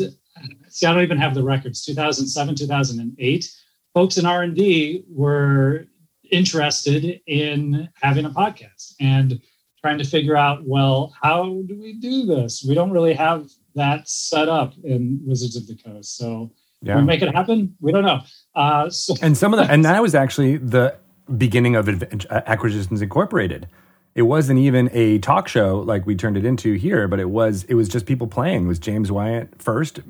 see, 0.69 0.87
I 0.87 0.93
don't 0.93 1.03
even 1.03 1.17
have 1.17 1.35
the 1.35 1.43
records. 1.43 1.85
2007, 1.87 2.55
2008, 2.57 3.51
folks 3.95 4.19
in 4.19 4.27
R&D 4.27 5.05
were 5.09 5.87
interested 6.31 7.21
in 7.27 7.89
having 8.03 8.27
a 8.27 8.31
podcast 8.31 8.95
and 9.01 9.41
trying 9.81 9.99
to 9.99 10.05
figure 10.05 10.37
out, 10.37 10.67
well, 10.67 11.15
how 11.23 11.63
do 11.67 11.79
we 11.81 11.95
do 11.95 12.27
this? 12.27 12.65
We 12.67 12.75
don't 12.75 12.91
really 12.91 13.15
have 13.15 13.49
that 13.75 14.09
set 14.09 14.49
up 14.49 14.75
in 14.83 15.21
Wizards 15.25 15.57
of 15.57 15.67
the 15.67 15.77
Coast. 15.77 16.17
So 16.17 16.51
yeah. 16.83 16.97
we 16.97 17.03
make 17.03 17.23
it 17.23 17.35
happen? 17.35 17.77
We 17.81 17.93
don't 17.93 18.05
know. 18.05 18.21
Uh, 18.55 18.91
so- 18.91 19.15
and 19.23 19.37
some 19.37 19.55
of 19.55 19.59
the, 19.59 19.73
and 19.73 19.85
that 19.85 20.01
was 20.03 20.15
actually 20.15 20.57
the 20.57 20.97
beginning 21.37 21.77
of 21.77 21.89
Acquisitions 22.31 23.03
Incorporated. 23.03 23.69
It 24.15 24.23
wasn't 24.23 24.61
even 24.61 24.91
a 24.93 25.19
talk 25.19 25.49
show 25.49 25.81
like 25.81 26.07
we 26.07 26.15
turned 26.15 26.37
it 26.37 26.45
into 26.45 26.75
here, 26.75 27.09
but 27.09 27.19
it 27.19 27.31
was 27.31 27.65
it 27.65 27.75
was 27.75 27.89
just 27.89 28.07
people 28.07 28.29
playing. 28.29 28.67
It 28.67 28.69
was 28.69 28.79
James 28.79 29.11
Wyatt 29.11 29.61
first. 29.61 30.01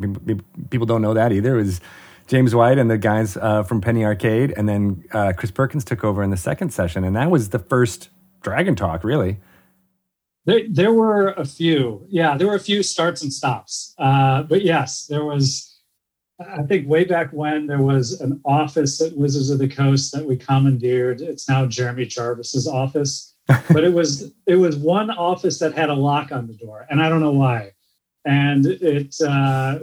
People 0.69 0.87
don't 0.87 1.01
know 1.01 1.15
that 1.15 1.33
either. 1.33 1.55
It 1.55 1.63
was 1.63 1.81
James 2.27 2.55
Wyatt 2.55 2.79
and 2.79 2.91
the 2.91 2.99
guys 2.99 3.39
uh, 3.39 3.63
from 3.63 3.81
Penny 3.81 4.05
Arcade, 4.05 4.53
and 4.57 4.69
then 4.69 5.05
uh, 5.13 5.33
Chris 5.35 5.51
Perkins 5.51 5.85
took 5.85 6.05
over 6.05 6.23
in 6.23 6.29
the 6.29 6.37
second 6.37 6.75
session, 6.75 7.03
and 7.03 7.17
that 7.17 7.31
was 7.31 7.49
the 7.49 7.59
first 7.59 8.11
Dragon 8.43 8.77
Talk, 8.77 9.05
really. 9.05 9.39
There, 10.47 10.61
there 10.69 10.93
were 10.93 11.29
a 11.33 11.45
few, 11.45 12.07
yeah, 12.09 12.37
there 12.37 12.47
were 12.47 12.57
a 12.57 12.61
few 12.61 12.83
starts 12.83 13.23
and 13.23 13.33
stops, 13.33 13.95
uh, 13.99 14.43
but 14.43 14.63
yes, 14.63 15.07
there 15.07 15.25
was. 15.25 15.71
I 16.41 16.65
think 16.65 16.89
way 16.89 17.05
back 17.05 17.31
when 17.33 17.69
there 17.69 17.81
was 17.81 18.21
an 18.21 18.41
office 18.45 19.01
at 19.01 19.17
Wizards 19.17 19.51
of 19.51 19.61
the 19.61 19.69
Coast 19.69 20.13
that 20.13 20.27
we 20.27 20.37
commandeered. 20.37 21.21
It's 21.21 21.49
now 21.49 21.65
Jeremy 21.65 22.07
Jarvis's 22.07 22.67
office, 22.67 23.37
but 23.47 23.85
it 23.85 23.93
was 23.93 24.33
it 24.47 24.57
was 24.57 24.77
one 24.77 25.11
office 25.11 25.61
that 25.61 25.75
had 25.75 25.91
a 25.91 25.95
lock 25.95 26.33
on 26.33 26.49
the 26.49 26.55
door, 26.55 26.87
and 26.91 27.01
I 27.01 27.09
don't 27.09 27.21
know 27.21 27.31
why. 27.31 27.73
And 28.25 28.67
it 28.67 29.15
uh, 29.21 29.79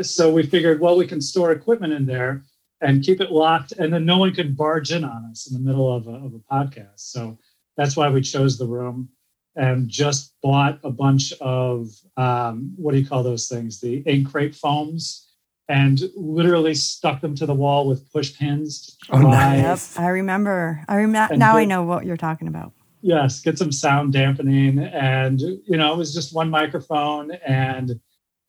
so 0.00 0.32
we 0.32 0.44
figured, 0.44 0.80
well, 0.80 0.96
we 0.96 1.06
can 1.06 1.20
store 1.20 1.52
equipment 1.52 1.92
in 1.92 2.06
there 2.06 2.44
and 2.80 3.04
keep 3.04 3.20
it 3.20 3.30
locked, 3.30 3.72
and 3.72 3.92
then 3.92 4.04
no 4.04 4.18
one 4.18 4.34
could 4.34 4.56
barge 4.56 4.92
in 4.92 5.04
on 5.04 5.24
us 5.30 5.50
in 5.50 5.54
the 5.54 5.68
middle 5.68 5.92
of 5.92 6.06
a, 6.06 6.12
of 6.12 6.34
a 6.34 6.54
podcast. 6.54 7.00
So 7.00 7.38
that's 7.76 7.96
why 7.96 8.08
we 8.08 8.20
chose 8.20 8.56
the 8.56 8.66
room 8.66 9.08
and 9.56 9.88
just 9.88 10.34
bought 10.42 10.78
a 10.82 10.90
bunch 10.90 11.32
of 11.40 11.90
um, 12.16 12.72
what 12.76 12.92
do 12.92 12.98
you 12.98 13.06
call 13.06 13.22
those 13.22 13.48
things? 13.48 13.80
The 13.80 14.02
egg 14.06 14.30
crate 14.30 14.54
foams 14.54 15.28
and 15.68 16.00
literally 16.16 16.74
stuck 16.74 17.20
them 17.20 17.34
to 17.36 17.46
the 17.46 17.54
wall 17.54 17.86
with 17.86 18.10
push 18.12 18.36
pins. 18.36 18.96
Oh, 19.10 19.20
nice. 19.20 19.96
Yep, 19.96 20.04
I 20.04 20.08
remember. 20.08 20.82
I 20.88 20.96
remember. 20.96 21.36
Now 21.36 21.56
I 21.56 21.64
know 21.64 21.82
what 21.82 22.04
you're 22.04 22.16
talking 22.16 22.48
about. 22.48 22.72
Yes, 23.00 23.40
get 23.40 23.58
some 23.58 23.72
sound 23.72 24.12
dampening, 24.12 24.78
and 24.78 25.40
you 25.40 25.76
know, 25.76 25.92
it 25.92 25.96
was 25.96 26.14
just 26.14 26.34
one 26.34 26.50
microphone 26.50 27.32
and 27.46 27.98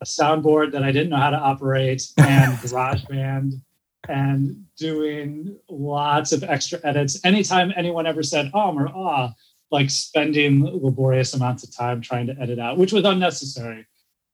a 0.01 0.05
soundboard 0.05 0.71
that 0.73 0.83
I 0.83 0.91
didn't 0.91 1.09
know 1.09 1.17
how 1.17 1.31
to 1.31 1.37
operate, 1.37 2.03
and 2.17 2.53
GarageBand, 2.59 3.53
and 4.09 4.65
doing 4.77 5.57
lots 5.69 6.33
of 6.33 6.43
extra 6.43 6.79
edits. 6.83 7.19
Anytime 7.23 7.73
anyone 7.75 8.05
ever 8.05 8.21
said 8.21 8.51
"um" 8.53 8.77
or 8.77 8.89
"ah," 8.93 9.33
like 9.73 9.89
spending 9.89 10.63
laborious 10.63 11.33
amounts 11.33 11.63
of 11.63 11.75
time 11.75 11.99
trying 11.99 12.27
to 12.27 12.35
edit 12.39 12.59
out, 12.59 12.77
which 12.77 12.93
was 12.93 13.03
unnecessary. 13.03 13.87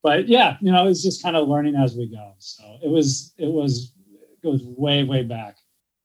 But 0.04 0.28
yeah, 0.28 0.58
you 0.60 0.70
know, 0.70 0.84
it 0.84 0.90
was 0.90 1.02
just 1.02 1.24
kind 1.24 1.38
of 1.38 1.48
learning 1.48 1.76
as 1.76 1.96
we 1.96 2.08
go. 2.08 2.34
So 2.40 2.64
it 2.84 2.90
was, 2.90 3.34
it 3.38 3.48
was, 3.48 3.94
it 4.12 4.44
goes 4.44 4.62
way, 4.64 5.06
way 5.06 5.24
back. 5.24 5.58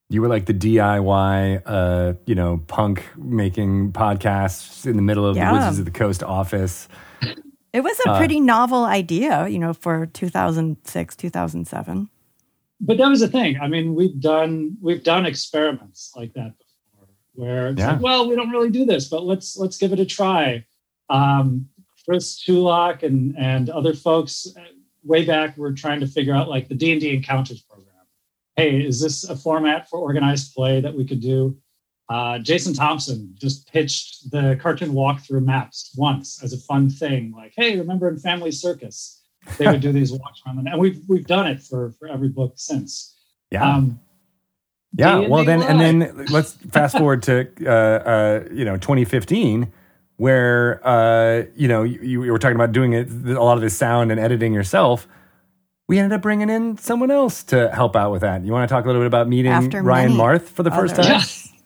You 0.08 0.22
were 0.22 0.28
like 0.28 0.46
the 0.46 0.54
DIY, 0.54 1.62
uh, 1.66 2.14
you 2.26 2.36
know, 2.36 2.62
punk 2.68 3.04
making 3.16 3.92
podcasts 3.92 4.86
in 4.86 4.94
the 4.94 5.02
middle 5.02 5.26
of 5.26 5.36
yeah. 5.36 5.50
the 5.50 5.58
Wizards 5.58 5.78
of 5.80 5.84
the 5.84 5.90
Coast 5.90 6.22
office. 6.22 6.88
It 7.72 7.80
was 7.80 7.98
a 8.06 8.10
uh, 8.10 8.18
pretty 8.18 8.38
uh, 8.38 8.44
novel 8.44 8.84
idea, 8.84 9.48
you 9.48 9.58
know, 9.58 9.74
for 9.74 10.06
2006, 10.06 11.16
2007. 11.16 12.08
But 12.80 12.98
that 12.98 13.08
was 13.08 13.18
the 13.18 13.28
thing. 13.28 13.58
I 13.60 13.66
mean, 13.66 13.96
we've 13.96 14.20
done 14.20 14.76
we've 14.80 15.02
done 15.02 15.26
experiments 15.26 16.12
like 16.14 16.34
that 16.34 16.54
where 17.34 17.68
it's 17.68 17.80
yeah. 17.80 17.92
like, 17.92 18.00
well, 18.00 18.28
we 18.28 18.36
don't 18.36 18.50
really 18.50 18.70
do 18.70 18.84
this, 18.84 19.08
but 19.08 19.24
let's 19.24 19.56
let's 19.56 19.78
give 19.78 19.92
it 19.92 20.00
a 20.00 20.06
try. 20.06 20.64
Um, 21.10 21.68
Chris 22.04 22.42
Tulach 22.42 23.02
and 23.02 23.36
and 23.38 23.70
other 23.70 23.94
folks 23.94 24.46
uh, 24.56 24.60
way 25.02 25.24
back 25.24 25.56
were 25.56 25.72
trying 25.72 26.00
to 26.00 26.06
figure 26.06 26.34
out 26.34 26.48
like 26.48 26.68
the 26.68 26.74
D 26.74 26.92
and 26.92 27.00
D 27.00 27.14
Encounters 27.14 27.62
program. 27.62 27.88
Hey, 28.56 28.84
is 28.84 29.00
this 29.00 29.24
a 29.28 29.36
format 29.36 29.88
for 29.88 29.98
organized 29.98 30.54
play 30.54 30.80
that 30.80 30.94
we 30.94 31.04
could 31.04 31.20
do? 31.20 31.56
Uh, 32.08 32.38
Jason 32.38 32.74
Thompson 32.74 33.34
just 33.38 33.70
pitched 33.72 34.30
the 34.30 34.58
cartoon 34.60 34.90
walkthrough 34.90 35.44
maps 35.44 35.94
once 35.96 36.42
as 36.42 36.52
a 36.52 36.58
fun 36.58 36.90
thing. 36.90 37.32
Like, 37.34 37.54
hey, 37.56 37.78
remember 37.78 38.08
in 38.08 38.18
Family 38.18 38.50
Circus, 38.50 39.22
they 39.58 39.66
would 39.66 39.80
do 39.80 39.90
these 39.90 40.12
walks 40.18 40.42
around, 40.46 40.66
and 40.66 40.78
we've 40.78 41.00
we've 41.08 41.26
done 41.26 41.46
it 41.46 41.62
for 41.62 41.92
for 41.98 42.08
every 42.08 42.28
book 42.28 42.54
since. 42.56 43.16
Yeah. 43.50 43.64
Um, 43.68 44.00
yeah. 44.96 45.18
Well, 45.18 45.44
then, 45.44 45.62
and 45.62 45.80
then 45.80 46.26
let's 46.30 46.52
fast 46.52 46.96
forward 46.96 47.22
to 47.24 47.48
uh, 47.66 47.70
uh, 47.70 48.44
you 48.52 48.64
know 48.64 48.76
2015, 48.76 49.72
where 50.16 50.80
uh, 50.86 51.44
you 51.56 51.68
know 51.68 51.82
you, 51.82 52.22
you, 52.22 52.32
were 52.32 52.38
talking 52.38 52.54
about 52.54 52.72
doing 52.72 52.92
it 52.92 53.10
a 53.10 53.42
lot 53.42 53.56
of 53.56 53.62
the 53.62 53.70
sound 53.70 54.10
and 54.10 54.20
editing 54.20 54.54
yourself. 54.54 55.08
We 55.88 55.98
ended 55.98 56.12
up 56.12 56.22
bringing 56.22 56.48
in 56.48 56.78
someone 56.78 57.10
else 57.10 57.42
to 57.44 57.70
help 57.70 57.94
out 57.94 58.10
with 58.10 58.22
that. 58.22 58.44
You 58.44 58.52
want 58.52 58.68
to 58.68 58.72
talk 58.72 58.84
a 58.84 58.86
little 58.86 59.02
bit 59.02 59.06
about 59.06 59.28
meeting 59.28 59.52
after 59.52 59.82
Ryan 59.82 60.12
Marth 60.12 60.42
for 60.42 60.62
the 60.62 60.70
first 60.70 60.96
time? 60.96 61.20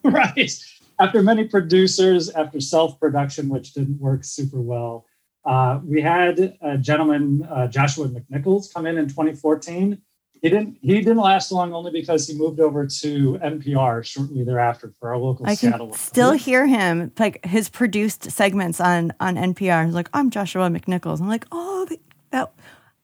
Yeah, 0.05 0.11
right. 0.11 0.65
After 0.99 1.23
many 1.23 1.45
producers, 1.45 2.29
after 2.31 2.61
self 2.61 2.99
production, 2.99 3.49
which 3.49 3.75
didn't 3.75 4.01
work 4.01 4.25
super 4.25 4.61
well, 4.61 5.07
uh, 5.45 5.81
we 5.85 6.01
had 6.03 6.57
a 6.61 6.77
gentleman, 6.79 7.47
uh, 7.49 7.69
Joshua 7.69 8.09
McNichols, 8.09 8.73
come 8.73 8.87
in 8.87 8.99
in 8.99 9.07
2014 9.07 10.01
he 10.43 10.49
didn't 10.49 10.79
he 10.81 10.95
didn't 10.99 11.19
last 11.19 11.51
long 11.51 11.73
only 11.73 11.91
because 11.91 12.27
he 12.27 12.37
moved 12.37 12.61
over 12.61 12.87
to 12.87 13.39
NPR 13.43 14.05
shortly 14.05 14.45
thereafter 14.45 14.93
for 14.99 15.11
our 15.11 15.19
local 15.19 15.47
I 15.49 15.55
Seattle. 15.55 15.89
Can 15.89 15.97
still 15.97 16.33
hear 16.33 16.67
him 16.67 17.13
like 17.19 17.45
his 17.45 17.69
produced 17.69 18.31
segments 18.31 18.81
on 18.81 19.13
on 19.21 19.37
NPR. 19.37 19.87
He's 19.87 19.95
like, 19.95 20.09
"I'm 20.13 20.31
Joshua 20.31 20.69
McNichols." 20.69 21.21
I'm 21.21 21.29
like, 21.29 21.47
"Oh, 21.51 21.87
that 22.31 22.53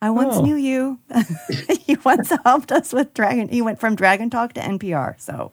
I 0.05 0.11
once 0.11 0.37
oh. 0.37 0.43
knew 0.43 0.57
you. 0.57 1.01
he 1.80 1.97
once 2.05 2.30
helped 2.45 2.70
us 2.70 2.93
with 2.93 3.14
Dragon. 3.14 3.49
He 3.49 3.62
went 3.62 3.80
from 3.80 3.97
Dragon 3.97 4.28
Talk 4.28 4.53
to 4.53 4.61
NPR. 4.61 5.18
So, 5.18 5.51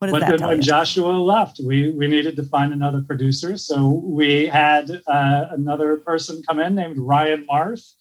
what 0.00 0.08
does 0.08 0.12
but 0.14 0.20
that 0.20 0.38
tell 0.38 0.48
when 0.48 0.56
you? 0.56 0.62
Joshua 0.64 1.10
left, 1.12 1.60
we 1.64 1.92
we 1.92 2.08
needed 2.08 2.34
to 2.36 2.42
find 2.42 2.72
another 2.72 3.02
producer. 3.02 3.56
So 3.56 4.02
we 4.04 4.46
had 4.46 4.90
uh, 5.06 5.46
another 5.50 5.98
person 5.98 6.42
come 6.42 6.58
in 6.58 6.74
named 6.74 6.98
Ryan 6.98 7.46
Marth 7.48 7.92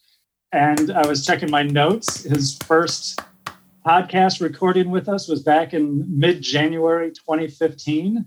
and 0.54 0.92
I 0.92 1.06
was 1.08 1.26
checking 1.26 1.50
my 1.50 1.64
notes. 1.64 2.24
His 2.24 2.56
first 2.58 3.20
podcast 3.86 4.40
recording 4.40 4.92
with 4.92 5.10
us 5.10 5.28
was 5.28 5.42
back 5.42 5.74
in 5.74 6.06
mid 6.08 6.42
January 6.42 7.12
2015. 7.12 8.26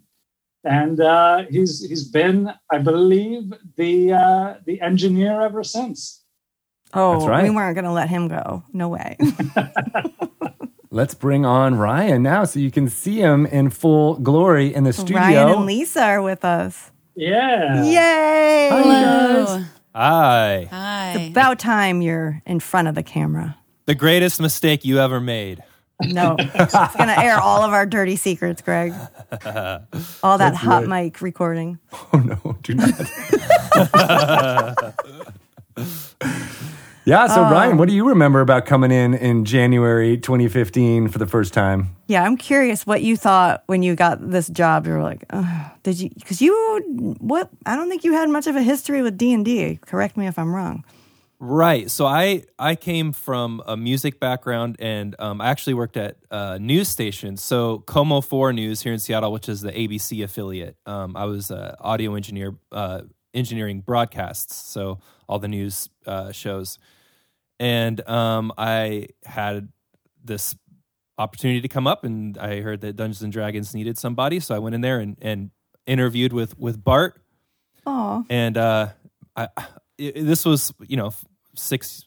And 0.65 1.01
uh, 1.01 1.45
he's 1.49 1.87
he's 1.89 2.05
been, 2.05 2.53
I 2.73 2.79
believe, 2.79 3.55
the 3.77 4.13
uh, 4.13 4.55
the 4.67 4.81
engineer 4.81 5.41
ever 5.41 5.63
since. 5.63 6.25
Oh, 6.93 7.27
right. 7.27 7.45
we 7.45 7.51
weren't 7.51 7.75
going 7.75 7.85
to 7.85 7.93
let 7.93 8.09
him 8.09 8.27
go. 8.27 8.65
No 8.73 8.89
way. 8.89 9.17
Let's 10.91 11.15
bring 11.15 11.45
on 11.45 11.77
Ryan 11.77 12.23
now, 12.23 12.45
so 12.45 12.59
you 12.59 12.71
can 12.71 12.89
see 12.89 13.21
him 13.21 13.47
in 13.47 13.71
full 13.71 14.15
glory 14.15 14.75
in 14.75 14.85
the 14.85 14.93
studio. 14.93 15.19
Ryan 15.19 15.49
and 15.51 15.67
Lisa 15.67 16.03
are 16.03 16.23
with 16.23 16.45
us. 16.45 16.91
Yeah. 17.15 17.85
Yay! 17.85 18.69
Hello. 18.71 19.65
Hi. 19.97 20.69
Hi. 20.71 21.13
It's 21.17 21.31
about 21.31 21.59
time 21.59 22.03
you're 22.03 22.43
in 22.45 22.61
front 22.61 22.87
of 22.87 22.95
the 22.95 23.03
camera. 23.03 23.57
The 23.87 23.95
greatest 23.95 24.39
mistake 24.43 24.85
you 24.85 24.99
ever 24.99 25.21
made. 25.21 25.63
No, 26.03 26.37
it's 26.39 26.75
going 26.75 27.09
to 27.09 27.19
air 27.19 27.41
all 27.41 27.63
of 27.63 27.73
our 27.73 27.87
dirty 27.87 28.17
secrets, 28.17 28.61
Greg. 28.61 28.93
All 29.33 29.39
that 29.41 30.51
That's 30.51 30.57
hot 30.59 30.87
right. 30.87 31.05
mic 31.05 31.23
recording. 31.23 31.79
Oh, 32.13 32.19
no, 32.19 32.59
do 32.63 32.75
not. 32.75 32.93
Yeah. 37.07 37.29
So, 37.29 37.45
um, 37.45 37.53
Ryan, 37.53 37.77
what 37.79 37.89
do 37.89 37.95
you 37.95 38.09
remember 38.09 38.41
about 38.41 38.67
coming 38.67 38.91
in 38.91 39.15
in 39.15 39.45
January 39.45 40.19
2015 40.19 41.07
for 41.07 41.19
the 41.19 41.27
first 41.27 41.55
time? 41.55 41.97
Yeah, 42.09 42.25
I'm 42.25 42.37
curious 42.37 42.85
what 42.85 43.01
you 43.01 43.17
thought 43.17 43.63
when 43.67 43.85
you 43.85 43.95
got 43.95 44.31
this 44.31 44.49
job. 44.49 44.87
You 44.87 44.95
were 44.95 45.03
like, 45.03 45.25
did 45.85 46.01
you? 46.01 46.11
Because 46.11 46.43
you, 46.43 47.15
what? 47.21 47.49
I 47.65 47.77
don't 47.77 47.89
think 47.89 48.03
you 48.03 48.13
had 48.13 48.29
much 48.29 48.49
of 48.49 48.57
a 48.57 48.63
history 48.63 49.03
with 49.03 49.17
D 49.17 49.33
and 49.33 49.45
D. 49.45 49.79
Correct 49.83 50.17
me 50.17 50.27
if 50.27 50.37
I'm 50.37 50.53
wrong. 50.53 50.85
Right. 51.39 51.89
So 51.91 52.07
I 52.07 52.45
I 52.59 52.75
came 52.75 53.13
from 53.13 53.63
a 53.67 53.77
music 53.77 54.19
background, 54.19 54.75
and 54.81 55.15
um, 55.21 55.41
I 55.41 55.49
actually 55.49 55.75
worked 55.75 55.97
at 55.97 56.17
uh, 56.31 56.59
news 56.61 56.89
stations. 56.89 57.41
So 57.41 57.85
KOMO 57.87 58.25
Four 58.25 58.53
News 58.53 58.81
here 58.81 58.93
in 58.93 58.99
Seattle, 58.99 59.31
which 59.31 59.49
is 59.49 59.61
the 59.61 59.71
ABC 59.71 60.25
affiliate. 60.25 60.77
Um, 60.87 61.17
I 61.17 61.27
was 61.27 61.53
an 61.53 61.75
audio 61.79 62.17
engineer, 62.17 62.57
uh, 62.73 63.03
engineering 63.33 63.81
broadcasts, 63.81 64.57
so 64.57 64.99
all 65.29 65.39
the 65.39 65.49
news 65.49 65.89
uh, 66.07 66.33
shows, 66.33 66.79
and 67.59 68.07
um, 68.09 68.53
I 68.59 69.09
had 69.25 69.69
this 70.25 70.57
opportunity 71.19 71.61
to 71.63 71.69
come 71.69 71.87
up, 71.87 72.05
and 72.05 72.37
I 72.39 72.61
heard 72.61 72.81
that 72.83 72.97
Dungeons 72.97 73.23
and 73.23 73.33
Dragons 73.33 73.75
needed 73.75 73.97
somebody, 73.99 74.41
so 74.41 74.55
I 74.55 74.59
went 74.59 74.75
in 74.75 74.81
there 74.81 74.99
and, 75.01 75.17
and 75.23 75.51
interviewed 75.87 76.33
with 76.33 76.59
with 76.59 76.83
Bart, 76.83 77.21
Oh, 77.87 78.25
and 78.29 78.57
uh, 78.57 78.89
I, 79.37 79.49
it, 79.99 80.25
this 80.25 80.45
was 80.45 80.73
you 80.87 80.97
know 80.97 81.13
six 81.55 82.05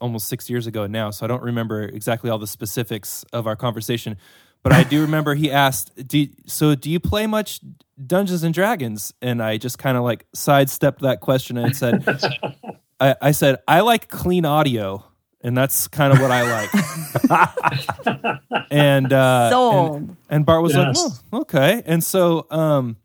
almost 0.00 0.28
six 0.28 0.50
years 0.50 0.66
ago 0.66 0.86
now. 0.86 1.10
So 1.10 1.24
i 1.24 1.28
don't 1.28 1.42
remember 1.42 1.82
exactly 1.84 2.30
all 2.30 2.38
the 2.38 2.48
specifics 2.48 3.24
of 3.32 3.46
our 3.46 3.54
conversation 3.54 4.16
but 4.64 4.72
i 4.72 4.82
do 4.82 5.00
remember 5.08 5.34
he 5.36 5.52
asked 5.52 5.92
do 6.08 6.18
you- 6.18 6.28
so 6.46 6.74
do 6.74 6.90
you 6.90 6.98
play 6.98 7.28
much 7.28 7.60
dungeons 8.04 8.42
and 8.42 8.52
dragons? 8.52 9.14
And 9.22 9.40
i 9.40 9.56
just 9.56 9.78
kind 9.78 9.96
of 9.96 10.02
like 10.02 10.26
sidestepped 10.34 11.02
that 11.02 11.20
question 11.20 11.56
and 11.58 11.76
said 11.76 12.04
I, 13.00 13.16
I 13.20 13.30
said 13.32 13.58
i 13.66 13.80
like 13.80 14.08
clean 14.08 14.44
audio 14.44 15.04
and 15.40 15.56
that's 15.56 15.88
kind 15.88 16.12
of 16.12 16.20
what 16.20 16.30
i 16.30 16.68
like 16.68 18.40
and 18.70 19.12
uh 19.12 19.50
Sold. 19.50 19.96
and, 19.96 20.16
and 20.28 20.46
bart 20.46 20.62
was 20.62 20.74
like 20.74 20.94
oh, 20.96 21.18
okay 21.32 21.82
and 21.86 22.02
so 22.02 22.46
um 22.50 22.96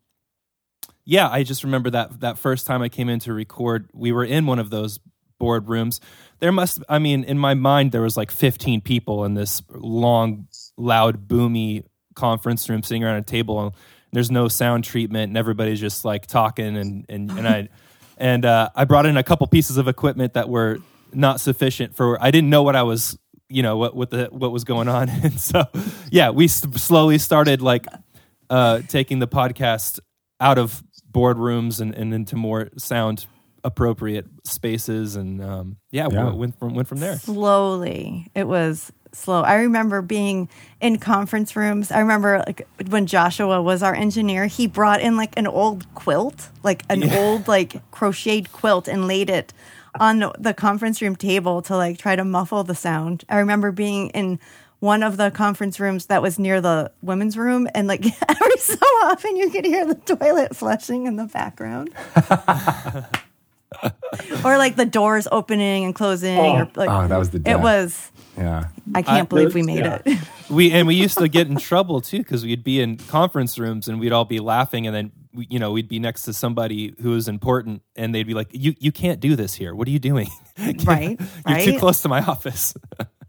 yeah, 1.05 1.29
I 1.29 1.43
just 1.43 1.63
remember 1.63 1.89
that 1.91 2.21
that 2.21 2.37
first 2.37 2.65
time 2.65 2.81
I 2.81 2.89
came 2.89 3.09
in 3.09 3.19
to 3.19 3.33
record, 3.33 3.89
we 3.93 4.11
were 4.11 4.23
in 4.23 4.45
one 4.45 4.59
of 4.59 4.69
those 4.69 4.99
board 5.37 5.67
rooms. 5.67 5.99
There 6.39 6.51
must, 6.51 6.81
I 6.87 6.99
mean, 6.99 7.23
in 7.23 7.37
my 7.37 7.53
mind, 7.53 7.91
there 7.91 8.01
was 8.01 8.15
like 8.15 8.31
15 8.31 8.81
people 8.81 9.25
in 9.25 9.33
this 9.33 9.61
long, 9.69 10.47
loud, 10.77 11.27
boomy 11.27 11.83
conference 12.15 12.69
room 12.69 12.83
sitting 12.83 13.03
around 13.03 13.17
a 13.17 13.23
table. 13.23 13.61
And 13.61 13.73
there's 14.13 14.31
no 14.31 14.47
sound 14.47 14.83
treatment, 14.83 15.29
and 15.29 15.37
everybody's 15.37 15.79
just 15.79 16.05
like 16.05 16.27
talking. 16.27 16.77
And 16.77 17.05
and 17.09 17.31
and 17.31 17.47
I 17.47 17.69
and 18.17 18.45
uh, 18.45 18.69
I 18.75 18.85
brought 18.85 19.05
in 19.05 19.17
a 19.17 19.23
couple 19.23 19.45
pieces 19.47 19.77
of 19.77 19.87
equipment 19.87 20.33
that 20.33 20.49
were 20.49 20.79
not 21.13 21.39
sufficient 21.39 21.95
for. 21.95 22.21
I 22.21 22.31
didn't 22.31 22.49
know 22.49 22.63
what 22.63 22.75
I 22.75 22.83
was, 22.83 23.17
you 23.49 23.61
know, 23.63 23.77
what 23.77 23.95
what 23.95 24.09
the 24.09 24.25
what 24.31 24.51
was 24.51 24.63
going 24.63 24.87
on, 24.87 25.09
and 25.23 25.39
so 25.39 25.65
yeah, 26.11 26.29
we 26.29 26.45
s- 26.45 26.65
slowly 26.81 27.17
started 27.17 27.61
like 27.61 27.85
uh, 28.49 28.81
taking 28.87 29.19
the 29.19 29.27
podcast 29.27 29.99
out 30.39 30.57
of 30.57 30.83
boardrooms 31.11 31.79
and, 31.79 31.93
and 31.95 32.13
into 32.13 32.35
more 32.35 32.69
sound 32.77 33.25
appropriate 33.63 34.25
spaces 34.43 35.15
and 35.15 35.41
um, 35.41 35.77
yeah, 35.91 36.07
Yeah. 36.11 36.17
w- 36.19 36.35
went 36.37 36.59
from 36.59 36.73
went 36.73 36.87
from 36.87 36.99
there. 36.99 37.17
slowly. 37.17 38.27
It 38.35 38.47
was 38.47 38.91
slow. 39.13 39.41
I 39.41 39.55
remember 39.55 40.01
being 40.01 40.49
in 40.81 40.97
conference 40.97 41.55
rooms. 41.55 41.91
I 41.91 41.99
remember 41.99 42.43
like 42.45 42.67
when 42.89 43.05
Joshua 43.05 43.61
was 43.61 43.83
our 43.83 43.93
engineer, 43.95 44.47
he 44.47 44.67
brought 44.67 45.01
in 45.01 45.15
like 45.17 45.37
an 45.37 45.47
old 45.47 45.85
quilt, 45.95 46.49
like 46.63 46.83
an 46.89 47.09
old 47.13 47.47
like 47.47 47.89
crocheted 47.91 48.51
quilt 48.51 48.87
and 48.87 49.07
laid 49.07 49.29
it 49.29 49.53
on 49.99 50.31
the 50.39 50.53
conference 50.53 51.01
room 51.01 51.15
table 51.15 51.61
to 51.63 51.75
like 51.77 51.97
try 51.97 52.15
to 52.15 52.25
muffle 52.25 52.63
the 52.63 52.75
sound. 52.75 53.23
I 53.29 53.37
remember 53.39 53.71
being 53.71 54.09
in 54.09 54.39
one 54.79 55.01
of 55.03 55.15
the 55.15 55.31
conference 55.31 55.79
rooms 55.79 56.07
that 56.07 56.21
was 56.21 56.37
near 56.37 56.59
the 56.59 56.91
women's 57.01 57.37
room 57.37 57.69
and 57.73 57.87
like 57.87 58.03
every 58.29 58.57
so 58.57 58.75
often 59.03 59.37
you 59.37 59.49
could 59.49 59.63
hear 59.65 59.85
the 59.85 59.95
toilet 59.95 60.55
flushing 60.55 61.05
in 61.05 61.15
the 61.15 61.25
background. 61.25 61.91
or 64.45 64.57
like 64.57 64.75
the 64.75 64.85
doors 64.85 65.27
opening 65.31 65.83
and 65.83 65.95
closing 65.95 66.37
Oh. 66.37 66.57
or 66.59 66.69
like 66.75 66.89
Oh, 66.89 67.07
that 67.07 67.17
was 67.17 67.29
the 67.31 67.41
it 67.49 67.59
was 67.59 68.11
Yeah. 68.37 68.65
I 68.95 69.01
can't 69.01 69.29
believe 69.29 69.53
we 69.53 69.63
made 69.63 69.85
yeah. 69.85 70.01
it. 70.05 70.19
We 70.49 70.71
and 70.71 70.87
we 70.87 70.95
used 70.95 71.17
to 71.17 71.27
get 71.29 71.47
in 71.47 71.55
trouble 71.55 72.01
too 72.01 72.19
because 72.19 72.43
we'd 72.43 72.65
be 72.65 72.81
in 72.81 72.97
conference 72.97 73.57
rooms 73.57 73.87
and 73.87 73.99
we'd 73.99 74.11
all 74.11 74.25
be 74.25 74.39
laughing 74.39 74.85
and 74.85 74.95
then 74.95 75.11
we, 75.33 75.47
you 75.49 75.57
know 75.57 75.71
we'd 75.71 75.87
be 75.87 75.99
next 75.99 76.23
to 76.23 76.33
somebody 76.33 76.93
who 77.01 77.11
was 77.11 77.27
important 77.27 77.81
and 77.95 78.13
they'd 78.13 78.27
be 78.27 78.33
like, 78.33 78.49
"You 78.51 78.75
you 78.77 78.91
can't 78.91 79.19
do 79.19 79.35
this 79.35 79.53
here. 79.53 79.73
What 79.73 79.87
are 79.87 79.91
you 79.91 79.99
doing? 79.99 80.27
Right, 80.85 81.19
You're 81.47 81.59
too 81.59 81.79
close 81.79 82.01
to 82.01 82.09
my 82.09 82.21
office." 82.21 82.75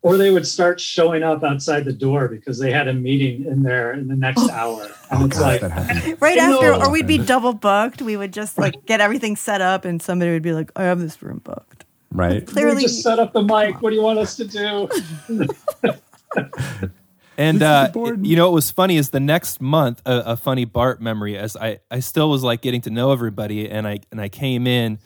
Or 0.03 0.19
they 0.19 0.31
would 0.31 0.47
start 0.47 0.79
showing 0.81 1.23
up 1.23 1.43
outside 1.43 1.87
the 1.87 1.93
door 1.93 2.29
because 2.29 2.59
they 2.59 2.71
had 2.71 2.89
a 2.89 2.93
meeting 2.93 3.47
in 3.47 3.63
there 3.63 3.93
in 3.93 4.07
the 4.07 4.15
next 4.15 4.43
oh. 4.43 4.51
hour. 4.51 4.83
And 5.11 5.23
oh, 5.23 5.25
it's 5.25 5.39
God, 5.39 5.47
like, 5.47 5.61
that 5.63 5.71
happened. 5.71 6.21
right 6.21 6.39
I 6.39 6.53
after, 6.53 6.75
or 6.75 6.91
we'd 6.91 7.07
be 7.07 7.17
double 7.17 7.55
booked. 7.55 8.03
We 8.03 8.19
would 8.19 8.35
just 8.35 8.59
like 8.59 8.85
get 8.85 9.01
everything 9.01 9.37
set 9.37 9.63
up, 9.63 9.87
and 9.87 10.03
somebody 10.03 10.33
would 10.33 10.43
be 10.43 10.53
like, 10.53 10.71
"I 10.77 10.83
have 10.83 10.99
this 10.99 11.23
room 11.23 11.41
booked." 11.43 11.87
Right. 12.15 12.47
we 12.47 12.53
Clearly, 12.53 12.83
just 12.83 13.03
set 13.03 13.19
up 13.19 13.33
the 13.33 13.43
mic. 13.43 13.83
What 13.83 13.91
do 13.91 13.97
you 13.97 14.03
want 14.03 14.19
us 14.21 14.37
to 14.37 14.47
do? 14.47 14.89
And 17.37 17.63
uh, 17.63 17.91
you 18.23 18.37
know 18.37 18.47
what 18.47 18.55
was 18.55 18.71
funny 18.71 18.97
is 18.97 19.11
the 19.11 19.21
next 19.21 19.61
month 19.61 20.01
a, 20.07 20.19
a 20.19 20.37
funny 20.37 20.65
Bart 20.65 21.01
memory 21.01 21.37
as 21.37 21.57
I, 21.57 21.81
I 21.91 22.01
still 22.01 22.31
was 22.31 22.43
like 22.43 22.61
getting 22.61 22.81
to 22.83 22.91
know 22.91 23.13
everybody 23.13 23.69
and 23.69 23.87
I 23.89 24.01
and 24.13 24.21
I 24.21 24.29
came 24.29 24.67
in 24.67 24.99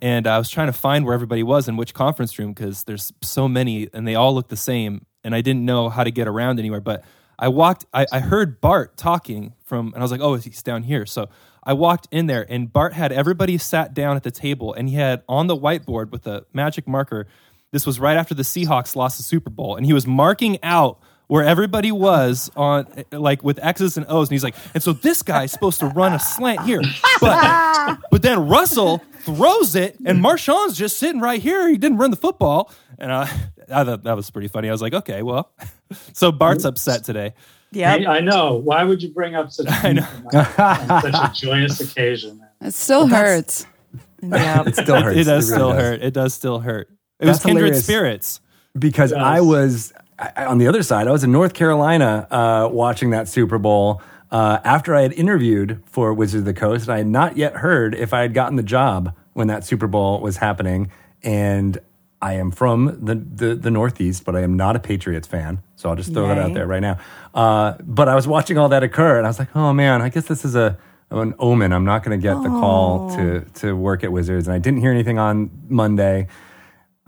and 0.00 0.26
I 0.26 0.38
was 0.38 0.48
trying 0.48 0.68
to 0.68 0.72
find 0.72 1.04
where 1.04 1.14
everybody 1.14 1.42
was 1.42 1.68
in 1.68 1.76
which 1.76 1.92
conference 1.92 2.38
room 2.38 2.52
because 2.52 2.84
there's 2.84 3.12
so 3.22 3.48
many 3.48 3.88
and 3.92 4.08
they 4.08 4.14
all 4.14 4.34
look 4.34 4.48
the 4.48 4.56
same 4.56 5.04
and 5.22 5.34
I 5.34 5.42
didn't 5.42 5.64
know 5.64 5.88
how 5.88 6.04
to 6.04 6.10
get 6.10 6.26
around 6.26 6.58
anywhere 6.58 6.80
but 6.80 7.04
I 7.38 7.48
walked 7.48 7.84
I, 7.92 8.06
I 8.10 8.20
heard 8.20 8.60
Bart 8.60 8.96
talking 8.96 9.52
from 9.64 9.88
and 9.88 9.96
I 9.96 10.00
was 10.00 10.10
like 10.10 10.22
oh 10.22 10.34
he's 10.36 10.62
down 10.62 10.82
here 10.82 11.04
so 11.04 11.28
I 11.66 11.74
walked 11.74 12.08
in 12.10 12.26
there 12.26 12.46
and 12.48 12.72
Bart 12.72 12.94
had 12.94 13.12
everybody 13.12 13.58
sat 13.58 13.92
down 13.92 14.16
at 14.16 14.22
the 14.22 14.30
table 14.30 14.72
and 14.72 14.88
he 14.88 14.94
had 14.94 15.22
on 15.28 15.48
the 15.48 15.56
whiteboard 15.56 16.10
with 16.10 16.26
a 16.26 16.46
magic 16.52 16.88
marker 16.88 17.26
this 17.72 17.84
was 17.84 18.00
right 18.00 18.16
after 18.16 18.34
the 18.34 18.44
Seahawks 18.44 18.96
lost 18.96 19.18
the 19.18 19.24
Super 19.24 19.50
Bowl 19.50 19.76
and 19.76 19.84
he 19.84 19.92
was 19.92 20.06
marking 20.06 20.62
out 20.62 21.00
where 21.26 21.44
everybody 21.44 21.90
was 21.90 22.50
on 22.56 22.86
like 23.10 23.42
with 23.42 23.58
X's 23.62 23.96
and 23.96 24.06
O's, 24.08 24.28
and 24.28 24.34
he's 24.34 24.44
like, 24.44 24.54
and 24.74 24.82
so 24.82 24.92
this 24.92 25.22
guy's 25.22 25.50
supposed 25.50 25.80
to 25.80 25.86
run 25.86 26.12
a 26.12 26.18
slant 26.18 26.60
here, 26.62 26.80
but 27.20 27.98
but 28.10 28.22
then 28.22 28.48
Russell 28.48 28.98
throws 29.20 29.74
it, 29.74 29.96
and 30.04 30.22
Marshawn's 30.22 30.78
just 30.78 30.98
sitting 30.98 31.20
right 31.20 31.42
here. 31.42 31.68
He 31.68 31.78
didn't 31.78 31.98
run 31.98 32.10
the 32.10 32.16
football, 32.16 32.72
and 32.98 33.12
I, 33.12 33.22
I 33.68 33.84
thought 33.84 34.04
that 34.04 34.14
was 34.16 34.30
pretty 34.30 34.48
funny. 34.48 34.68
I 34.68 34.72
was 34.72 34.82
like, 34.82 34.94
okay, 34.94 35.22
well, 35.22 35.52
so 36.12 36.30
Bart's 36.30 36.64
upset 36.64 37.04
today. 37.04 37.34
Yeah. 37.72 37.94
I, 37.94 38.16
I 38.16 38.20
know. 38.20 38.54
Why 38.54 38.84
would 38.84 39.02
you 39.02 39.10
bring 39.10 39.34
up 39.34 39.50
such, 39.52 39.66
I 39.84 39.92
know. 39.92 40.06
on 40.32 41.02
such 41.02 41.14
a 41.14 41.32
joyous 41.34 41.80
occasion? 41.80 42.40
It 42.60 42.74
still 42.74 43.06
hurts. 43.06 43.66
yeah. 44.22 44.62
It 44.66 44.76
still 44.76 45.00
hurts. 45.02 45.16
It 45.18 45.24
does 45.24 45.50
really 45.50 45.56
still 45.58 45.72
does. 45.72 45.80
hurt. 45.82 46.02
It 46.02 46.14
does 46.14 46.34
still 46.34 46.58
hurt. 46.60 46.88
It 47.20 47.26
That's 47.26 47.38
was 47.38 47.44
kindred 47.46 47.76
spirits. 47.76 48.40
because 48.78 49.10
Yes. 49.12 49.20
I 49.20 49.40
was 49.40 49.92
I, 50.18 50.32
I- 50.36 50.44
on 50.46 50.58
the 50.58 50.66
other 50.68 50.82
side. 50.82 51.06
I 51.08 51.12
was 51.12 51.24
in 51.24 51.32
North 51.32 51.54
Carolina 51.54 52.26
uh, 52.30 52.68
watching 52.72 53.10
that 53.10 53.28
Super 53.28 53.58
Bowl 53.58 54.00
uh, 54.30 54.58
after 54.64 54.94
I 54.94 55.02
had 55.02 55.12
interviewed 55.12 55.82
for 55.86 56.12
Wizards 56.12 56.40
of 56.40 56.44
the 56.46 56.54
Coast, 56.54 56.84
and 56.88 56.94
I 56.94 56.98
had 56.98 57.06
not 57.06 57.36
yet 57.36 57.56
heard 57.56 57.94
if 57.94 58.12
I 58.12 58.22
had 58.22 58.34
gotten 58.34 58.56
the 58.56 58.62
job 58.62 59.14
when 59.34 59.46
that 59.48 59.64
Super 59.64 59.86
Bowl 59.86 60.20
was 60.20 60.38
happening. 60.38 60.90
And 61.22 61.78
I 62.20 62.34
am 62.34 62.50
from 62.50 62.98
the, 63.04 63.14
the, 63.14 63.54
the 63.54 63.70
Northeast, 63.70 64.24
but 64.24 64.34
I 64.34 64.40
am 64.40 64.56
not 64.56 64.74
a 64.76 64.78
Patriots 64.80 65.28
fan. 65.28 65.62
So 65.76 65.88
I'll 65.88 65.96
just 65.96 66.12
throw 66.12 66.26
that 66.28 66.38
out 66.38 66.54
there 66.54 66.66
right 66.66 66.80
now. 66.82 66.98
Uh, 67.34 67.74
but 67.82 68.08
I 68.08 68.14
was 68.14 68.26
watching 68.26 68.58
all 68.58 68.68
that 68.70 68.82
occur, 68.82 69.18
and 69.18 69.26
I 69.26 69.30
was 69.30 69.38
like, 69.38 69.54
oh 69.54 69.72
man, 69.72 70.02
I 70.02 70.08
guess 70.08 70.26
this 70.26 70.44
is 70.44 70.56
a 70.56 70.76
an 71.10 71.34
omen. 71.38 71.72
I'm 71.72 71.84
not 71.84 72.02
going 72.02 72.18
to 72.18 72.22
get 72.22 72.42
the 72.42 72.48
call 72.48 73.10
to 73.16 73.40
to 73.60 73.76
work 73.76 74.02
at 74.02 74.10
Wizards, 74.10 74.48
and 74.48 74.54
I 74.54 74.58
didn't 74.58 74.80
hear 74.80 74.90
anything 74.90 75.18
on 75.18 75.50
Monday 75.68 76.26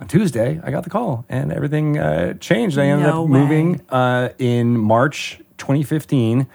on 0.01 0.07
Tuesday, 0.07 0.61
I 0.63 0.71
got 0.71 0.85
the 0.85 0.91
call 0.91 1.25
and 1.29 1.53
everything 1.53 1.99
uh, 1.99 2.35
changed. 2.35 2.79
I 2.79 2.87
ended 2.87 3.09
No 3.09 3.25
up 3.25 3.29
way. 3.31 3.41
moving 3.41 3.81
uh, 3.89 4.29
in 4.39 4.79
March 4.79 5.41
2015 5.59 6.47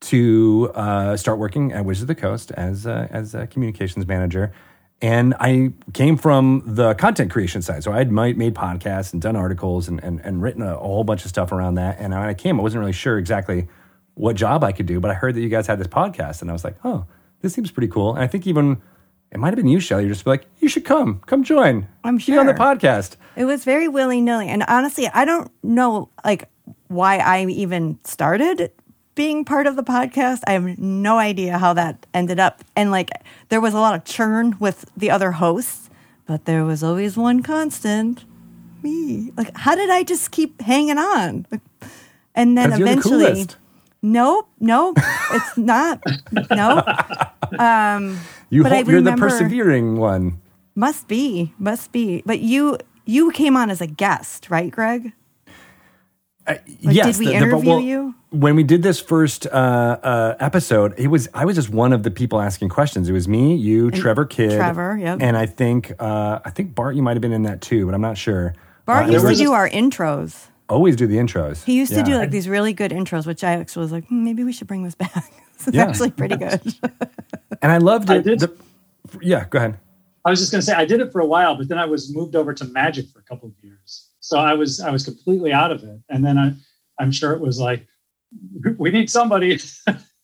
to 0.00 0.70
uh, 0.76 1.16
start 1.16 1.38
working 1.40 1.72
at 1.72 1.84
Wizards 1.84 2.02
of 2.02 2.08
the 2.08 2.14
Coast 2.14 2.52
as 2.52 2.86
as 2.86 3.34
a 3.34 3.46
communications 3.48 4.06
manager. 4.06 4.52
And 5.00 5.34
I 5.38 5.72
came 5.92 6.16
from 6.16 6.62
the 6.66 6.94
content 6.94 7.30
creation 7.30 7.62
side. 7.62 7.84
So 7.84 7.92
I 7.92 7.98
had 7.98 8.10
made, 8.10 8.36
podcasts 8.54 9.12
and 9.12 9.22
done 9.22 9.36
articles 9.36 9.86
and, 9.86 10.02
and, 10.02 10.20
and 10.20 10.42
written 10.42 10.62
a, 10.62 10.74
a 10.74 10.78
whole 10.78 11.04
bunch 11.04 11.24
of 11.24 11.28
stuff 11.28 11.52
around 11.52 11.76
that. 11.76 11.98
And 12.00 12.12
when 12.12 12.22
I 12.22 12.34
came, 12.34 12.58
I 12.58 12.62
wasn't 12.62 12.80
really 12.80 12.92
sure 12.92 13.16
exactly 13.16 13.68
what 14.14 14.34
job 14.34 14.64
I 14.64 14.72
could 14.72 14.86
do, 14.86 14.98
but 14.98 15.10
I 15.10 15.14
heard 15.14 15.36
that 15.36 15.40
you 15.40 15.48
guys 15.48 15.68
had 15.68 15.78
this 15.78 15.86
podcast. 15.86 16.42
And 16.42 16.50
I 16.50 16.52
was 16.52 16.64
like, 16.64 16.76
oh, 16.84 17.06
this 17.40 17.54
seems 17.54 17.70
pretty 17.70 17.88
cool. 17.88 18.14
And 18.14 18.24
I 18.24 18.26
think 18.26 18.46
even 18.48 18.82
it 19.30 19.38
might 19.38 19.48
have 19.48 19.56
been 19.56 19.68
you, 19.68 19.78
Shelly. 19.78 20.04
You're 20.04 20.14
just 20.14 20.26
like, 20.26 20.46
you 20.58 20.68
should 20.68 20.84
come, 20.84 21.20
come 21.26 21.44
join. 21.44 21.86
I'm 22.02 22.16
Be 22.16 22.36
on 22.36 22.46
the 22.46 22.54
podcast. 22.54 23.16
It 23.36 23.44
was 23.44 23.64
very 23.64 23.86
willy 23.86 24.20
nilly. 24.20 24.48
And 24.48 24.64
honestly, 24.66 25.06
I 25.06 25.24
don't 25.24 25.50
know 25.62 26.08
like 26.24 26.48
why 26.88 27.18
I 27.18 27.44
even 27.44 27.98
started 28.04 28.72
being 29.18 29.44
part 29.44 29.66
of 29.66 29.74
the 29.76 29.82
podcast. 29.82 30.40
I 30.46 30.52
have 30.52 30.78
no 30.78 31.18
idea 31.18 31.58
how 31.58 31.72
that 31.74 32.06
ended 32.14 32.38
up. 32.38 32.62
And 32.76 32.90
like 32.90 33.10
there 33.50 33.60
was 33.60 33.74
a 33.74 33.80
lot 33.80 33.94
of 33.94 34.04
churn 34.04 34.54
with 34.60 34.86
the 34.96 35.10
other 35.10 35.32
hosts, 35.32 35.90
but 36.24 36.44
there 36.46 36.64
was 36.64 36.82
always 36.82 37.16
one 37.16 37.42
constant. 37.42 38.24
Me. 38.82 39.32
Like 39.36 39.50
how 39.56 39.74
did 39.74 39.90
I 39.90 40.04
just 40.04 40.30
keep 40.30 40.62
hanging 40.62 40.98
on? 40.98 41.46
And 42.34 42.56
then 42.56 42.70
you're 42.70 42.78
the 42.78 42.84
eventually. 42.84 43.46
Nope, 44.00 44.48
nope, 44.60 44.96
it's 45.32 45.58
not. 45.58 46.00
Nope. 46.50 46.86
Um, 47.58 48.20
You 48.50 48.62
But 48.62 48.72
I 48.72 48.78
you're 48.78 48.96
remember- 49.00 49.26
the 49.26 49.30
persevering 49.38 49.96
one. 49.96 50.38
Must 50.76 51.08
be, 51.08 51.54
must 51.58 51.90
be. 51.92 52.22
But 52.26 52.38
you 52.40 52.76
you 53.06 53.32
came 53.32 53.56
on 53.56 53.70
as 53.70 53.80
a 53.80 53.86
guest, 53.88 54.48
right, 54.50 54.70
Greg? 54.70 55.12
Like, 56.46 56.62
yes, 56.78 57.06
did 57.06 57.18
we 57.18 57.24
the- 57.26 57.32
the- 57.32 57.36
interview 57.36 57.68
well, 57.70 57.80
you? 57.80 58.14
When 58.30 58.56
we 58.56 58.62
did 58.62 58.82
this 58.82 59.00
first 59.00 59.46
uh, 59.46 59.50
uh, 59.50 60.36
episode, 60.38 60.92
it 60.98 61.06
was 61.08 61.28
I 61.32 61.46
was 61.46 61.56
just 61.56 61.70
one 61.70 61.94
of 61.94 62.02
the 62.02 62.10
people 62.10 62.40
asking 62.42 62.68
questions. 62.68 63.08
It 63.08 63.12
was 63.12 63.26
me, 63.26 63.54
you, 63.56 63.90
Trevor 63.90 64.26
Kidd, 64.26 64.50
Trevor, 64.50 64.98
yep. 64.98 65.18
and 65.22 65.34
I 65.34 65.46
think 65.46 65.92
uh, 65.98 66.38
I 66.44 66.50
think 66.50 66.74
Bart, 66.74 66.94
you 66.94 67.02
might 67.02 67.14
have 67.14 67.22
been 67.22 67.32
in 67.32 67.44
that 67.44 67.62
too, 67.62 67.86
but 67.86 67.94
I'm 67.94 68.02
not 68.02 68.18
sure. 68.18 68.54
Bart 68.84 69.06
Uh, 69.06 69.12
used 69.12 69.24
to 69.24 69.28
was 69.30 69.38
do 69.38 69.52
our 69.52 69.66
intros. 69.70 70.46
always 70.68 70.94
do 70.94 71.06
the 71.06 71.16
intros. 71.16 71.64
He 71.64 71.78
used 71.78 71.94
to 71.94 72.02
do 72.02 72.16
like 72.16 72.30
these 72.30 72.50
really 72.50 72.74
good 72.74 72.90
intros, 72.90 73.26
which 73.26 73.42
I 73.42 73.52
actually 73.52 73.84
was 73.84 73.92
like, 73.92 74.06
hmm, 74.08 74.24
maybe 74.24 74.44
we 74.44 74.52
should 74.52 74.66
bring 74.66 74.82
this 74.82 74.94
back. 74.94 75.32
it's 75.54 75.68
Yeah. 75.72 75.86
actually 75.86 76.10
pretty 76.10 76.36
good. 76.44 76.60
and 77.62 77.72
I 77.72 77.78
loved 77.78 78.10
I 78.10 78.16
it. 78.16 78.24
did. 78.24 78.40
the- 78.40 78.52
yeah, 79.22 79.46
go 79.48 79.56
ahead. 79.56 79.78
I 80.26 80.30
was 80.30 80.38
just 80.40 80.52
going 80.52 80.60
to 80.60 80.66
say 80.66 80.74
I 80.74 80.84
did 80.84 81.00
it 81.00 81.10
for 81.12 81.20
a 81.22 81.26
while, 81.26 81.56
but 81.56 81.68
then 81.68 81.78
I 81.78 81.86
was 81.86 82.14
moved 82.14 82.36
over 82.36 82.52
to 82.52 82.64
Magic 82.66 83.06
for 83.08 83.20
a 83.20 83.22
couple 83.22 83.48
of 83.48 83.54
years, 83.62 84.10
so 84.20 84.38
I 84.38 84.52
was 84.52 84.80
I 84.80 84.90
was 84.90 85.02
completely 85.02 85.50
out 85.50 85.72
of 85.72 85.82
it. 85.82 85.98
And 86.10 86.22
then 86.22 86.36
I, 86.36 86.52
I'm 87.00 87.10
sure 87.10 87.32
it 87.32 87.40
was 87.40 87.58
like, 87.58 87.86
we 88.78 88.90
need 88.90 89.10
somebody. 89.10 89.58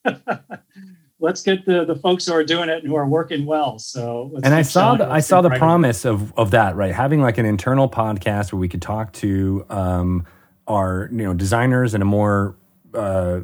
Let's 1.20 1.42
get 1.42 1.64
the 1.64 1.84
the 1.84 1.96
folks 1.96 2.26
who 2.26 2.32
are 2.32 2.44
doing 2.44 2.68
it 2.68 2.78
and 2.78 2.86
who 2.86 2.96
are 2.96 3.06
working 3.06 3.46
well. 3.46 3.78
So, 3.78 4.32
and 4.42 4.52
I 4.52 4.62
saw 4.62 4.96
the. 4.96 5.06
I 5.06 5.20
saw 5.20 5.40
the 5.40 5.50
promise 5.50 6.04
of 6.04 6.32
of 6.36 6.50
that 6.50 6.76
right 6.76 6.94
having 6.94 7.22
like 7.22 7.38
an 7.38 7.46
internal 7.46 7.88
podcast 7.88 8.52
where 8.52 8.60
we 8.60 8.68
could 8.68 8.82
talk 8.82 9.12
to 9.14 9.64
um, 9.70 10.26
our 10.66 11.08
you 11.10 11.24
know 11.24 11.32
designers 11.32 11.94
in 11.94 12.02
a 12.02 12.04
more 12.04 12.56
uh, 12.92 13.40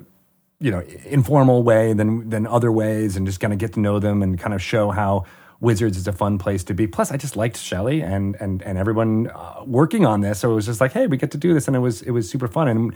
you 0.58 0.70
know 0.70 0.80
informal 1.06 1.62
way 1.62 1.92
than 1.92 2.28
than 2.28 2.46
other 2.46 2.70
ways 2.70 3.16
and 3.16 3.26
just 3.26 3.40
kind 3.40 3.52
of 3.52 3.58
get 3.58 3.72
to 3.74 3.80
know 3.80 3.98
them 3.98 4.22
and 4.22 4.38
kind 4.38 4.52
of 4.52 4.60
show 4.60 4.90
how 4.90 5.24
Wizards 5.60 5.96
is 5.96 6.06
a 6.06 6.12
fun 6.12 6.38
place 6.38 6.64
to 6.64 6.74
be. 6.74 6.86
Plus, 6.86 7.10
I 7.10 7.16
just 7.16 7.36
liked 7.36 7.56
Shelly 7.56 8.02
and 8.02 8.36
and 8.40 8.62
and 8.62 8.76
everyone 8.76 9.28
uh, 9.28 9.62
working 9.64 10.04
on 10.04 10.20
this, 10.20 10.40
so 10.40 10.50
it 10.50 10.54
was 10.54 10.66
just 10.66 10.80
like, 10.80 10.92
hey, 10.92 11.06
we 11.06 11.16
get 11.16 11.30
to 11.30 11.38
do 11.38 11.54
this, 11.54 11.66
and 11.66 11.76
it 11.76 11.80
was 11.80 12.02
it 12.02 12.10
was 12.10 12.28
super 12.28 12.48
fun 12.48 12.68
and. 12.68 12.94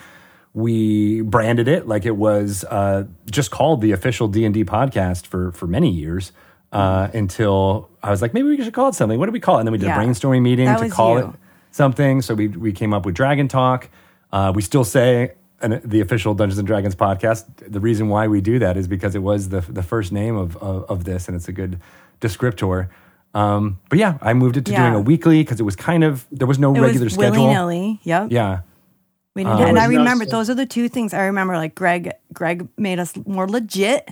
We 0.55 1.21
branded 1.23 1.67
it 1.67 1.89
like 1.89 2.07
it 2.07 2.17
was 2.17 2.65
uh, 2.65 3.05
just 3.29 3.51
called 3.51 3.81
the 3.81 3.91
official 3.93 4.29
D 4.29 4.45
and 4.45 4.55
D 4.55 4.65
podcast 4.65 5.27
for 5.27 5.51
for 5.53 5.67
many 5.67 5.91
years 5.91 6.31
uh, 6.73 7.09
until 7.13 7.91
I 8.05 8.11
was 8.11 8.23
like, 8.23 8.33
maybe 8.35 8.49
we 8.49 8.63
should 8.63 8.73
call 8.73 8.89
it 8.89 8.95
something. 8.95 9.19
What 9.19 9.27
do 9.27 9.33
we 9.33 9.41
call 9.41 9.57
it? 9.57 9.61
And 9.61 9.67
then 9.67 9.73
we 9.73 9.79
did 9.79 9.87
Yeah. 9.87 10.01
a 10.01 10.05
brainstorming 10.07 10.43
meeting 10.43 10.67
That 10.67 10.79
to 10.79 10.89
call 10.89 11.19
you. 11.19 11.25
it 11.27 11.31
something. 11.73 12.23
So 12.23 12.35
we 12.35 12.47
we 12.49 12.73
came 12.73 12.95
up 12.95 13.05
with 13.05 13.17
Dragon 13.17 13.49
Talk. 13.49 13.91
Uh, 14.33 14.53
we 14.55 14.63
still 14.63 14.85
say 14.85 15.33
an, 15.61 15.81
the 15.85 16.01
official 16.01 16.35
Dungeons 16.35 16.59
and 16.59 16.67
Dragons 16.69 16.95
podcast. 16.95 17.45
The 17.67 17.81
reason 17.81 18.09
why 18.09 18.29
we 18.29 18.41
do 18.41 18.61
that 18.61 18.77
is 18.77 18.87
because 18.87 19.17
it 19.17 19.23
was 19.25 19.49
the 19.49 19.61
the 19.61 19.83
first 19.83 20.13
name 20.13 20.37
of 20.37 20.57
of, 20.59 20.85
of 20.89 21.03
this, 21.05 21.27
and 21.27 21.37
it's 21.37 21.49
a 21.49 21.53
good 21.53 21.81
descriptor. 22.21 22.89
Um, 23.35 23.81
but 23.89 23.99
yeah, 23.99 24.19
I 24.23 24.35
moved 24.35 24.57
it 24.57 24.65
to 24.67 24.71
Yeah. 24.73 24.83
doing 24.83 24.95
a 24.95 25.01
weekly 25.01 25.43
because 25.43 25.59
it 25.59 25.65
was 25.65 25.75
kind 25.75 26.05
of 26.05 26.27
there 26.31 26.47
was 26.47 26.61
no 26.61 26.73
It 26.77 26.81
regular 26.81 27.07
was 27.07 27.15
schedule. 27.15 27.43
willy 27.43 27.55
nilly. 27.55 28.01
Yep. 28.05 28.29
Yeah, 28.31 28.61
We 29.35 29.43
didn't, 29.45 29.59
Um, 29.61 29.69
and 29.69 29.79
I 29.79 29.89
There 29.89 29.93
no 29.93 29.99
remember 29.99 30.25
those 30.27 30.49
are 30.49 30.55
the 30.55 30.67
two 30.67 30.89
things 30.89 31.13
I 31.13 31.25
remember. 31.25 31.57
Like 31.57 31.75
Greg, 31.75 32.13
Greg 32.33 32.69
made 32.79 32.99
us 32.99 33.15
more 33.27 33.49
legit. 33.49 34.09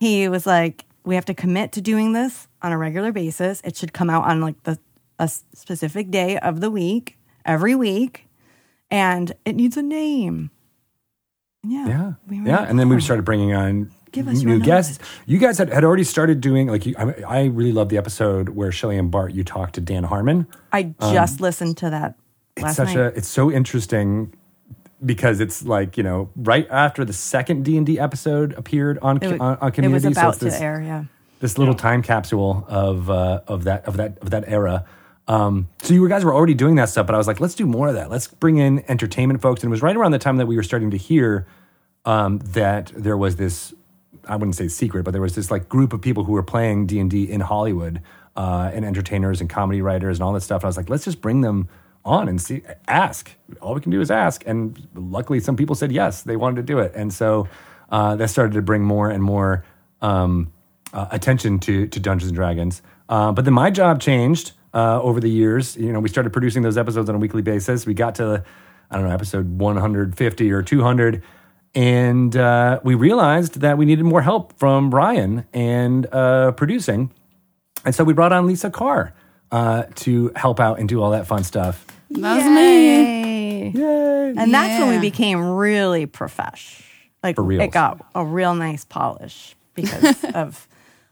He 0.00 0.28
was 0.28 0.46
like, 0.46 0.84
"We 1.04 1.14
have 1.14 1.24
to 1.26 1.34
commit 1.34 1.72
to 1.72 1.80
doing 1.80 2.12
this 2.12 2.48
on 2.60 2.72
a 2.72 2.78
regular 2.78 3.12
basis. 3.12 3.60
It 3.64 3.76
should 3.76 3.92
come 3.92 4.10
out 4.10 4.24
on 4.24 4.40
like 4.40 4.60
the 4.64 4.78
a 5.18 5.24
s- 5.24 5.44
specific 5.54 6.10
day 6.10 6.38
of 6.38 6.60
the 6.60 6.70
week 6.70 7.18
every 7.44 7.76
week, 7.76 8.26
and 8.90 9.32
it 9.44 9.54
needs 9.54 9.76
a 9.76 9.82
name." 9.82 10.50
Yeah, 11.64 11.86
Yeah, 11.86 12.12
we 12.28 12.40
yeah, 12.40 12.62
and 12.68 12.76
then 12.80 12.88
we 12.88 13.00
started 13.00 13.24
bringing 13.24 13.54
on 13.54 13.92
Give 14.10 14.26
us 14.26 14.42
new 14.42 14.58
guests. 14.58 14.98
You 15.26 15.38
guys 15.38 15.56
had, 15.58 15.72
had 15.72 15.84
already 15.84 16.02
started 16.02 16.40
doing 16.40 16.66
like 16.66 16.84
you, 16.84 16.94
I, 16.98 17.14
I 17.26 17.44
really 17.44 17.70
love 17.70 17.88
the 17.88 17.96
episode 17.98 18.48
where 18.50 18.72
Shelly 18.72 18.98
and 18.98 19.10
Bart 19.10 19.32
you 19.32 19.44
talked 19.44 19.76
to 19.76 19.80
Dan 19.80 20.02
Harmon. 20.02 20.48
I 20.72 20.94
just 20.98 21.40
listened 21.40 21.76
to 21.78 21.90
that 21.90 22.08
um, 22.08 22.14
It's 22.56 22.64
last 22.64 22.76
such 22.76 22.88
night. 22.88 22.96
a 22.96 23.04
it's 23.16 23.28
so 23.28 23.50
interesting 23.50 24.34
because 25.04 25.40
it's 25.40 25.64
like 25.64 25.96
you 25.96 26.02
know 26.02 26.30
right 26.36 26.66
after 26.70 27.04
the 27.04 27.12
second 27.12 27.64
D 27.64 27.76
and 27.76 27.86
D 27.86 27.98
episode 27.98 28.52
appeared 28.54 28.98
on 29.00 29.16
it, 29.22 29.40
on, 29.40 29.56
on 29.58 29.68
it 29.68 29.74
Community. 29.74 30.08
was 30.08 30.14
so 30.14 30.20
about 30.20 30.34
it's 30.34 30.42
this, 30.42 30.58
to 30.58 30.62
air. 30.62 30.80
Yeah. 30.82 31.04
this 31.40 31.58
little 31.58 31.74
time 31.74 32.02
capsule 32.02 32.64
of 32.68 33.10
uh, 33.10 33.40
of 33.46 33.64
that 33.64 33.86
of 33.86 33.96
that 33.96 34.18
of 34.18 34.30
that 34.30 34.44
era. 34.46 34.84
Um, 35.28 35.68
so 35.82 35.94
you 35.94 36.06
guys 36.08 36.24
were 36.24 36.34
already 36.34 36.54
doing 36.54 36.74
that 36.76 36.88
stuff, 36.88 37.06
but 37.06 37.14
I 37.14 37.18
was 37.18 37.28
like, 37.28 37.40
let's 37.40 37.54
do 37.54 37.64
more 37.64 37.88
of 37.88 37.94
that. 37.94 38.10
Let's 38.10 38.26
bring 38.26 38.58
in 38.58 38.84
entertainment 38.88 39.40
folks. 39.40 39.62
And 39.62 39.70
it 39.70 39.70
was 39.70 39.80
right 39.80 39.96
around 39.96 40.10
the 40.10 40.18
time 40.18 40.36
that 40.38 40.46
we 40.46 40.56
were 40.56 40.64
starting 40.64 40.90
to 40.90 40.96
hear 40.96 41.46
um, 42.04 42.38
that 42.38 42.92
there 42.96 43.16
was 43.16 43.36
this 43.36 43.72
I 44.28 44.36
wouldn't 44.36 44.56
say 44.56 44.68
secret, 44.68 45.04
but 45.04 45.12
there 45.12 45.22
was 45.22 45.34
this 45.34 45.50
like 45.50 45.68
group 45.68 45.92
of 45.92 46.00
people 46.00 46.24
who 46.24 46.32
were 46.32 46.42
playing 46.42 46.86
D 46.86 47.00
and 47.00 47.10
D 47.10 47.30
in 47.30 47.40
Hollywood, 47.40 48.02
uh, 48.36 48.70
and 48.72 48.84
entertainers 48.84 49.40
and 49.40 49.50
comedy 49.50 49.82
writers 49.82 50.18
and 50.18 50.24
all 50.24 50.32
that 50.32 50.42
stuff. 50.42 50.62
And 50.62 50.66
I 50.66 50.68
was 50.68 50.76
like, 50.76 50.88
let's 50.88 51.04
just 51.04 51.20
bring 51.20 51.40
them 51.40 51.68
on 52.04 52.28
and 52.28 52.40
see, 52.40 52.62
ask. 52.88 53.30
All 53.60 53.74
we 53.74 53.80
can 53.80 53.90
do 53.90 54.00
is 54.00 54.10
ask. 54.10 54.42
And 54.46 54.88
luckily, 54.94 55.40
some 55.40 55.56
people 55.56 55.74
said 55.74 55.92
yes, 55.92 56.22
they 56.22 56.36
wanted 56.36 56.56
to 56.56 56.62
do 56.62 56.78
it, 56.78 56.92
and 56.94 57.12
so 57.12 57.48
uh, 57.90 58.16
that 58.16 58.28
started 58.28 58.54
to 58.54 58.62
bring 58.62 58.82
more 58.82 59.10
and 59.10 59.22
more 59.22 59.64
um, 60.00 60.52
uh, 60.92 61.08
attention 61.10 61.58
to 61.60 61.86
to 61.86 62.00
Dungeons 62.00 62.30
and 62.30 62.36
Dragons. 62.36 62.82
Uh, 63.08 63.32
but 63.32 63.44
then 63.44 63.54
my 63.54 63.70
job 63.70 64.00
changed 64.00 64.52
uh, 64.74 65.00
over 65.02 65.20
the 65.20 65.30
years. 65.30 65.76
You 65.76 65.92
know, 65.92 66.00
we 66.00 66.08
started 66.08 66.32
producing 66.32 66.62
those 66.62 66.78
episodes 66.78 67.08
on 67.08 67.14
a 67.14 67.18
weekly 67.18 67.42
basis. 67.42 67.86
We 67.86 67.94
got 67.94 68.16
to 68.16 68.44
I 68.90 68.96
don't 68.96 69.06
know 69.06 69.14
episode 69.14 69.58
150 69.58 70.52
or 70.52 70.62
200 70.62 71.22
and 71.74 72.36
uh, 72.36 72.80
we 72.82 72.94
realized 72.94 73.60
that 73.60 73.78
we 73.78 73.84
needed 73.84 74.04
more 74.04 74.22
help 74.22 74.58
from 74.58 74.90
Ryan 74.90 75.46
and 75.52 76.06
uh, 76.12 76.52
producing, 76.52 77.10
and 77.84 77.94
so 77.94 78.04
we 78.04 78.12
brought 78.12 78.32
on 78.32 78.46
Lisa 78.46 78.70
Carr 78.70 79.14
uh, 79.50 79.84
to 79.96 80.32
help 80.36 80.60
out 80.60 80.78
and 80.78 80.88
do 80.88 81.02
all 81.02 81.10
that 81.12 81.26
fun 81.26 81.44
stuff. 81.44 81.86
That 82.20 82.36
was 82.36 82.44
me. 82.44 83.62
Yay. 83.64 83.70
Yay! 83.70 84.34
And 84.36 84.52
that's 84.52 84.80
when 84.80 84.90
we 84.90 84.98
became 84.98 85.40
really 85.40 86.06
profesh. 86.06 86.82
Like 87.22 87.36
For 87.36 87.42
reals. 87.44 87.62
it 87.64 87.70
got 87.72 88.04
a 88.14 88.24
real 88.24 88.54
nice 88.54 88.84
polish 88.84 89.54
because 89.74 90.24
of 90.34 90.66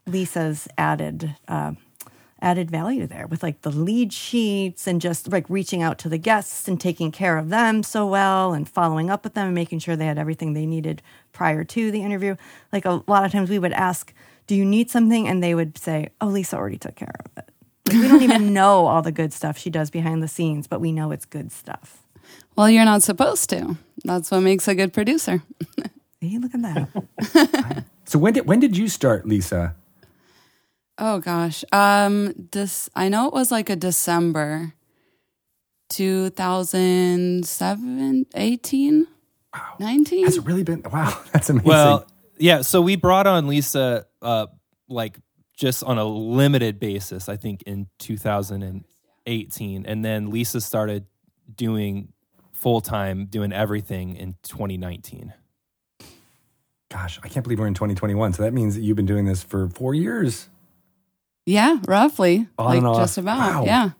Lisa's 0.06 0.66
added 0.76 1.36
uh, 1.46 1.72
added 2.42 2.70
value 2.70 3.06
there 3.06 3.26
with 3.26 3.42
like 3.42 3.62
the 3.62 3.70
lead 3.70 4.12
sheets 4.12 4.86
and 4.86 5.00
just 5.00 5.30
like 5.30 5.48
reaching 5.48 5.82
out 5.82 5.98
to 5.98 6.08
the 6.08 6.18
guests 6.18 6.66
and 6.66 6.80
taking 6.80 7.12
care 7.12 7.36
of 7.38 7.50
them 7.50 7.82
so 7.82 8.06
well 8.06 8.52
and 8.54 8.68
following 8.68 9.10
up 9.10 9.22
with 9.24 9.34
them 9.34 9.46
and 9.46 9.54
making 9.54 9.78
sure 9.78 9.94
they 9.94 10.06
had 10.06 10.18
everything 10.18 10.52
they 10.54 10.66
needed 10.66 11.02
prior 11.32 11.62
to 11.64 11.90
the 11.90 12.02
interview. 12.02 12.34
Like 12.72 12.84
a 12.86 13.02
lot 13.06 13.24
of 13.24 13.30
times 13.32 13.50
we 13.50 13.58
would 13.58 13.72
ask, 13.74 14.12
"Do 14.46 14.54
you 14.56 14.64
need 14.64 14.90
something?" 14.90 15.28
and 15.28 15.42
they 15.42 15.54
would 15.54 15.78
say, 15.78 16.08
"Oh, 16.20 16.26
Lisa 16.26 16.56
already 16.56 16.78
took 16.78 16.96
care 16.96 17.14
of 17.24 17.30
it." 17.38 17.50
Like, 17.92 18.02
we 18.02 18.08
don't 18.08 18.22
even 18.22 18.52
know 18.52 18.86
all 18.86 19.02
the 19.02 19.12
good 19.12 19.32
stuff 19.32 19.58
she 19.58 19.70
does 19.70 19.90
behind 19.90 20.22
the 20.22 20.28
scenes, 20.28 20.66
but 20.66 20.80
we 20.80 20.92
know 20.92 21.10
it's 21.10 21.24
good 21.24 21.52
stuff. 21.52 22.02
Well, 22.56 22.70
you're 22.70 22.84
not 22.84 23.02
supposed 23.02 23.50
to. 23.50 23.76
That's 24.04 24.30
what 24.30 24.40
makes 24.40 24.68
a 24.68 24.74
good 24.74 24.92
producer. 24.92 25.42
hey, 26.20 26.38
look 26.38 26.54
at 26.54 26.62
that. 26.62 27.84
So 28.10 28.18
when 28.18 28.32
did 28.32 28.48
when 28.48 28.58
did 28.58 28.76
you 28.76 28.88
start, 28.88 29.24
Lisa? 29.24 29.76
Oh 30.98 31.20
gosh. 31.20 31.64
Um 31.70 32.48
this 32.50 32.90
I 32.96 33.08
know 33.08 33.28
it 33.28 33.32
was 33.32 33.52
like 33.52 33.70
a 33.70 33.76
December 33.76 34.74
2007 35.90 38.26
18 38.34 39.06
19 39.78 40.24
Has 40.24 40.38
it 40.38 40.44
really 40.44 40.64
been? 40.64 40.82
Wow, 40.92 41.22
that's 41.32 41.48
amazing. 41.50 41.68
Well, 41.68 42.04
yeah. 42.36 42.62
So 42.62 42.82
we 42.82 42.96
brought 42.96 43.28
on 43.28 43.46
Lisa, 43.46 44.06
uh, 44.20 44.48
like 44.88 45.16
just 45.60 45.84
on 45.84 45.98
a 45.98 46.04
limited 46.04 46.80
basis, 46.80 47.28
I 47.28 47.36
think 47.36 47.62
in 47.64 47.86
2018, 47.98 49.86
and 49.86 50.04
then 50.04 50.30
Lisa 50.30 50.58
started 50.58 51.04
doing 51.54 52.14
full 52.52 52.80
time, 52.80 53.26
doing 53.26 53.52
everything 53.52 54.16
in 54.16 54.36
2019. 54.42 55.34
Gosh, 56.90 57.20
I 57.22 57.28
can't 57.28 57.44
believe 57.44 57.58
we're 57.58 57.66
in 57.66 57.74
2021. 57.74 58.32
So 58.32 58.42
that 58.42 58.54
means 58.54 58.74
that 58.74 58.80
you've 58.80 58.96
been 58.96 59.06
doing 59.06 59.26
this 59.26 59.42
for 59.42 59.68
four 59.68 59.94
years. 59.94 60.48
Yeah, 61.44 61.78
roughly. 61.86 62.48
On 62.58 62.66
like 62.66 62.78
and 62.78 62.86
off. 62.86 62.96
just 62.96 63.18
about. 63.18 63.38
Wow. 63.38 63.64
Yeah. 63.66 63.90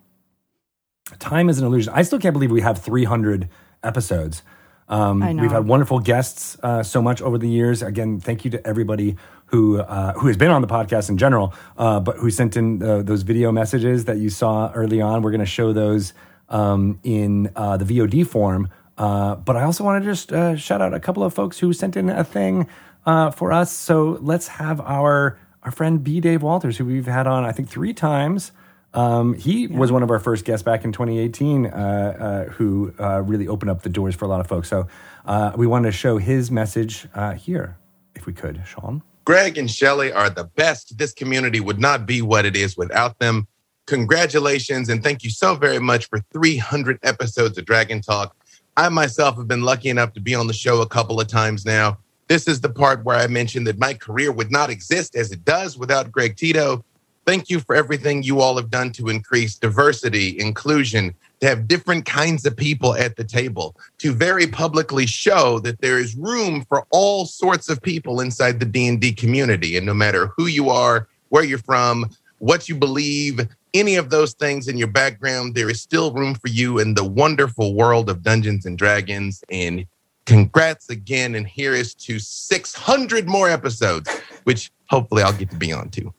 Time 1.19 1.51
is 1.51 1.59
an 1.59 1.67
illusion. 1.67 1.93
I 1.95 2.03
still 2.03 2.19
can't 2.19 2.33
believe 2.33 2.51
we 2.51 2.63
have 2.63 2.79
300 2.79 3.51
episodes. 3.85 4.43
Um, 4.91 5.21
We've 5.21 5.53
had 5.53 5.67
wonderful 5.67 6.01
guests 6.01 6.59
uh, 6.63 6.83
so 6.83 7.01
much 7.01 7.23
over 7.23 7.39
the 7.39 7.49
years. 7.49 7.81
Again, 7.81 8.21
thank 8.21 8.45
you 8.45 8.51
to 8.51 8.67
everybody 8.67 9.17
who 9.47 9.81
uh, 9.81 10.13
who 10.15 10.27
has 10.27 10.37
been 10.37 10.51
on 10.51 10.63
the 10.63 10.69
podcast 10.69 11.09
in 11.09 11.17
general, 11.17 11.55
uh, 11.79 12.01
but 12.01 12.17
who 12.17 12.31
sent 12.31 12.57
in 12.57 12.83
uh, 12.83 13.03
those 13.03 13.23
video 13.23 13.53
messages 13.53 14.05
that 14.07 14.19
you 14.19 14.29
saw 14.29 14.73
early 14.75 15.01
on. 15.01 15.23
We're 15.23 15.31
going 15.31 15.41
to 15.41 15.47
show 15.47 15.73
those 15.73 16.13
um, 16.49 16.99
in 17.05 17.51
uh, 17.55 17.77
the 17.77 17.85
VOD 17.85 18.27
form. 18.27 18.69
Uh, 18.99 19.37
but 19.37 19.57
I 19.57 19.63
also 19.63 19.83
want 19.83 20.03
to 20.03 20.11
just 20.11 20.33
uh, 20.33 20.57
shout 20.57 20.83
out 20.83 20.93
a 20.93 21.01
couple 21.01 21.23
of 21.23 21.33
folks 21.33 21.59
who 21.59 21.73
sent 21.73 21.97
in 21.97 22.11
a 22.11 22.25
thing 22.25 22.67
uh, 23.07 23.31
for 23.31 23.53
us. 23.53 23.73
So 23.73 24.19
let's 24.21 24.49
have 24.49 24.81
our 24.81 25.39
our 25.63 25.71
friend 25.71 26.03
B. 26.03 26.21
Dave 26.21 26.43
Walters, 26.43 26.79
who 26.79 26.85
we've 26.85 27.07
had 27.07 27.27
on 27.27 27.45
I 27.45 27.53
think 27.53 27.69
three 27.69 27.95
times. 27.95 28.53
Um, 28.93 29.35
he 29.35 29.67
was 29.69 29.93
one 29.93 30.03
of 30.03 30.11
our 30.11 30.19
first 30.19 30.45
guests 30.45 30.63
back 30.63 30.85
in 30.85 30.93
2018, 30.93 31.67
uh, 31.67 31.69
uh, 31.71 32.53
who 32.53 32.93
uh, 32.99 33.23
really 33.23 33.47
opened 33.47 33.71
up 33.71 33.83
the 33.83 33.89
doors 33.89 34.15
for 34.15 34.25
a 34.25 34.29
lot 34.29 34.41
of 34.41 34.47
folks. 34.47 34.69
So 34.69 34.89
uh, 35.27 35.53
we 35.57 35.67
wanted 35.67 35.93
to 35.93 35.97
show 35.97 36.19
his 36.19 36.51
message 36.51 37.07
uh, 37.15 37.35
here, 37.35 37.77
if 38.15 38.27
we 38.27 38.33
could, 38.33 38.63
Sean. 38.67 39.03
Greg 39.25 39.57
and 39.59 39.71
Shelly 39.71 40.13
are 40.13 40.29
the 40.29 40.45
best. 40.45 40.99
This 40.99 41.13
community 41.13 41.61
would 41.61 41.79
not 41.79 42.05
be 42.05 42.21
what 42.21 42.45
it 42.45 42.57
is 42.57 42.77
without 42.77 43.19
them. 43.19 43.47
congratulations 43.87 44.89
and 44.89 45.03
thank 45.03 45.25
you 45.25 45.31
so 45.31 45.55
very 45.55 45.79
much 45.79 46.09
for 46.09 46.21
300 46.33 46.99
episodes 47.03 47.59
of 47.59 47.65
Dragon 47.65 48.01
Talk. 48.01 48.37
I 48.77 48.89
myself 48.89 49.37
have 49.37 49.49
been 49.49 49.63
lucky 49.63 49.89
enough 49.89 50.13
to 50.15 50.21
be 50.21 50.35
on 50.35 50.47
the 50.47 50.53
show 50.53 50.81
a 50.81 50.87
couple 50.87 51.21
of 51.21 51.29
times 51.29 51.65
now. 51.65 51.99
This 52.29 52.47
is 52.47 52.61
the 52.61 52.69
part 52.69 53.05
where 53.05 53.17
I 53.17 53.27
mentioned 53.27 53.67
that 53.67 53.79
my 53.79 53.95
career 53.95 54.31
would 54.31 54.53
not 54.53 54.71
exist 54.71 55.17
as 55.17 55.33
it 55.33 55.45
does 55.45 55.77
without 55.77 56.13
Greg 56.13 56.37
Tito. 56.37 56.85
Thank 57.27 57.51
you 57.51 57.61
for 57.61 57.77
everything 57.77 58.23
you 58.23 58.41
all 58.41 58.57
have 58.57 58.71
done 58.71 58.93
to 58.93 59.09
increase 59.09 59.57
diversity, 59.57 60.39
inclusion, 60.41 61.15
to 61.41 61.49
have 61.49 61.69
different 61.69 62.05
kinds 62.05 62.45
of 62.47 62.57
people 62.57 62.95
at 62.95 63.17
the 63.17 63.25
table, 63.25 63.77
to 63.99 64.13
very 64.13 64.47
publicly 64.47 65.07
show 65.07 65.59
that 65.61 65.81
there 65.81 65.99
is 65.99 66.17
room 66.17 66.65
for 66.65 66.87
all 66.91 67.27
sorts 67.27 67.69
of 67.69 67.81
people 67.83 68.21
inside 68.21 68.59
the 68.59 68.67
D&D 68.67 69.13
community 69.13 69.77
and 69.77 69.87
no 69.87 69.95
matter 69.95 70.33
who 70.37 70.47
you 70.47 70.71
are, 70.71 71.09
where 71.29 71.45
you're 71.45 71.59
from, 71.59 72.11
what 72.39 72.69
you 72.69 72.75
believe, 72.75 73.41
any 73.75 73.97
of 73.97 74.11
those 74.11 74.33
things 74.35 74.69
in 74.69 74.77
your 74.77 74.89
background, 74.89 75.55
there 75.55 75.71
is 75.71 75.81
still 75.81 76.13
room 76.13 76.35
for 76.35 76.49
you 76.49 76.79
in 76.79 76.95
the 76.95 77.05
wonderful 77.05 77.75
world 77.75 78.11
of 78.11 78.23
Dungeons 78.23 78.67
and 78.67 78.77
Dragons. 78.77 79.45
And 79.51 79.87
congrats 80.27 80.91
again. 80.91 81.35
And 81.35 81.47
here 81.47 81.75
is 81.75 81.95
to 81.95 82.19
600 82.19 83.29
more 83.29 83.49
episodes, 83.49 84.09
which 84.45 84.73
hopefully 84.87 85.23
I'll 85.23 85.33
get 85.33 85.51
to 85.51 85.57
be 85.57 85.73
on 85.73 85.91
too. 85.91 86.13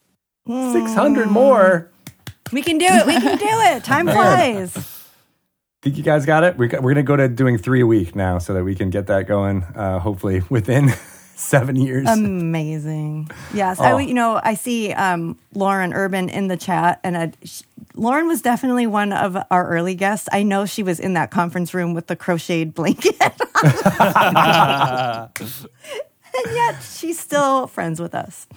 600 0.47 1.29
more. 1.29 1.89
We 2.51 2.61
can 2.61 2.77
do 2.77 2.85
it. 2.85 3.05
We 3.05 3.13
can 3.13 3.37
do 3.37 3.45
it. 3.45 3.83
Time 3.83 4.07
flies. 4.07 4.73
Think 5.81 5.97
you 5.97 6.03
guys 6.03 6.25
got 6.25 6.43
it? 6.43 6.57
We're, 6.57 6.67
we're 6.67 6.93
going 6.93 6.95
to 6.95 7.03
go 7.03 7.15
to 7.15 7.27
doing 7.27 7.57
three 7.57 7.81
a 7.81 7.87
week 7.87 8.15
now 8.15 8.37
so 8.37 8.53
that 8.53 8.63
we 8.63 8.75
can 8.75 8.89
get 8.89 9.07
that 9.07 9.27
going, 9.27 9.63
uh, 9.63 9.99
hopefully 9.99 10.43
within 10.49 10.89
seven 11.35 11.75
years. 11.75 12.07
Amazing. 12.07 13.31
Yes. 13.53 13.77
Oh. 13.79 13.97
I, 13.97 14.01
you 14.01 14.13
know, 14.13 14.39
I 14.43 14.53
see 14.53 14.93
um, 14.93 15.37
Lauren 15.53 15.93
Urban 15.93 16.29
in 16.29 16.49
the 16.49 16.57
chat, 16.57 16.99
and 17.03 17.17
I, 17.17 17.33
sh 17.43 17.63
Lauren 17.95 18.27
was 18.27 18.41
definitely 18.41 18.87
one 18.87 19.11
of 19.11 19.35
our 19.51 19.67
early 19.67 19.95
guests. 19.95 20.29
I 20.31 20.43
know 20.43 20.65
she 20.65 20.81
was 20.81 20.99
in 20.99 21.13
that 21.15 21.29
conference 21.29 21.73
room 21.73 21.93
with 21.93 22.07
the 22.07 22.15
crocheted 22.15 22.73
blanket. 22.73 23.15
and 23.21 23.33
yet 26.55 26.81
she's 26.81 27.19
still 27.19 27.67
friends 27.67 27.99
with 27.99 28.15
us. 28.15 28.47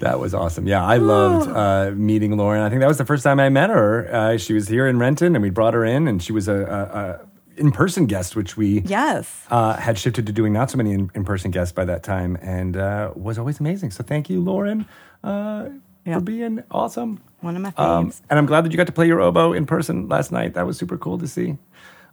That 0.00 0.18
was 0.18 0.34
awesome. 0.34 0.66
Yeah, 0.66 0.84
I 0.84 0.96
loved 0.96 1.48
uh, 1.50 1.92
meeting 1.94 2.36
Lauren. 2.36 2.62
I 2.62 2.68
think 2.68 2.80
that 2.80 2.88
was 2.88 2.98
the 2.98 3.04
first 3.04 3.22
time 3.22 3.38
I 3.40 3.48
met 3.48 3.70
her. 3.70 4.12
Uh, 4.12 4.36
she 4.38 4.52
was 4.52 4.68
here 4.68 4.86
in 4.86 4.98
Renton, 4.98 5.34
and 5.36 5.42
we 5.42 5.50
brought 5.50 5.74
her 5.74 5.84
in, 5.84 6.08
and 6.08 6.22
she 6.22 6.32
was 6.32 6.48
a, 6.48 6.54
a, 6.56 6.98
a 6.98 7.60
in-person 7.60 8.06
guest, 8.06 8.34
which 8.36 8.56
we 8.56 8.80
Yes. 8.82 9.44
uh, 9.50 9.74
had 9.76 9.98
shifted 9.98 10.26
to 10.26 10.32
doing 10.32 10.52
not 10.52 10.70
so 10.70 10.76
many 10.78 10.92
in- 10.92 11.10
in-person 11.14 11.50
guests 11.50 11.72
by 11.72 11.84
that 11.84 12.02
time, 12.02 12.36
and 12.40 12.76
uh, 12.76 13.12
was 13.14 13.38
always 13.38 13.60
amazing. 13.60 13.90
So 13.90 14.02
thank 14.02 14.28
you, 14.30 14.40
Lauren, 14.40 14.86
uh, 15.22 15.68
for 16.04 16.20
being 16.20 16.62
awesome. 16.70 17.20
One 17.40 17.56
of 17.56 17.62
my 17.62 17.70
faves. 17.70 17.78
Um, 17.78 18.12
and 18.30 18.38
I'm 18.38 18.46
glad 18.46 18.64
that 18.64 18.72
you 18.72 18.76
got 18.76 18.86
to 18.86 18.92
play 18.92 19.06
your 19.06 19.20
oboe 19.20 19.52
in 19.52 19.64
person 19.66 20.08
last 20.08 20.32
night. 20.32 20.54
That 20.54 20.66
was 20.66 20.76
super 20.78 20.96
cool 20.98 21.18
to 21.18 21.28
see. 21.28 21.56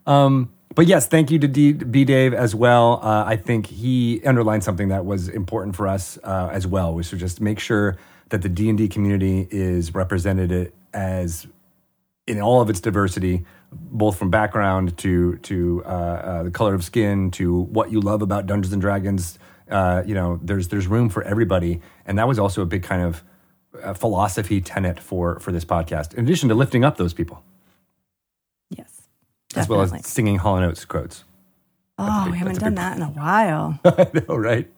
Um, 0.05 0.51
but 0.75 0.85
yes, 0.87 1.07
thank 1.07 1.31
you 1.31 1.39
to 1.39 1.47
D- 1.47 1.73
B 1.73 2.03
Dave 2.03 2.33
as 2.33 2.53
well. 2.53 2.99
Uh, 3.01 3.23
I 3.25 3.35
think 3.35 3.67
he 3.67 4.21
underlined 4.25 4.63
something 4.63 4.89
that 4.89 5.05
was 5.05 5.29
important 5.29 5.75
for 5.75 5.87
us 5.87 6.17
uh, 6.23 6.49
as 6.51 6.67
well, 6.67 6.93
which 6.93 7.11
was 7.11 7.19
just 7.19 7.41
make 7.41 7.59
sure 7.59 7.97
that 8.29 8.41
the 8.41 8.49
D 8.49 8.69
and 8.69 8.77
D 8.77 8.87
community 8.87 9.47
is 9.49 9.95
represented 9.95 10.71
as 10.93 11.47
in 12.27 12.41
all 12.41 12.61
of 12.61 12.69
its 12.69 12.81
diversity, 12.81 13.45
both 13.71 14.17
from 14.17 14.29
background 14.29 14.97
to 14.99 15.37
to 15.37 15.83
uh, 15.85 15.87
uh, 15.87 16.43
the 16.43 16.51
color 16.51 16.73
of 16.73 16.83
skin 16.83 17.31
to 17.31 17.61
what 17.61 17.91
you 17.91 18.01
love 18.01 18.21
about 18.21 18.45
Dungeons 18.45 18.73
and 18.73 18.81
Dragons. 18.81 19.39
Uh, 19.69 20.03
you 20.05 20.13
know, 20.13 20.39
there's 20.43 20.67
there's 20.67 20.87
room 20.87 21.09
for 21.09 21.23
everybody, 21.23 21.81
and 22.05 22.19
that 22.19 22.27
was 22.27 22.37
also 22.37 22.61
a 22.61 22.65
big 22.65 22.83
kind 22.83 23.01
of 23.01 23.23
uh, 23.81 23.93
philosophy 23.93 24.61
tenet 24.61 24.99
for 24.99 25.39
for 25.39 25.51
this 25.51 25.65
podcast. 25.65 26.13
In 26.13 26.25
addition 26.25 26.49
to 26.49 26.55
lifting 26.55 26.83
up 26.83 26.97
those 26.97 27.13
people, 27.13 27.43
yes. 29.55 29.63
as 29.63 29.69
well 29.69 29.81
as 29.81 30.05
singing 30.05 30.37
Hall 30.37 30.57
and 30.57 30.65
Oates 30.65 30.85
quotes. 30.85 31.23
oh, 31.97 32.23
big- 32.25 32.33
we 32.33 32.37
haven't 32.39 32.59
done 32.59 32.75
that 32.75 32.95
in 32.97 33.03
a 33.03 33.07
while. 33.09 33.79
I 33.85 34.07
know, 34.13 34.35
right? 34.35 34.69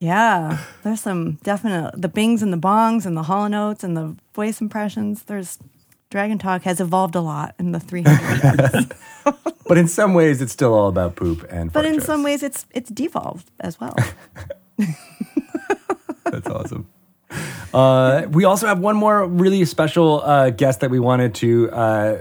Yeah, 0.00 0.58
there's 0.82 1.00
some 1.00 1.38
definite 1.44 1.92
the 2.00 2.08
bings 2.08 2.42
and 2.42 2.52
the 2.52 2.56
bongs 2.58 3.06
and 3.06 3.16
the 3.16 3.22
hollow 3.22 3.46
notes 3.48 3.84
and 3.84 3.96
the 3.96 4.16
voice 4.34 4.60
impressions. 4.60 5.22
There's 5.24 5.58
Dragon 6.10 6.38
Talk 6.38 6.62
has 6.62 6.80
evolved 6.80 7.14
a 7.14 7.20
lot 7.20 7.54
in 7.58 7.70
the 7.72 7.78
300 7.80 8.72
years, 8.74 8.86
But 9.68 9.78
in 9.78 9.86
some 9.88 10.12
ways, 10.14 10.42
it's 10.42 10.52
still 10.52 10.74
all 10.74 10.88
about 10.88 11.14
poop 11.16 11.46
and. 11.48 11.72
but 11.72 11.84
in 11.86 11.94
jokes. 11.94 12.06
some 12.06 12.22
ways 12.24 12.42
it's 12.42 12.66
it's 12.72 12.90
devolved 12.90 13.50
as 13.60 13.78
well. 13.80 13.94
That's 16.24 16.48
awesome. 16.48 16.88
Uh, 17.72 18.26
we 18.30 18.44
also 18.44 18.66
have 18.66 18.78
one 18.78 18.96
more 18.96 19.26
really 19.26 19.64
special 19.64 20.20
uh, 20.22 20.50
guest 20.50 20.80
that 20.80 20.90
we 20.90 20.98
wanted 20.98 21.34
to 21.36 21.70
uh, 21.70 22.18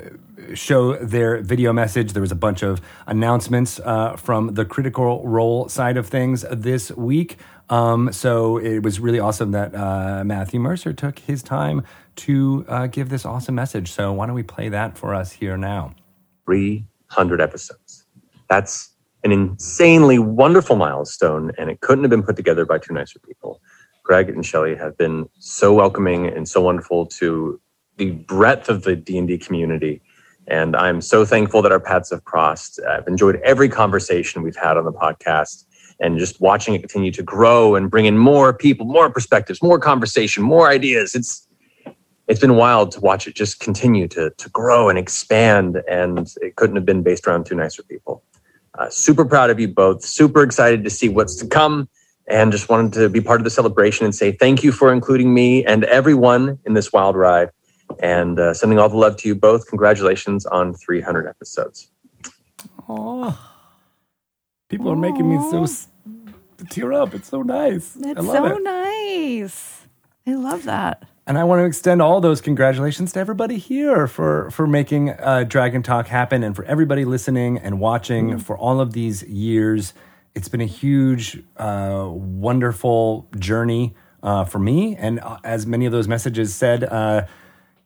show 0.55 0.95
their 0.97 1.41
video 1.41 1.73
message. 1.73 2.13
There 2.13 2.21
was 2.21 2.31
a 2.31 2.35
bunch 2.35 2.63
of 2.63 2.81
announcements 3.07 3.79
uh, 3.79 4.15
from 4.15 4.53
the 4.53 4.65
Critical 4.65 5.25
Role 5.27 5.69
side 5.69 5.97
of 5.97 6.07
things 6.07 6.45
this 6.51 6.91
week. 6.91 7.37
Um, 7.69 8.11
so 8.11 8.57
it 8.57 8.79
was 8.79 8.99
really 8.99 9.19
awesome 9.19 9.51
that 9.51 9.73
uh, 9.73 10.23
Matthew 10.25 10.59
Mercer 10.59 10.93
took 10.93 11.19
his 11.19 11.41
time 11.41 11.83
to 12.17 12.65
uh, 12.67 12.87
give 12.87 13.09
this 13.09 13.25
awesome 13.25 13.55
message. 13.55 13.91
So 13.91 14.11
why 14.11 14.25
don't 14.25 14.35
we 14.35 14.43
play 14.43 14.69
that 14.69 14.97
for 14.97 15.15
us 15.15 15.31
here 15.31 15.57
now? 15.57 15.95
300 16.45 17.39
episodes. 17.39 18.05
That's 18.49 18.91
an 19.23 19.31
insanely 19.31 20.19
wonderful 20.19 20.75
milestone, 20.75 21.51
and 21.57 21.69
it 21.69 21.81
couldn't 21.81 22.03
have 22.03 22.11
been 22.11 22.23
put 22.23 22.35
together 22.35 22.65
by 22.65 22.79
two 22.79 22.93
nicer 22.93 23.19
people. 23.19 23.61
Greg 24.03 24.29
and 24.29 24.45
Shelly 24.45 24.75
have 24.75 24.97
been 24.97 25.29
so 25.39 25.73
welcoming 25.73 26.27
and 26.27 26.49
so 26.49 26.61
wonderful 26.61 27.05
to 27.05 27.61
the 27.97 28.11
breadth 28.11 28.67
of 28.67 28.83
the 28.83 28.95
D&D 28.95 29.37
community. 29.37 30.01
And 30.47 30.75
I'm 30.75 31.01
so 31.01 31.25
thankful 31.25 31.61
that 31.61 31.71
our 31.71 31.79
paths 31.79 32.09
have 32.11 32.23
crossed. 32.23 32.79
I've 32.89 33.07
enjoyed 33.07 33.39
every 33.43 33.69
conversation 33.69 34.41
we've 34.41 34.55
had 34.55 34.77
on 34.77 34.85
the 34.85 34.91
podcast 34.91 35.65
and 35.99 36.17
just 36.17 36.41
watching 36.41 36.73
it 36.73 36.79
continue 36.79 37.11
to 37.11 37.23
grow 37.23 37.75
and 37.75 37.89
bring 37.89 38.05
in 38.05 38.17
more 38.17 38.53
people, 38.53 38.85
more 38.85 39.09
perspectives, 39.09 39.61
more 39.61 39.79
conversation, 39.79 40.43
more 40.43 40.67
ideas. 40.67 41.15
It's 41.15 41.47
it's 42.27 42.39
been 42.39 42.55
wild 42.55 42.91
to 42.91 42.99
watch 43.01 43.27
it 43.27 43.35
just 43.35 43.59
continue 43.59 44.07
to, 44.07 44.29
to 44.29 44.49
grow 44.49 44.87
and 44.87 44.97
expand. 44.97 45.81
And 45.89 46.31
it 46.41 46.55
couldn't 46.55 46.77
have 46.77 46.85
been 46.85 47.03
based 47.03 47.27
around 47.27 47.45
two 47.45 47.55
nicer 47.55 47.83
people. 47.83 48.23
Uh, 48.79 48.89
super 48.89 49.25
proud 49.25 49.49
of 49.49 49.59
you 49.59 49.67
both. 49.67 50.01
Super 50.01 50.41
excited 50.41 50.85
to 50.85 50.89
see 50.89 51.09
what's 51.09 51.35
to 51.37 51.47
come. 51.47 51.89
And 52.27 52.51
just 52.51 52.69
wanted 52.69 52.93
to 52.93 53.09
be 53.09 53.19
part 53.19 53.41
of 53.41 53.43
the 53.43 53.49
celebration 53.49 54.05
and 54.05 54.15
say 54.15 54.31
thank 54.31 54.63
you 54.63 54.71
for 54.71 54.93
including 54.93 55.33
me 55.33 55.65
and 55.65 55.83
everyone 55.83 56.57
in 56.65 56.73
this 56.73 56.93
wild 56.93 57.17
ride. 57.17 57.49
And 57.99 58.39
uh, 58.39 58.53
sending 58.53 58.79
all 58.79 58.89
the 58.89 58.97
love 58.97 59.17
to 59.17 59.27
you 59.27 59.35
both. 59.35 59.67
Congratulations 59.67 60.45
on 60.45 60.73
300 60.73 61.27
episodes. 61.27 61.91
Oh, 62.89 63.37
people 64.69 64.91
are 64.91 64.95
making 64.97 65.29
me 65.29 65.39
so 65.51 65.67
tear 66.69 66.93
up. 66.93 67.13
It's 67.13 67.29
so 67.29 67.41
nice. 67.43 67.97
I 68.03 68.11
It's 68.11 68.21
love 68.21 68.47
so 68.49 68.57
it. 68.57 68.63
nice. 68.63 69.87
I 70.27 70.35
love 70.35 70.63
that. 70.65 71.03
And 71.27 71.37
I 71.37 71.43
want 71.45 71.61
to 71.61 71.65
extend 71.65 72.01
all 72.01 72.21
those 72.21 72.41
congratulations 72.41 73.13
to 73.13 73.19
everybody 73.19 73.57
here 73.57 74.07
for 74.07 74.51
for 74.51 74.67
making 74.67 75.11
uh, 75.11 75.45
Dragon 75.47 75.83
Talk 75.83 76.07
happen, 76.07 76.43
and 76.43 76.55
for 76.55 76.65
everybody 76.65 77.05
listening 77.05 77.57
and 77.59 77.79
watching 77.79 78.37
for 78.39 78.57
all 78.57 78.81
of 78.81 78.93
these 78.93 79.23
years. 79.23 79.93
It's 80.35 80.49
been 80.49 80.61
a 80.61 80.65
huge, 80.67 81.43
uh, 81.57 82.07
wonderful 82.09 83.27
journey 83.39 83.95
uh, 84.23 84.45
for 84.45 84.59
me, 84.59 84.95
and 84.97 85.19
uh, 85.21 85.37
as 85.43 85.67
many 85.67 85.85
of 85.85 85.91
those 85.93 86.07
messages 86.07 86.55
said, 86.55 86.83
uh, 86.85 87.25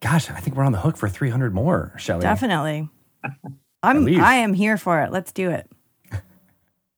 gosh, 0.05 0.29
I 0.29 0.39
think 0.39 0.55
we're 0.55 0.63
on 0.63 0.71
the 0.71 0.79
hook 0.79 0.97
for 0.97 1.09
300 1.09 1.51
more, 1.51 1.91
Shelly. 1.97 2.21
Definitely. 2.21 2.87
I'm. 3.81 4.07
I 4.21 4.35
am 4.35 4.53
here 4.53 4.77
for 4.77 5.01
it. 5.01 5.11
Let's 5.11 5.31
do 5.31 5.49
it. 5.49 5.67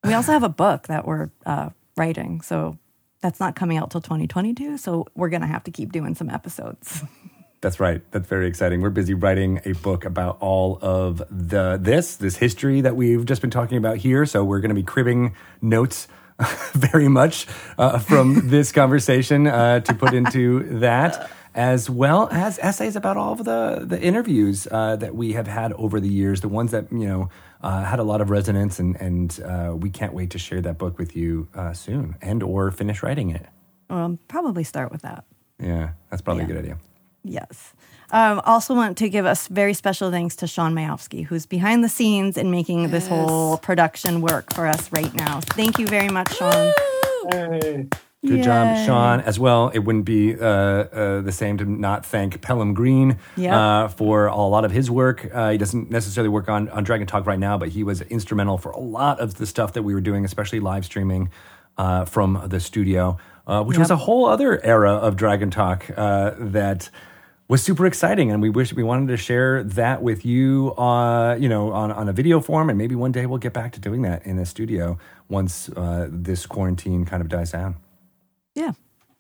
We 0.04 0.14
also 0.14 0.34
have 0.34 0.44
a 0.44 0.50
book 0.50 0.88
that 0.88 1.08
we're 1.08 1.30
uh, 1.46 1.70
writing, 1.96 2.42
so 2.42 2.78
that's 3.22 3.40
not 3.40 3.56
coming 3.56 3.78
out 3.78 3.92
till 3.92 4.02
2022. 4.02 4.78
So 4.78 5.06
we're 5.16 5.30
gonna 5.30 5.48
have 5.48 5.64
to 5.66 5.72
keep 5.72 5.94
doing 5.94 6.16
some 6.16 6.30
episodes. 6.30 7.04
That's 7.60 7.80
right. 7.80 8.04
That's 8.12 8.28
very 8.28 8.48
exciting. 8.48 8.82
We're 8.82 8.92
busy 8.92 9.16
writing 9.16 9.62
a 9.66 9.72
book 9.72 10.06
about 10.06 10.38
all 10.42 10.78
of 10.80 11.24
the 11.32 11.80
this 11.82 12.18
this 12.18 12.38
history 12.38 12.82
that 12.82 12.96
we've 12.96 13.26
just 13.26 13.42
been 13.42 13.50
talking 13.50 13.80
about 13.80 13.98
here. 13.98 14.28
So 14.28 14.44
we're 14.44 14.60
going 14.60 14.70
to 14.70 14.76
be 14.76 14.84
cribbing 14.84 15.36
notes 15.60 16.08
very 16.74 17.08
much 17.08 17.48
uh, 17.80 17.98
from 17.98 18.42
this 18.50 18.72
conversation 18.72 19.48
uh, 19.48 19.80
to 19.80 19.94
put 19.96 20.14
into 20.14 20.80
that, 20.80 21.32
as 21.58 21.90
well 21.90 22.30
as 22.32 22.60
essays 22.60 22.96
about 22.96 23.18
all 23.18 23.34
of 23.34 23.44
the 23.44 23.84
the 23.84 24.00
interviews 24.00 24.68
uh, 24.70 24.96
that 24.96 25.16
we 25.16 25.34
have 25.34 25.48
had 25.48 25.74
over 25.74 26.00
the 26.00 26.08
years, 26.08 26.40
the 26.42 26.48
ones 26.48 26.72
that 26.72 26.90
you 26.92 27.08
know 27.08 27.30
uh, 27.62 27.84
had 27.84 28.00
a 28.00 28.04
lot 28.04 28.22
of 28.22 28.30
resonance, 28.30 28.80
and 28.80 28.96
and 29.02 29.40
uh, 29.44 29.76
we 29.76 29.90
can't 29.90 30.14
wait 30.14 30.30
to 30.30 30.38
share 30.38 30.62
that 30.62 30.78
book 30.78 30.98
with 31.00 31.18
you 31.18 31.50
uh, 31.56 31.74
soon, 31.74 32.16
and 32.22 32.44
or 32.44 32.72
finish 32.72 33.02
writing 33.04 33.32
it. 33.32 33.48
Um, 33.90 34.20
probably 34.28 34.64
start 34.64 34.92
with 34.92 35.02
that. 35.02 35.26
Yeah, 35.60 35.90
that's 36.10 36.22
probably 36.22 36.44
a 36.44 36.48
good 36.48 36.58
idea. 36.58 36.78
Yes. 37.24 37.74
Um, 38.12 38.40
also 38.46 38.74
want 38.74 38.98
to 39.00 39.10
give 39.10 39.26
us 39.26 39.48
very 39.48 39.74
special 39.74 40.12
thanks 40.12 40.38
to 40.38 40.48
Sean 40.48 40.74
Mayowski, 40.74 41.26
who's 41.26 41.46
behind 41.46 41.84
the 41.84 41.90
scenes 41.90 42.38
and 42.38 42.52
making 42.52 42.90
this 42.92 43.08
whole 43.08 43.58
production 43.58 44.22
work 44.22 44.54
for 44.54 44.66
us 44.66 44.90
right 44.94 45.14
now. 45.14 45.42
Thank 45.42 45.78
you 45.78 45.88
very 45.88 46.08
much, 46.08 46.34
Sean. 46.38 46.72
Hey. 47.32 47.88
Good 48.28 48.44
job, 48.44 48.86
Sean. 48.86 49.22
As 49.22 49.40
well, 49.40 49.70
it 49.70 49.80
wouldn't 49.80 50.06
be 50.06 50.36
uh, 50.36 50.46
uh, 50.46 51.22
the 51.22 51.32
same 51.32 51.58
to 51.58 51.66
not 51.66 52.06
thank 52.06 52.42
Pelham 52.42 52.74
Green 52.74 53.18
Yep. 53.38 53.54
uh, 53.54 53.88
for 53.88 54.28
a 54.28 54.36
lot 54.36 54.66
of 54.66 54.72
his 54.72 54.92
work. 54.92 55.30
Uh, 55.34 55.52
he 55.52 55.58
doesn't 55.58 55.90
necessarily 55.90 56.30
work 56.30 56.50
on, 56.50 56.70
on 56.70 56.84
Dragon 56.84 57.08
Talk 57.08 57.26
right 57.26 57.40
now, 57.40 57.58
but 57.58 57.70
he 57.70 57.84
was 57.84 58.02
instrumental 58.04 58.58
for 58.58 58.72
a 58.72 58.80
lot 58.80 59.20
of 59.20 59.36
the 59.36 59.46
stuff 59.46 59.74
that 59.74 59.84
we 59.84 59.94
were 59.94 60.02
doing, 60.02 60.26
especially 60.26 60.60
live 60.60 60.86
streaming 60.86 61.30
uh, 61.78 62.06
from 62.06 62.42
the 62.48 62.60
studio, 62.60 63.18
uh, 63.46 63.64
which 63.64 63.78
was 63.78 63.92
a 63.92 63.96
whole 63.96 64.26
other 64.26 64.64
era 64.64 64.94
of 64.94 65.16
Dragon 65.16 65.50
Talk 65.50 65.90
uh, 65.96 66.32
that 66.38 66.90
was 67.48 67.64
super 67.64 67.86
exciting 67.86 68.30
and 68.30 68.42
we 68.42 68.50
wish 68.50 68.74
we 68.74 68.84
wanted 68.84 69.08
to 69.08 69.16
share 69.16 69.64
that 69.64 70.02
with 70.02 70.26
you 70.26 70.74
uh, 70.78 71.34
you 71.40 71.48
know 71.48 71.72
on, 71.72 71.94
on 71.94 72.10
a 72.10 72.12
video 72.12 72.42
form 72.42 72.70
and 72.70 72.78
maybe 72.78 72.94
one 72.94 73.14
day 73.14 73.26
we'll 73.26 73.38
get 73.38 73.54
back 73.54 73.72
to 73.72 73.80
doing 73.80 74.02
that 74.02 74.26
in 74.26 74.38
a 74.38 74.46
studio 74.46 74.98
once 75.30 75.70
uh, 75.70 76.10
this 76.12 76.46
quarantine 76.46 77.06
kind 77.06 77.22
of 77.22 77.30
dies 77.30 77.52
down 77.54 77.78
Yeah. 78.58 78.72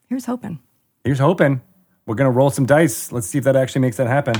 Here's 0.09 0.25
hoping. 0.25 0.59
Here's 1.03 1.19
hoping. 1.19 1.61
We're 2.05 2.15
gonna 2.15 2.31
roll 2.31 2.49
some 2.49 2.65
dice. 2.65 3.11
Let's 3.11 3.27
see 3.27 3.37
if 3.37 3.43
that 3.43 3.55
actually 3.55 3.81
makes 3.81 3.97
that 3.97 4.07
happen. 4.07 4.35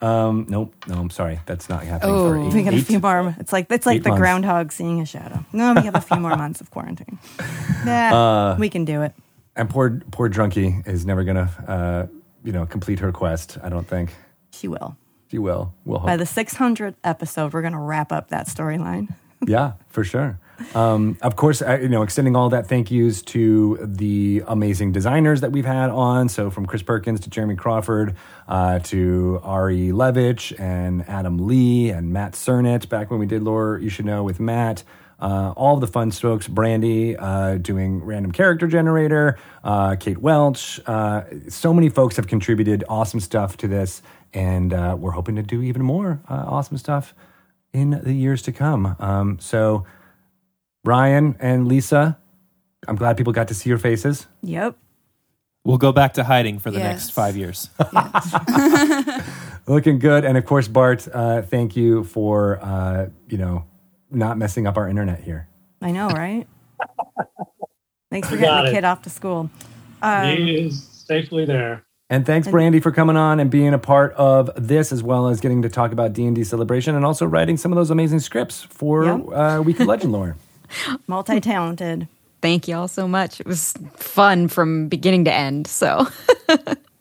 Um, 0.00 0.46
nope, 0.48 0.74
no, 0.88 0.96
I'm 0.96 1.10
sorry, 1.10 1.38
that's 1.46 1.68
not 1.68 1.84
happening. 1.84 2.12
for 2.14 2.36
Oh. 2.36 2.46
eight, 2.48 2.52
We 2.54 2.62
got 2.64 2.74
a 2.74 2.76
eight- 2.78 2.86
few 2.86 2.98
more. 2.98 3.34
It's 3.38 3.52
like 3.52 3.70
it's 3.70 3.86
like 3.86 4.02
the 4.02 4.08
months. 4.10 4.20
groundhog 4.20 4.72
seeing 4.72 5.00
a 5.00 5.06
shadow. 5.06 5.44
No, 5.52 5.74
we 5.74 5.82
have 5.82 5.94
a 5.94 6.00
few 6.00 6.16
more 6.18 6.36
months 6.44 6.60
of 6.60 6.70
quarantine. 6.70 7.18
Nah, 7.86 8.12
Uh, 8.52 8.56
we 8.58 8.68
can 8.68 8.84
do 8.84 9.02
it. 9.02 9.14
And 9.56 9.70
poor, 9.70 10.00
poor 10.10 10.28
drunkie 10.28 10.86
is 10.88 11.06
never 11.06 11.22
gonna, 11.24 11.50
uh, 11.66 12.06
you 12.44 12.52
know, 12.52 12.66
complete 12.66 12.98
her 13.00 13.12
quest. 13.12 13.58
I 13.62 13.68
don't 13.68 13.86
think 13.86 14.12
She 14.50 14.66
will. 14.68 14.96
she 15.30 15.38
will. 15.38 15.72
We'll 15.84 15.98
hope. 16.00 16.06
By 16.08 16.16
the 16.16 16.24
600th 16.26 16.94
episode, 17.04 17.52
we're 17.52 17.62
going 17.62 17.72
to 17.74 17.78
wrap 17.78 18.10
up 18.12 18.28
that 18.28 18.46
storyline. 18.48 19.14
yeah, 19.46 19.72
for 19.88 20.04
sure. 20.04 20.38
Um, 20.74 21.18
of 21.22 21.36
course, 21.36 21.62
I, 21.62 21.78
you 21.78 21.88
know, 21.88 22.02
extending 22.02 22.36
all 22.36 22.50
that 22.50 22.68
thank 22.68 22.90
yous 22.90 23.22
to 23.22 23.78
the 23.82 24.42
amazing 24.46 24.92
designers 24.92 25.40
that 25.40 25.52
we've 25.52 25.64
had 25.66 25.90
on. 25.90 26.28
So 26.28 26.50
from 26.50 26.66
Chris 26.66 26.82
Perkins 26.82 27.20
to 27.20 27.30
Jeremy 27.30 27.56
Crawford 27.56 28.16
uh, 28.48 28.78
to 28.80 29.40
Ari 29.42 29.88
Levitch 29.88 30.58
and 30.58 31.08
Adam 31.08 31.46
Lee 31.46 31.90
and 31.90 32.12
Matt 32.12 32.32
Sernett 32.32 32.88
back 32.88 33.10
when 33.10 33.20
we 33.20 33.26
did 33.26 33.42
Lore 33.42 33.78
You 33.78 33.88
Should 33.88 34.06
Know 34.06 34.22
with 34.22 34.40
Matt. 34.40 34.84
Uh, 35.22 35.54
all 35.56 35.76
the 35.76 35.86
fun 35.86 36.10
strokes, 36.10 36.48
Brandy 36.48 37.16
uh, 37.16 37.56
doing 37.56 38.02
random 38.02 38.32
character 38.32 38.66
generator, 38.66 39.38
uh, 39.62 39.94
Kate 39.94 40.18
Welch. 40.18 40.80
Uh, 40.84 41.22
so 41.48 41.72
many 41.72 41.88
folks 41.88 42.16
have 42.16 42.26
contributed 42.26 42.82
awesome 42.88 43.20
stuff 43.20 43.56
to 43.58 43.68
this, 43.68 44.02
and 44.34 44.74
uh, 44.74 44.96
we're 44.98 45.12
hoping 45.12 45.36
to 45.36 45.42
do 45.42 45.62
even 45.62 45.82
more 45.82 46.20
uh, 46.28 46.44
awesome 46.48 46.76
stuff 46.76 47.14
in 47.72 48.00
the 48.02 48.12
years 48.12 48.42
to 48.42 48.52
come. 48.52 48.96
Um, 48.98 49.38
so, 49.38 49.86
Ryan 50.84 51.36
and 51.38 51.68
Lisa, 51.68 52.18
I'm 52.88 52.96
glad 52.96 53.16
people 53.16 53.32
got 53.32 53.48
to 53.48 53.54
see 53.54 53.68
your 53.68 53.78
faces. 53.78 54.26
Yep. 54.42 54.76
We'll 55.64 55.78
go 55.78 55.92
back 55.92 56.14
to 56.14 56.24
hiding 56.24 56.58
for 56.58 56.70
the 56.72 56.78
Yes. 56.80 56.92
next 56.92 57.10
five 57.10 57.36
years. 57.36 57.70
Looking 59.68 60.00
good, 60.00 60.24
and 60.24 60.36
of 60.36 60.44
course, 60.44 60.66
Bart, 60.66 61.06
uh, 61.12 61.42
thank 61.42 61.76
you 61.76 62.02
for 62.02 62.58
uh, 62.60 63.06
you 63.28 63.38
know 63.38 63.64
not 64.10 64.36
messing 64.38 64.66
up 64.66 64.76
our 64.76 64.88
internet 64.88 65.20
here. 65.22 65.46
I 65.80 65.92
know, 65.92 66.08
right? 66.08 66.46
Thanks 68.10 68.28
for 68.28 68.36
getting 68.36 68.64
the 68.64 68.70
it. 68.70 68.74
kid 68.74 68.84
off 68.84 69.02
to 69.02 69.10
school. 69.10 69.48
Um, 70.02 70.36
he 70.36 70.56
is 70.66 70.82
safely 70.82 71.44
there. 71.46 71.84
And 72.10 72.26
thanks, 72.26 72.46
Brandy, 72.46 72.78
for 72.80 72.90
coming 72.92 73.16
on 73.16 73.40
and 73.40 73.50
being 73.50 73.72
a 73.72 73.78
part 73.78 74.12
of 74.14 74.50
this, 74.56 74.92
as 74.92 75.02
well 75.02 75.28
as 75.28 75.40
getting 75.40 75.62
to 75.62 75.70
talk 75.70 75.92
about 75.92 76.12
D 76.12 76.26
and 76.26 76.34
D 76.36 76.44
celebration, 76.44 76.94
and 76.94 77.06
also 77.06 77.24
writing 77.24 77.56
some 77.56 77.72
of 77.72 77.76
those 77.76 77.90
amazing 77.90 78.18
scripts 78.20 78.62
for 78.64 79.04
Yeah. 79.04 79.12
uh, 79.58 79.62
Weekly 79.62 79.86
Legend 79.86 80.12
Lore. 80.12 80.36
Multi 81.06 81.40
talented. 81.40 82.08
Thank 82.40 82.66
you 82.66 82.76
all 82.76 82.88
so 82.88 83.06
much. 83.06 83.40
It 83.40 83.46
was 83.46 83.72
fun 83.94 84.48
from 84.48 84.88
beginning 84.88 85.24
to 85.26 85.32
end. 85.32 85.66
So 85.66 86.08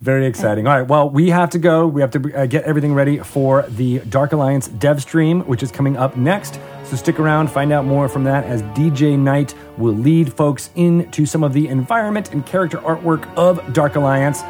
Very 0.00 0.26
exciting. 0.26 0.68
All 0.68 0.78
right. 0.78 0.88
Well, 0.88 1.10
we 1.10 1.30
have 1.30 1.50
to 1.50 1.58
go. 1.58 1.88
We 1.88 2.00
have 2.02 2.12
to 2.12 2.32
uh, 2.32 2.46
get 2.46 2.62
everything 2.62 2.94
ready 2.94 3.18
for 3.18 3.62
the 3.62 3.98
Dark 4.00 4.30
Alliance 4.32 4.68
dev 4.68 5.02
stream, 5.02 5.40
which 5.40 5.60
is 5.60 5.72
coming 5.72 5.96
up 5.96 6.16
next. 6.16 6.60
So 6.84 6.94
stick 6.94 7.18
around, 7.18 7.50
find 7.50 7.72
out 7.72 7.84
more 7.84 8.08
from 8.08 8.22
that 8.24 8.44
as 8.44 8.62
DJ 8.62 9.18
Knight 9.18 9.54
will 9.76 9.94
lead 9.94 10.32
folks 10.32 10.70
into 10.76 11.26
some 11.26 11.42
of 11.42 11.52
the 11.52 11.66
environment 11.66 12.32
and 12.32 12.46
character 12.46 12.78
artwork 12.78 13.28
of 13.36 13.72
Dark 13.72 13.96
Alliance. 13.96 14.42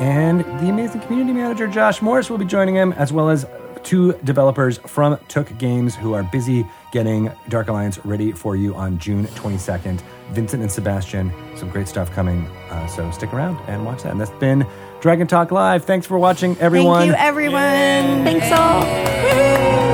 And 0.00 0.40
the 0.40 0.68
amazing 0.68 1.00
community 1.02 1.32
manager, 1.32 1.68
Josh 1.68 2.02
Morris, 2.02 2.28
will 2.28 2.38
be 2.38 2.44
joining 2.44 2.74
him, 2.74 2.92
as 2.94 3.12
well 3.12 3.30
as 3.30 3.46
two 3.86 4.12
developers 4.24 4.78
from 4.78 5.16
Tuque 5.28 5.56
Games 5.58 5.94
who 5.94 6.12
are 6.12 6.24
busy 6.24 6.66
getting 6.90 7.30
Dark 7.48 7.68
Alliance 7.68 8.04
ready 8.04 8.32
for 8.32 8.56
you 8.56 8.74
on 8.74 8.98
June 8.98 9.26
22nd. 9.26 10.02
Vincent 10.32 10.60
and 10.60 10.70
Sebastian, 10.70 11.32
some 11.54 11.70
great 11.70 11.86
stuff 11.86 12.10
coming. 12.12 12.46
Uh, 12.68 12.86
so 12.88 13.08
stick 13.12 13.32
around 13.32 13.56
and 13.68 13.84
watch 13.84 14.02
that. 14.02 14.10
And 14.10 14.20
that's 14.20 14.30
been 14.32 14.66
Dragon 15.00 15.28
Talk 15.28 15.52
Live. 15.52 15.84
Thanks 15.84 16.04
for 16.06 16.18
watching, 16.18 16.56
everyone. 16.58 17.08
Thank 17.08 17.10
you, 17.12 17.16
everyone. 17.16 18.24
thanks 18.24 18.50
all. 18.50 19.85